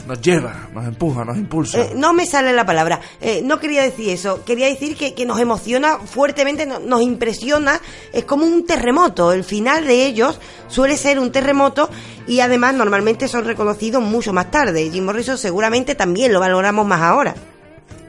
[0.07, 1.81] nos lleva, nos empuja, nos impulsa.
[1.81, 3.01] Eh, no me sale la palabra.
[3.21, 4.45] Eh, no quería decir eso.
[4.45, 7.81] Quería decir que, que nos emociona fuertemente, nos impresiona.
[8.13, 9.33] Es como un terremoto.
[9.33, 11.91] El final de ellos suele ser un terremoto
[12.27, 14.91] y además normalmente son reconocidos mucho más tarde.
[14.91, 17.35] Jim Morrison seguramente también lo valoramos más ahora.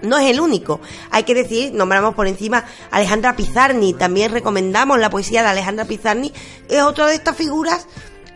[0.01, 0.79] No es el único.
[1.11, 3.93] Hay que decir, nombramos por encima a Alejandra Pizarni.
[3.93, 6.33] También recomendamos la poesía de Alejandra Pizarni.
[6.69, 7.87] Es otra de estas figuras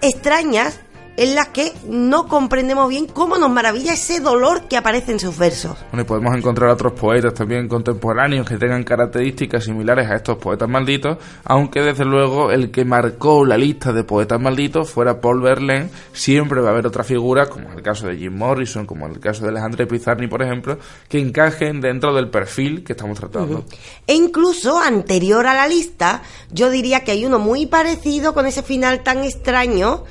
[0.02, 0.80] extrañas
[1.18, 5.38] en las que no comprendemos bien cómo nos maravilla ese dolor que aparece en sus
[5.38, 5.78] versos.
[5.92, 10.70] Bueno, y podemos encontrar otros poetas también contemporáneos que tengan características similares a estos poetas
[10.70, 15.90] malditos, aunque desde luego el que marcó la lista de poetas malditos fuera Paul Verlaine,
[16.14, 19.14] siempre va a haber otras figuras, como en el caso de Jim Morrison, como en
[19.14, 20.78] el caso de Alejandro Pizarni, por ejemplo,
[21.08, 23.66] que encajen dentro del perfil que estamos tratando.
[24.08, 26.22] E incluso anterior a la lista,
[26.52, 30.04] yo diría que hay uno muy parecido con ese final tan extraño,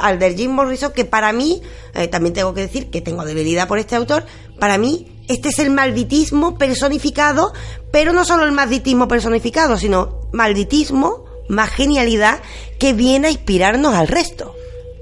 [0.00, 1.62] al de Jim Morrison, que para mí,
[1.94, 4.24] eh, también tengo que decir que tengo debilidad por este autor,
[4.58, 7.52] para mí este es el malditismo personificado,
[7.90, 12.40] pero no solo el malditismo personificado, sino malditismo más genialidad
[12.78, 14.55] que viene a inspirarnos al resto.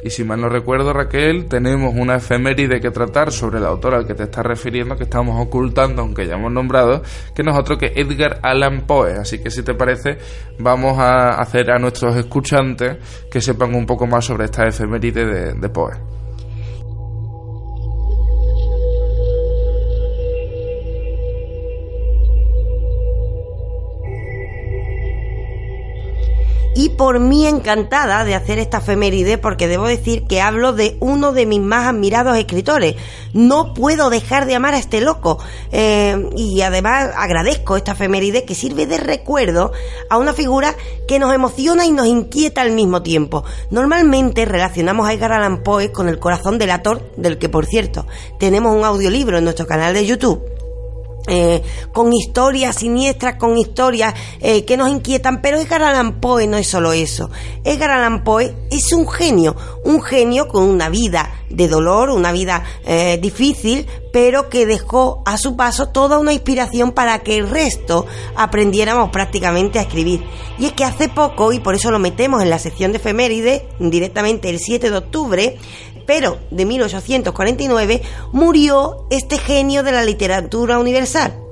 [0.05, 4.06] Y si mal no recuerdo, Raquel, tenemos una efeméride que tratar sobre el autor al
[4.06, 7.02] que te estás refiriendo, que estamos ocultando, aunque ya hemos nombrado,
[7.35, 9.14] que no es otro que Edgar Allan Poe.
[9.14, 10.18] Así que si te parece,
[10.59, 12.98] vamos a hacer a nuestros escuchantes
[13.31, 16.14] que sepan un poco más sobre esta efeméride de, de Poe.
[26.75, 31.33] Y por mí encantada de hacer esta efeméride porque debo decir que hablo de uno
[31.33, 32.97] de mis más admirados escritores.
[33.33, 35.39] No puedo dejar de amar a este loco
[35.73, 39.73] eh, y además agradezco esta efeméride que sirve de recuerdo
[40.11, 40.75] a una figura
[41.09, 43.45] que nos emociona y nos inquieta al mismo tiempo.
[43.71, 48.07] Normalmente relacionamos a Edgar Allan Poe con el corazón del actor, del que por cierto
[48.39, 50.43] tenemos un audiolibro en nuestro canal de YouTube
[51.27, 56.57] eh, con historias siniestras, con historias eh, que nos inquietan, pero Edgar Allan Poe no
[56.57, 57.31] es solo eso.
[57.65, 62.65] Edgar Allan Poe es un genio, un genio con una vida de dolor, una vida
[62.85, 68.07] eh, difícil, pero que dejó a su paso toda una inspiración para que el resto
[68.37, 70.23] aprendiéramos prácticamente a escribir.
[70.59, 73.67] Y es que hace poco, y por eso lo metemos en la sección de efeméride,
[73.79, 75.59] directamente el 7 de octubre,
[76.06, 78.02] pero de 1849
[78.32, 81.44] murió este genio de la literatura universal.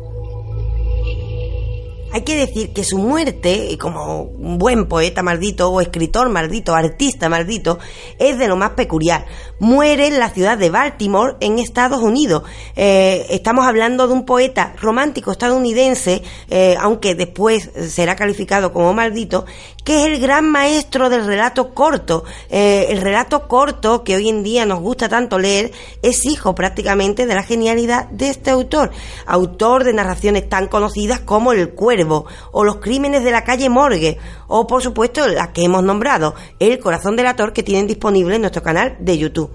[2.14, 7.30] Hay que decir que su muerte, como un buen poeta maldito o escritor maldito, artista
[7.30, 7.78] maldito,
[8.18, 9.24] es de lo más peculiar.
[9.58, 12.42] Muere en la ciudad de Baltimore, en Estados Unidos.
[12.76, 19.46] Eh, estamos hablando de un poeta romántico estadounidense, eh, aunque después será calificado como maldito,
[19.82, 22.24] que es el gran maestro del relato corto.
[22.50, 25.72] Eh, el relato corto que hoy en día nos gusta tanto leer
[26.02, 28.90] es hijo prácticamente de la genialidad de este autor,
[29.24, 34.18] autor de narraciones tan conocidas como El Cuervo o Los Crímenes de la calle Morgue
[34.48, 38.42] o por supuesto la que hemos nombrado, El Corazón del Ator que tienen disponible en
[38.42, 39.50] nuestro canal de YouTube.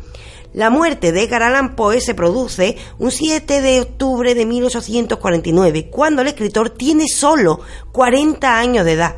[0.54, 6.28] La muerte de Edgar Poe se produce un 7 de octubre de 1849, cuando el
[6.30, 7.60] escritor tiene solo
[7.92, 9.16] 40 años de edad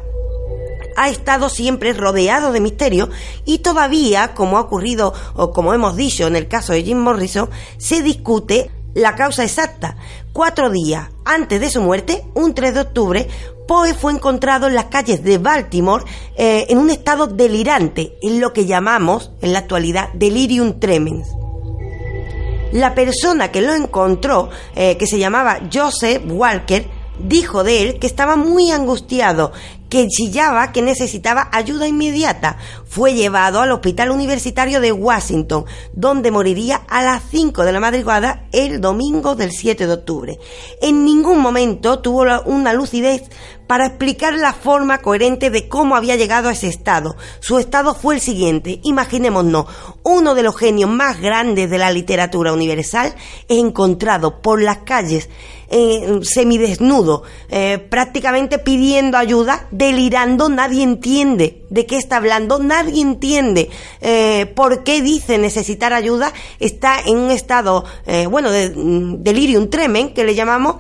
[0.99, 3.10] ha estado siempre rodeado de misterio
[3.45, 7.49] y todavía, como ha ocurrido o como hemos dicho en el caso de Jim Morrison,
[7.77, 9.95] se discute la causa exacta.
[10.34, 13.27] Cuatro días antes de su muerte, un 3 de octubre,
[13.68, 16.03] Poe fue encontrado en las calles de Baltimore
[16.38, 21.27] eh, en un estado delirante, en lo que llamamos en la actualidad delirium tremens.
[22.72, 26.85] La persona que lo encontró, eh, que se llamaba Joseph Walker,
[27.19, 29.51] dijo de él que estaba muy angustiado,
[29.90, 32.57] que chillaba que necesitaba ayuda inmediata.
[32.86, 38.48] Fue llevado al Hospital Universitario de Washington, donde moriría a las 5 de la madrugada
[38.52, 40.40] el domingo del 7 de octubre.
[40.82, 43.24] En ningún momento tuvo una lucidez
[43.70, 47.16] para explicar la forma coherente de cómo había llegado a ese estado.
[47.40, 49.68] Su estado fue el siguiente, imaginémonos,
[50.02, 53.14] uno de los genios más grandes de la literatura universal
[53.48, 55.30] encontrado por las calles
[55.70, 63.70] eh, semidesnudo, eh, prácticamente pidiendo ayuda, delirando, nadie entiende de qué está hablando, nadie entiende
[64.02, 67.86] eh, por qué dice necesitar ayuda, está en un estado,
[68.32, 70.78] bueno, de mm, delirium tremen, que le llamamos,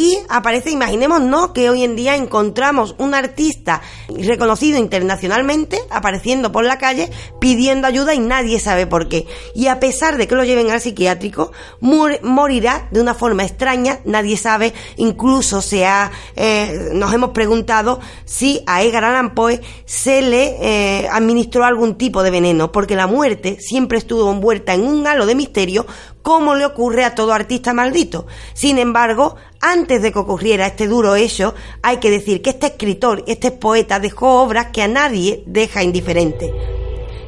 [0.00, 6.78] y aparece, imaginémonos que hoy en día encontramos un artista reconocido internacionalmente apareciendo por la
[6.78, 9.26] calle pidiendo ayuda y nadie sabe por qué.
[9.54, 11.52] Y a pesar de que lo lleven al psiquiátrico,
[11.82, 18.62] morirá de una forma extraña, nadie sabe, incluso se ha, eh, nos hemos preguntado si
[18.66, 23.58] a Edgar Allan Poe se le eh, administró algún tipo de veneno, porque la muerte
[23.60, 25.84] siempre estuvo envuelta en un halo de misterio
[26.22, 28.26] como le ocurre a todo artista maldito.
[28.54, 33.24] Sin embargo, antes de que ocurriera este duro hecho, hay que decir que este escritor,
[33.26, 36.52] este poeta, dejó obras que a nadie deja indiferente.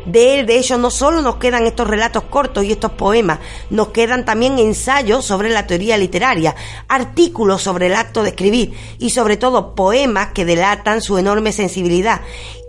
[0.07, 3.39] De él, de hecho, no solo nos quedan estos relatos cortos y estos poemas,
[3.71, 6.57] nos quedan también ensayos sobre la teoría literaria,
[6.89, 12.21] artículos sobre el acto de escribir y sobre todo poemas que delatan su enorme sensibilidad.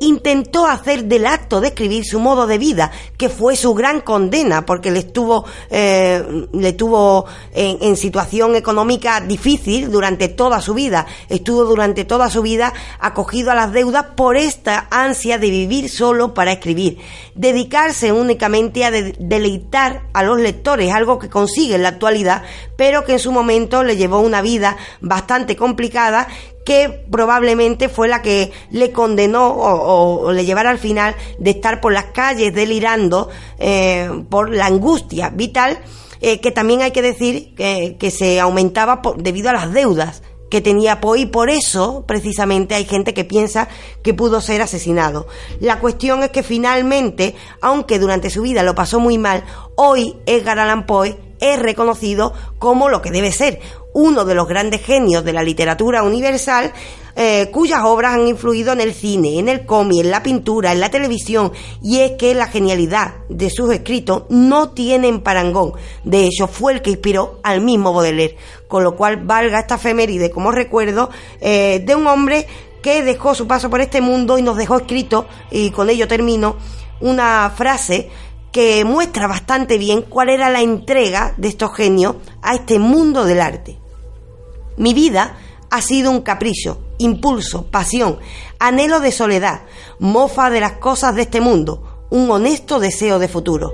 [0.03, 4.65] Intentó hacer del acto de escribir su modo de vida, que fue su gran condena,
[4.65, 11.05] porque le estuvo, eh, le tuvo en, en situación económica difícil durante toda su vida.
[11.29, 16.33] Estuvo durante toda su vida acogido a las deudas por esta ansia de vivir solo
[16.33, 16.99] para escribir
[17.35, 22.43] dedicarse únicamente a deleitar a los lectores, algo que consigue en la actualidad,
[22.77, 26.27] pero que en su momento le llevó una vida bastante complicada
[26.65, 31.93] que probablemente fue la que le condenó o, le llevara al final de estar por
[31.93, 33.29] las calles delirando
[33.59, 35.79] eh, por la angustia vital,
[36.21, 40.61] eh, que también hay que decir que, que se aumentaba debido a las deudas que
[40.61, 43.69] tenía Poe y por eso precisamente hay gente que piensa
[44.03, 45.25] que pudo ser asesinado.
[45.59, 49.43] La cuestión es que finalmente, aunque durante su vida lo pasó muy mal,
[49.73, 53.61] hoy Edgar Allan Poe es reconocido como lo que debe ser,
[53.93, 56.73] uno de los grandes genios de la literatura universal,
[57.15, 60.79] eh, cuyas obras han influido en el cine, en el cómic, en la pintura, en
[60.79, 61.51] la televisión,
[61.81, 65.73] y es que la genialidad de sus escritos no tienen parangón.
[66.03, 68.35] De hecho, fue el que inspiró al mismo Baudelaire,
[68.67, 72.47] con lo cual valga esta efeméride como recuerdo eh, de un hombre
[72.81, 76.57] que dejó su paso por este mundo y nos dejó escrito, y con ello termino,
[76.99, 78.09] una frase
[78.51, 83.41] que muestra bastante bien cuál era la entrega de estos genios a este mundo del
[83.41, 83.82] arte.
[84.77, 85.37] Mi vida
[85.69, 88.19] ha sido un capricho, impulso, pasión,
[88.59, 89.61] anhelo de soledad,
[89.99, 93.71] mofa de las cosas de este mundo, un honesto deseo de futuro.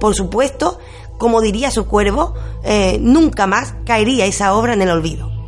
[0.00, 0.78] Por supuesto,
[1.18, 5.39] como diría su cuervo, eh, nunca más caería esa obra en el olvido.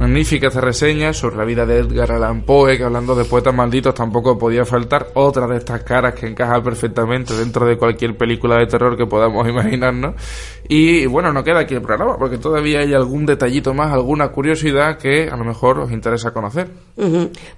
[0.00, 3.94] Magnífica esta reseña sobre la vida de Edgar Allan Poe, que hablando de poetas malditos
[3.94, 8.66] tampoco podía faltar otra de estas caras que encaja perfectamente dentro de cualquier película de
[8.66, 10.14] terror que podamos imaginarnos.
[10.68, 14.98] Y bueno, no queda aquí el programa, porque todavía hay algún detallito más, alguna curiosidad
[14.98, 16.70] que a lo mejor os interesa conocer.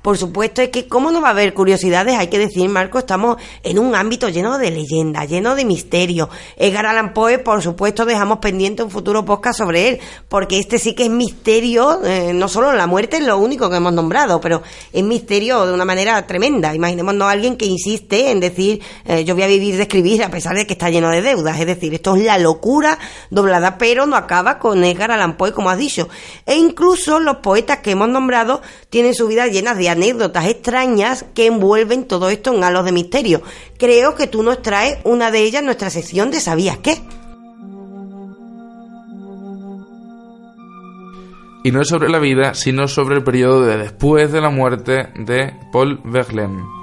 [0.00, 3.36] Por supuesto, es que cómo no va a haber curiosidades, hay que decir, Marco, estamos
[3.62, 6.28] en un ámbito lleno de leyendas, lleno de misterio.
[6.56, 9.98] Edgar Allan Poe, por supuesto, dejamos pendiente un futuro podcast sobre él,
[10.28, 12.00] porque este sí que es misterio.
[12.04, 14.62] Eh, no solo la muerte es lo único que hemos nombrado, pero
[14.92, 16.74] es misterio de una manera tremenda.
[16.74, 20.30] Imaginémonos a alguien que insiste en decir, eh, yo voy a vivir de escribir a
[20.30, 21.58] pesar de que está lleno de deudas.
[21.58, 22.98] Es decir, esto es la locura
[23.30, 26.08] doblada, pero no acaba con Edgar Allan Poe, como has dicho.
[26.46, 31.46] E incluso los poetas que hemos nombrado tienen su vida llena de anécdotas extrañas que
[31.46, 33.42] envuelven todo esto en halos de misterio.
[33.78, 37.00] Creo que tú nos traes una de ellas en nuestra sección de ¿Sabías qué?
[41.64, 45.10] y no es sobre la vida, sino sobre el periodo de después de la muerte
[45.14, 46.81] de Paul Verlaine.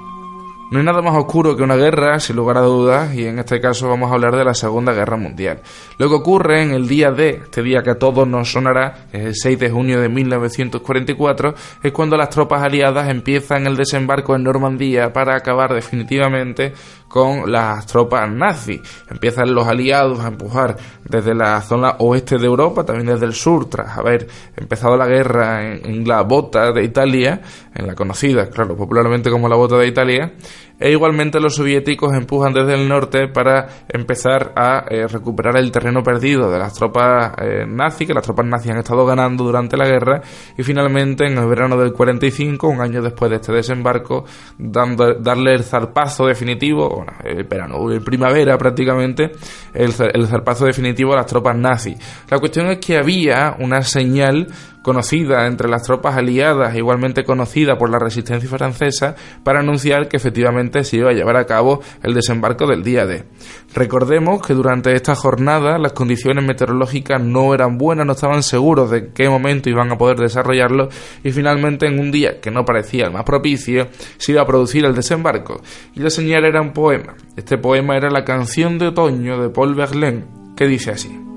[0.70, 3.60] No hay nada más oscuro que una guerra, sin lugar a dudas, y en este
[3.60, 5.62] caso vamos a hablar de la Segunda Guerra Mundial.
[5.98, 9.24] Lo que ocurre en el día D, este día que a todos nos sonará, es
[9.24, 14.44] el 6 de junio de 1944, es cuando las tropas aliadas empiezan el desembarco en
[14.44, 16.72] Normandía para acabar definitivamente
[17.10, 18.80] con las tropas nazis.
[19.10, 23.68] Empiezan los aliados a empujar desde la zona oeste de Europa, también desde el sur,
[23.68, 27.40] tras haber empezado la guerra en, la bota de Italia,
[27.74, 30.34] en la conocida, claro, popularmente como la bota de Italia,
[30.80, 36.02] E igualmente los soviéticos empujan desde el norte para empezar a eh, recuperar el terreno
[36.02, 39.86] perdido de las tropas eh, nazis, que las tropas nazis han estado ganando durante la
[39.86, 40.22] guerra,
[40.56, 44.24] y finalmente en el verano del 45, un año después de este desembarco,
[44.56, 49.32] dando, darle el zarpazo definitivo, bueno, el verano, en primavera prácticamente,
[49.74, 51.98] el, el zarpazo definitivo a las tropas nazis.
[52.30, 54.46] La cuestión es que había una señal
[54.82, 60.84] conocida entre las tropas aliadas, igualmente conocida por la resistencia francesa, para anunciar que efectivamente
[60.84, 63.24] se iba a llevar a cabo el desembarco del día D.
[63.74, 69.12] Recordemos que durante esta jornada las condiciones meteorológicas no eran buenas, no estaban seguros de
[69.12, 70.88] qué momento iban a poder desarrollarlo
[71.22, 73.88] y finalmente en un día que no parecía el más propicio
[74.18, 75.60] se iba a producir el desembarco
[75.94, 77.14] y la señal era un poema.
[77.36, 80.24] Este poema era la canción de otoño de Paul Verlaine
[80.56, 81.29] que dice así.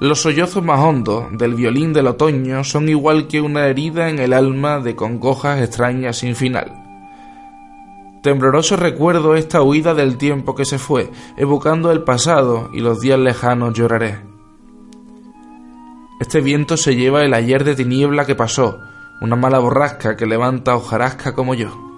[0.00, 4.32] Los sollozos más hondos del violín del otoño son igual que una herida en el
[4.32, 6.72] alma de congojas extrañas sin final.
[8.22, 13.18] Tembloroso recuerdo esta huida del tiempo que se fue, evocando el pasado y los días
[13.18, 14.20] lejanos lloraré.
[16.18, 18.78] Este viento se lleva el ayer de tiniebla que pasó,
[19.20, 21.89] una mala borrasca que levanta hojarasca como yo.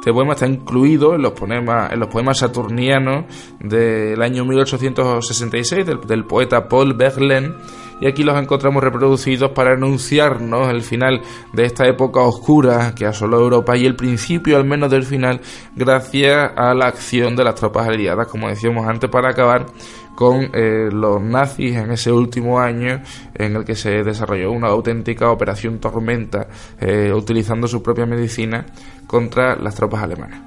[0.00, 3.26] Este poema está incluido en los poemas, en los poemas saturnianos
[3.60, 7.52] del año 1866 del, del poeta Paul Verlaine.
[8.00, 11.20] Y aquí los encontramos reproducidos para anunciarnos el final
[11.52, 15.42] de esta época oscura que asoló Europa y el principio al menos del final
[15.76, 19.66] gracias a la acción de las tropas aliadas, como decíamos antes, para acabar
[20.14, 23.02] con eh, los nazis en ese último año
[23.34, 26.46] en el que se desarrolló una auténtica operación tormenta
[26.78, 28.66] eh, utilizando su propia medicina
[29.10, 30.40] contra las tropas alemanas.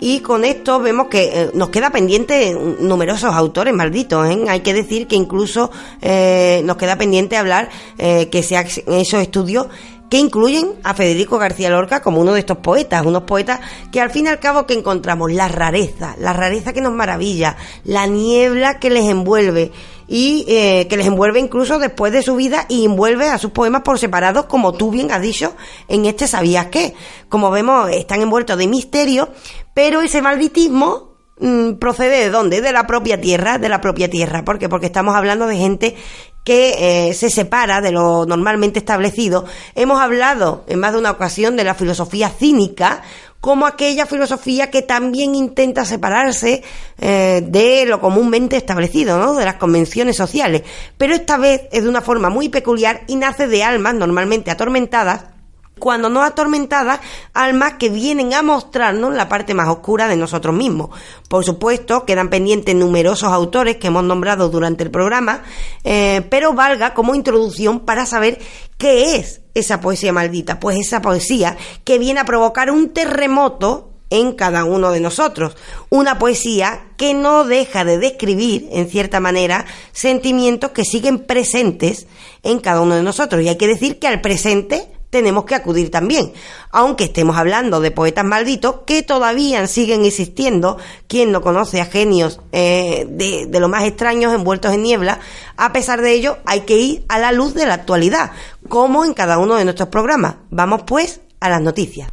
[0.00, 4.28] Y con esto vemos que eh, nos queda pendiente numerosos autores malditos.
[4.28, 4.44] ¿eh?
[4.48, 9.66] Hay que decir que incluso eh, nos queda pendiente hablar que se han esos estudios
[10.10, 13.60] que incluyen a Federico García Lorca como uno de estos poetas, unos poetas
[13.90, 17.56] que al fin y al cabo que encontramos la rareza, la rareza que nos maravilla,
[17.84, 19.72] la niebla que les envuelve
[20.06, 23.82] y eh, que les envuelve incluso después de su vida y envuelve a sus poemas
[23.82, 25.54] por separado, como tú bien has dicho
[25.88, 26.94] en este ¿Sabías qué?
[27.28, 29.30] Como vemos, están envueltos de misterio,
[29.72, 32.60] pero ese malditismo mm, procede de dónde?
[32.60, 34.44] De la propia tierra, de la propia tierra.
[34.44, 34.68] ¿Por qué?
[34.68, 35.96] Porque estamos hablando de gente
[36.44, 39.46] que eh, se separa de lo normalmente establecido.
[39.74, 43.02] Hemos hablado en más de una ocasión de la filosofía cínica
[43.40, 46.62] como aquella filosofía que también intenta separarse
[46.98, 49.34] eh, de lo comúnmente establecido, ¿no?
[49.34, 50.62] de las convenciones sociales.
[50.96, 55.33] Pero esta vez es de una forma muy peculiar y nace de almas normalmente atormentadas
[55.78, 57.00] cuando no atormentadas,
[57.32, 60.90] almas que vienen a mostrarnos la parte más oscura de nosotros mismos.
[61.28, 65.42] Por supuesto, quedan pendientes numerosos autores que hemos nombrado durante el programa,
[65.82, 68.38] eh, pero valga como introducción para saber
[68.78, 70.60] qué es esa poesía maldita.
[70.60, 75.56] Pues esa poesía que viene a provocar un terremoto en cada uno de nosotros.
[75.90, 82.06] Una poesía que no deja de describir, en cierta manera, sentimientos que siguen presentes
[82.42, 83.42] en cada uno de nosotros.
[83.42, 86.32] Y hay que decir que al presente tenemos que acudir también.
[86.72, 90.76] Aunque estemos hablando de poetas malditos que todavía siguen existiendo,
[91.06, 95.20] quien no conoce a genios eh, de, de lo más extraños envueltos en niebla,
[95.56, 98.32] a pesar de ello hay que ir a la luz de la actualidad,
[98.68, 100.34] como en cada uno de nuestros programas.
[100.50, 102.08] Vamos pues a las noticias.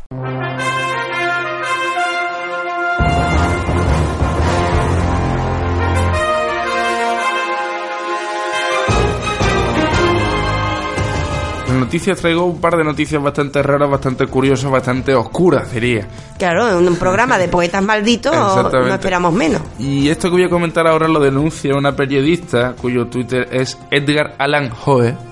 [11.91, 16.07] Noticias traigo un par de noticias bastante raras, bastante curiosas, bastante oscuras, diría.
[16.37, 19.61] Claro, en un programa de poetas malditos no esperamos menos.
[19.77, 24.35] Y esto que voy a comentar ahora lo denuncia una periodista cuyo Twitter es Edgar
[24.37, 25.30] Allan Hoe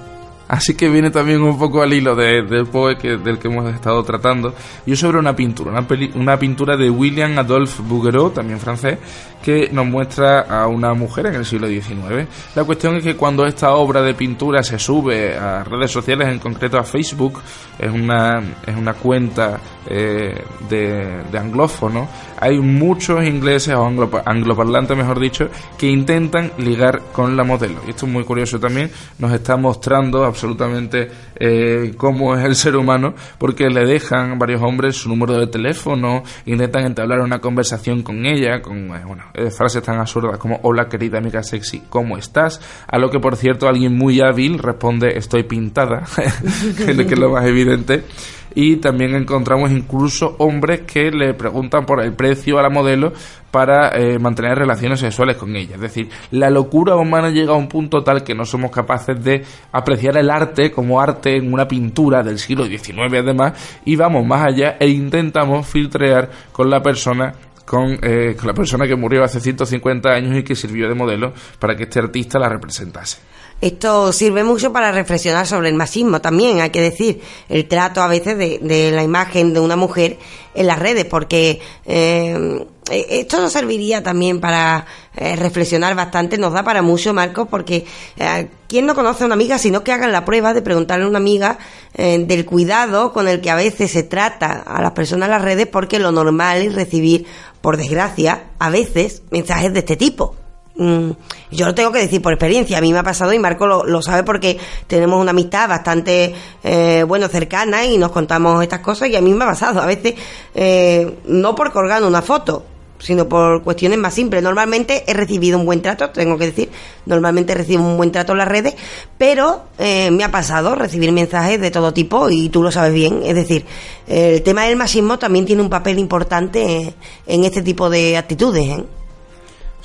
[0.49, 4.03] Así que viene también un poco al hilo del poe que, del que hemos estado
[4.03, 4.55] tratando.
[4.84, 8.97] Y es sobre una pintura, una, una pintura de William Adolphe Bouguereau, también francés,
[9.43, 12.27] que nos muestra a una mujer en el siglo XIX.
[12.55, 16.39] La cuestión es que cuando esta obra de pintura se sube a redes sociales, en
[16.39, 17.41] concreto a Facebook,
[17.77, 22.07] es una, es una cuenta eh, de, de anglófono,
[22.39, 27.81] hay muchos ingleses o angloparlantes, mejor dicho, que intentan ligar con la modelo.
[27.85, 32.78] Y esto es muy curioso también, nos está mostrando absolutamente eh, cómo es el ser
[32.78, 38.26] humano, porque le dejan varios hombres su número de teléfono, intentan entablar una conversación con
[38.26, 42.61] ella, con eh, bueno, eh, frases tan absurdas como hola querida amiga sexy, ¿cómo estás?
[42.88, 46.03] A lo que por cierto alguien muy hábil responde estoy pintada,
[46.78, 48.06] que es lo más evidente.
[48.55, 53.13] Y también encontramos incluso hombres que le preguntan por el precio a la modelo
[53.51, 55.76] para eh, mantener relaciones sexuales con ella.
[55.76, 59.43] Es decir, la locura humana llega a un punto tal que no somos capaces de
[59.71, 64.45] apreciar el arte como arte en una pintura del siglo XIX además y vamos más
[64.45, 67.34] allá e intentamos filtrear con la persona
[67.69, 71.33] con, eh, con la persona que murió hace 150 años y que sirvió de modelo
[71.59, 73.19] para que este artista la representase.
[73.61, 78.07] Esto sirve mucho para reflexionar sobre el machismo también, hay que decir, el trato a
[78.07, 80.17] veces de, la imagen de una mujer
[80.55, 86.63] en las redes, porque eh, esto nos serviría también para eh, reflexionar bastante, nos da
[86.63, 87.85] para mucho, Marcos, porque
[88.15, 91.09] eh, ¿quién no conoce a una amiga sino que hagan la prueba de preguntarle a
[91.09, 91.57] una amiga
[91.97, 95.67] del cuidado con el que a veces se trata a las personas en las redes,
[95.67, 97.25] porque lo normal es recibir,
[97.61, 100.36] por desgracia, a veces mensajes de este tipo?
[100.76, 101.11] Mm,
[101.52, 104.02] yo lo tengo que decir por experiencia, a mí me ha pasado y Marco lo,
[104.02, 104.57] sabe porque
[104.88, 106.34] tenemos una amistad bastante,
[106.64, 109.86] eh, bueno, cercana y nos contamos estas cosas y a mí me ha pasado, a
[109.86, 110.15] veces,
[110.56, 112.64] eh, no por colgando una foto,
[112.99, 114.43] sino por cuestiones más simples.
[114.43, 116.69] Normalmente he recibido un buen trato, tengo que decir,
[117.05, 118.76] normalmente recibo un buen trato en las redes,
[119.17, 123.21] pero eh, me ha pasado recibir mensajes de todo tipo y tú lo sabes bien.
[123.23, 123.65] Es decir,
[124.07, 126.93] el tema del machismo también tiene un papel importante
[127.26, 128.80] en este tipo de actitudes.
[128.80, 128.98] ¿eh?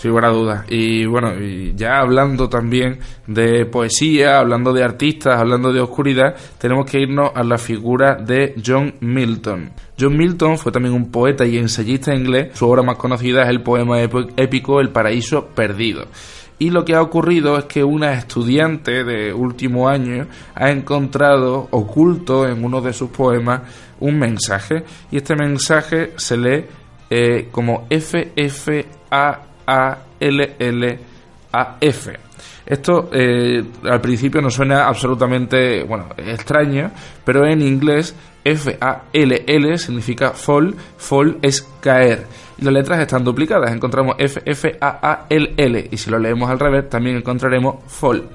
[0.04, 0.64] Sin lugar a.
[0.68, 1.32] Y bueno,
[1.74, 7.42] ya hablando también de poesía, hablando de artistas, hablando de oscuridad, tenemos que irnos a
[7.42, 9.70] la figura de John Milton.
[9.98, 12.50] John Milton fue también un poeta y ensayista inglés.
[12.52, 16.04] Su obra más conocida es el poema épico El paraíso perdido.
[16.58, 22.46] Y lo que ha ocurrido es que una estudiante de último año ha encontrado oculto
[22.46, 23.62] en uno de sus poemas
[24.00, 24.84] un mensaje.
[25.10, 26.64] Y este mensaje se lee
[27.08, 31.04] eh, como FFA a-L-L-A-F.
[32.66, 36.90] Esto eh, al principio nos suena absolutamente bueno, extraño,
[37.24, 42.26] pero en inglés F-A-L-L significa fall, fall es caer.
[42.64, 48.26] Las letras están duplicadas, encontramos F-F-A-A-L-L y si lo leemos al revés también encontraremos fall.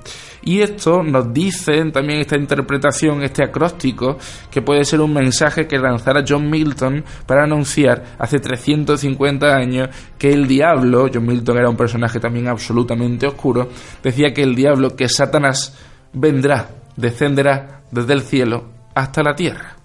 [0.43, 4.19] Y esto nos dice también esta interpretación, este acróstico,
[4.51, 9.89] que puede ser un mensaje que lanzara John Milton para anunciar hace 350 años
[10.19, 13.67] que el diablo, John Milton era un personaje también absolutamente oscuro,
[14.03, 15.75] decía que el diablo, que Satanás,
[16.13, 19.78] vendrá, descenderá desde el cielo hasta la tierra.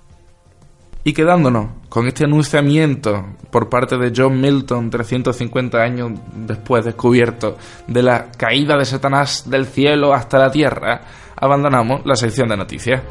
[1.06, 8.02] Y quedándonos con este anunciamiento por parte de John Milton 350 años después descubierto de
[8.02, 11.02] la caída de Satanás del cielo hasta la tierra,
[11.36, 13.02] abandonamos la sección de noticias.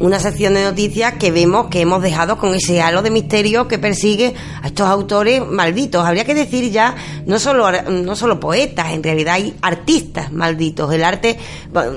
[0.00, 3.78] Una sección de noticias que vemos que hemos dejado con ese halo de misterio que
[3.78, 6.04] persigue a estos autores malditos.
[6.04, 6.94] Habría que decir ya,
[7.26, 10.92] no solo, no solo poetas, en realidad hay artistas malditos.
[10.92, 11.38] El arte,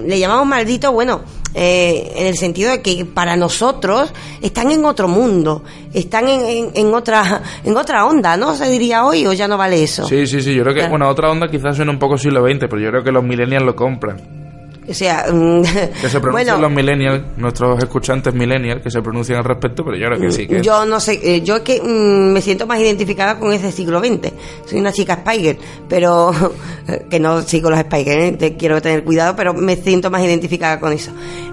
[0.06, 1.22] le llamamos maldito, bueno,
[1.54, 5.64] eh, en el sentido de que para nosotros están en otro mundo,
[5.94, 8.56] están en, en, otra en otra onda, ¿no?
[8.56, 10.06] Se diría hoy o ya no vale eso.
[10.08, 12.68] Sí, sí, sí, yo creo que, bueno, otra onda quizás suena un poco siglo XX,
[12.70, 14.39] pero yo creo que los millennials lo compran.
[14.90, 15.62] O sea, mm,
[16.02, 20.08] que se pronuncien los millennials, nuestros escuchantes millennials, que se pronuncien al respecto, pero yo
[20.08, 20.48] creo que sí.
[20.48, 23.72] Que yo no sé, eh, yo es que mm, me siento más identificada con ese
[23.72, 24.32] siglo XX.
[24.66, 25.58] Soy una chica Spiker,
[25.88, 26.32] pero
[27.10, 28.56] que no sigo los Spiker, ¿eh?
[28.58, 31.12] quiero tener cuidado, pero me siento más identificada con eso.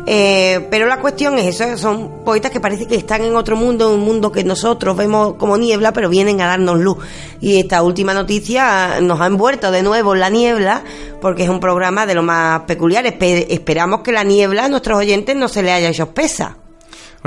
[0.09, 3.93] Eh, pero la cuestión es eso, son poetas que parece que están en otro mundo,
[3.93, 6.99] un mundo que nosotros vemos como niebla, pero vienen a darnos luz.
[7.41, 10.85] Y esta última noticia nos ha envuelto de nuevo en la niebla,
[11.21, 13.05] porque es un programa de lo más peculiar.
[13.33, 16.57] Esperamos que la niebla a nuestros oyentes no se le haya hecho espesa.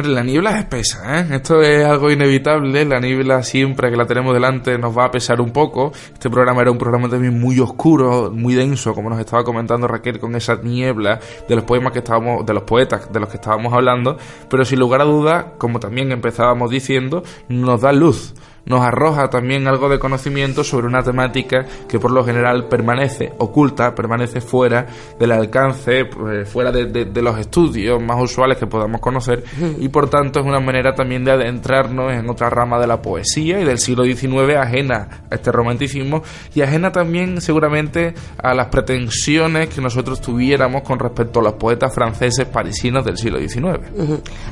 [0.07, 1.27] La niebla es espesa, ¿eh?
[1.31, 2.85] Esto es algo inevitable.
[2.85, 5.91] La niebla siempre que la tenemos delante nos va a pesar un poco.
[6.13, 10.19] Este programa era un programa también muy oscuro, muy denso, como nos estaba comentando Raquel
[10.19, 13.73] con esa niebla de los poemas que estábamos, de los poetas de los que estábamos
[13.73, 14.17] hablando.
[14.49, 18.33] Pero sin lugar a dudas, como también empezábamos diciendo, nos da luz
[18.69, 23.95] nos arroja también algo de conocimiento sobre una temática que por lo general permanece oculta,
[23.95, 24.85] permanece fuera
[25.19, 29.43] del alcance, pues, fuera de, los estudios más usuales que podamos conocer
[29.79, 33.59] y por tanto es una manera también de adentrarnos en otra rama de la poesía
[33.59, 36.23] y del siglo XIX ajena a este romanticismo
[36.53, 41.93] y ajena también seguramente a las pretensiones que nosotros tuviéramos con respecto a los poetas
[41.93, 43.79] franceses parisinos del siglo XIX.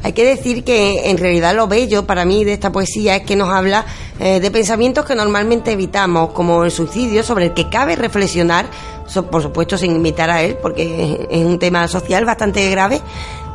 [0.03, 3.35] Hay que decir que en realidad lo bello para mí de esta poesía es que
[3.35, 3.85] nos habla
[4.19, 8.65] eh, de pensamientos que normalmente evitamos, como el suicidio, sobre el que cabe reflexionar,
[9.31, 13.01] por supuesto sin invitar a él, porque es un tema social bastante grave,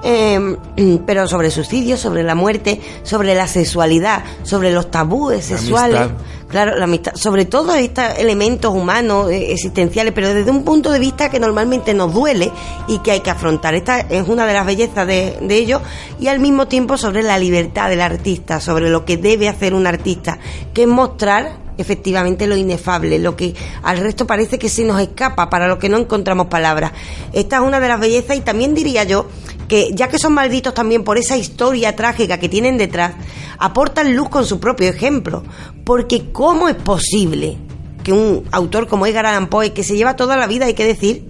[0.02, 0.56] eh,
[1.06, 6.00] pero sobre suicidio, sobre la muerte, sobre la sexualidad, sobre los tabúes La sexuales.
[6.00, 6.24] amistad.
[6.48, 10.98] Claro, la amistad, sobre todo estos elementos humanos, eh, existenciales, pero desde un punto de
[10.98, 12.52] vista que normalmente nos duele
[12.88, 13.74] y que hay que afrontar.
[13.74, 15.80] Esta es una de las bellezas de, de ello
[16.20, 19.86] y al mismo tiempo sobre la libertad del artista, sobre lo que debe hacer un
[19.86, 20.38] artista,
[20.74, 25.50] que es mostrar efectivamente lo inefable, lo que al resto parece que se nos escapa,
[25.50, 26.92] para lo que no encontramos palabras.
[27.32, 29.26] Esta es una de las bellezas y también diría yo
[29.68, 33.14] que ya que son malditos también por esa historia trágica que tienen detrás,
[33.58, 35.42] aportan luz con su propio ejemplo,
[35.84, 37.56] porque ¿cómo es posible
[38.02, 40.86] que un autor como Edgar Allan Poe, que se lleva toda la vida, hay que
[40.86, 41.26] decir,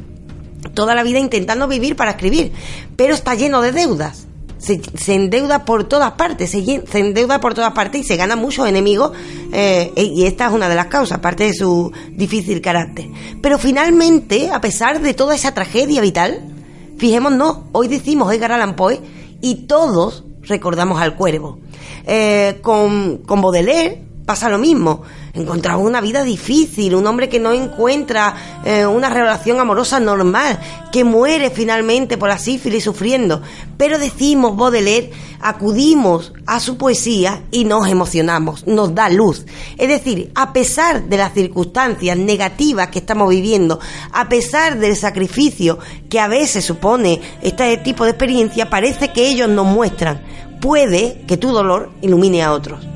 [0.75, 2.53] toda la vida intentando vivir para escribir,
[2.97, 4.27] pero está lleno de deudas.
[4.63, 8.69] Se, endeuda por todas partes, se, se endeuda por todas partes y se gana muchos
[8.69, 9.11] enemigos,
[9.53, 13.09] eh, y esta es una de las causas, aparte de su difícil carácter.
[13.43, 16.41] Pero finalmente, a pesar de toda esa tragedia vital,
[16.97, 19.01] fijémonos, hoy decimos Edgar Allan Poe
[19.41, 21.59] y todos recordamos al cuervo.
[22.07, 25.03] Eh, con, con Baudelaire pasa lo mismo.
[25.35, 30.61] Encontraba una vida difícil, un hombre que no encuentra eh, una relación amorosa normal,
[30.93, 33.41] que muere finalmente por la sífilis sufriendo.
[33.79, 35.11] Pero decimos, Baudelaire,
[35.41, 39.47] acudimos a su poesía y nos emocionamos, nos da luz.
[39.79, 43.81] Es decir, a pesar de las circunstancias negativas que estamos viviendo,
[44.13, 45.79] a pesar del sacrificio
[46.11, 50.23] que a veces supone este tipo de experiencia, parece que ellos nos muestran.
[50.61, 52.87] Puede que tu dolor ilumine a otros.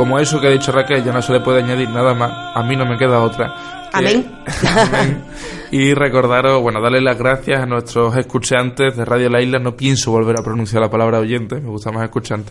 [0.00, 2.32] Como eso que ha dicho Raquel, ya no se le puede añadir nada más.
[2.56, 3.54] A mí no me queda otra.
[3.92, 4.32] que- Amén.
[4.94, 5.24] Amén.
[5.72, 9.58] Y recordaros, bueno, darle las gracias a nuestros escuchantes de Radio La Isla.
[9.58, 12.50] No pienso volver a pronunciar la palabra oyente, me gusta más escuchante.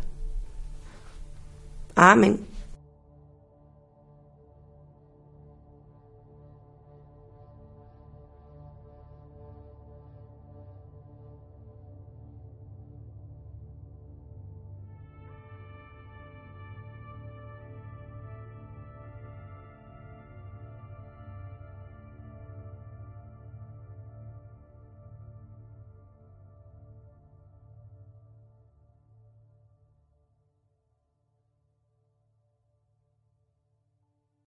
[1.93, 2.46] Amén.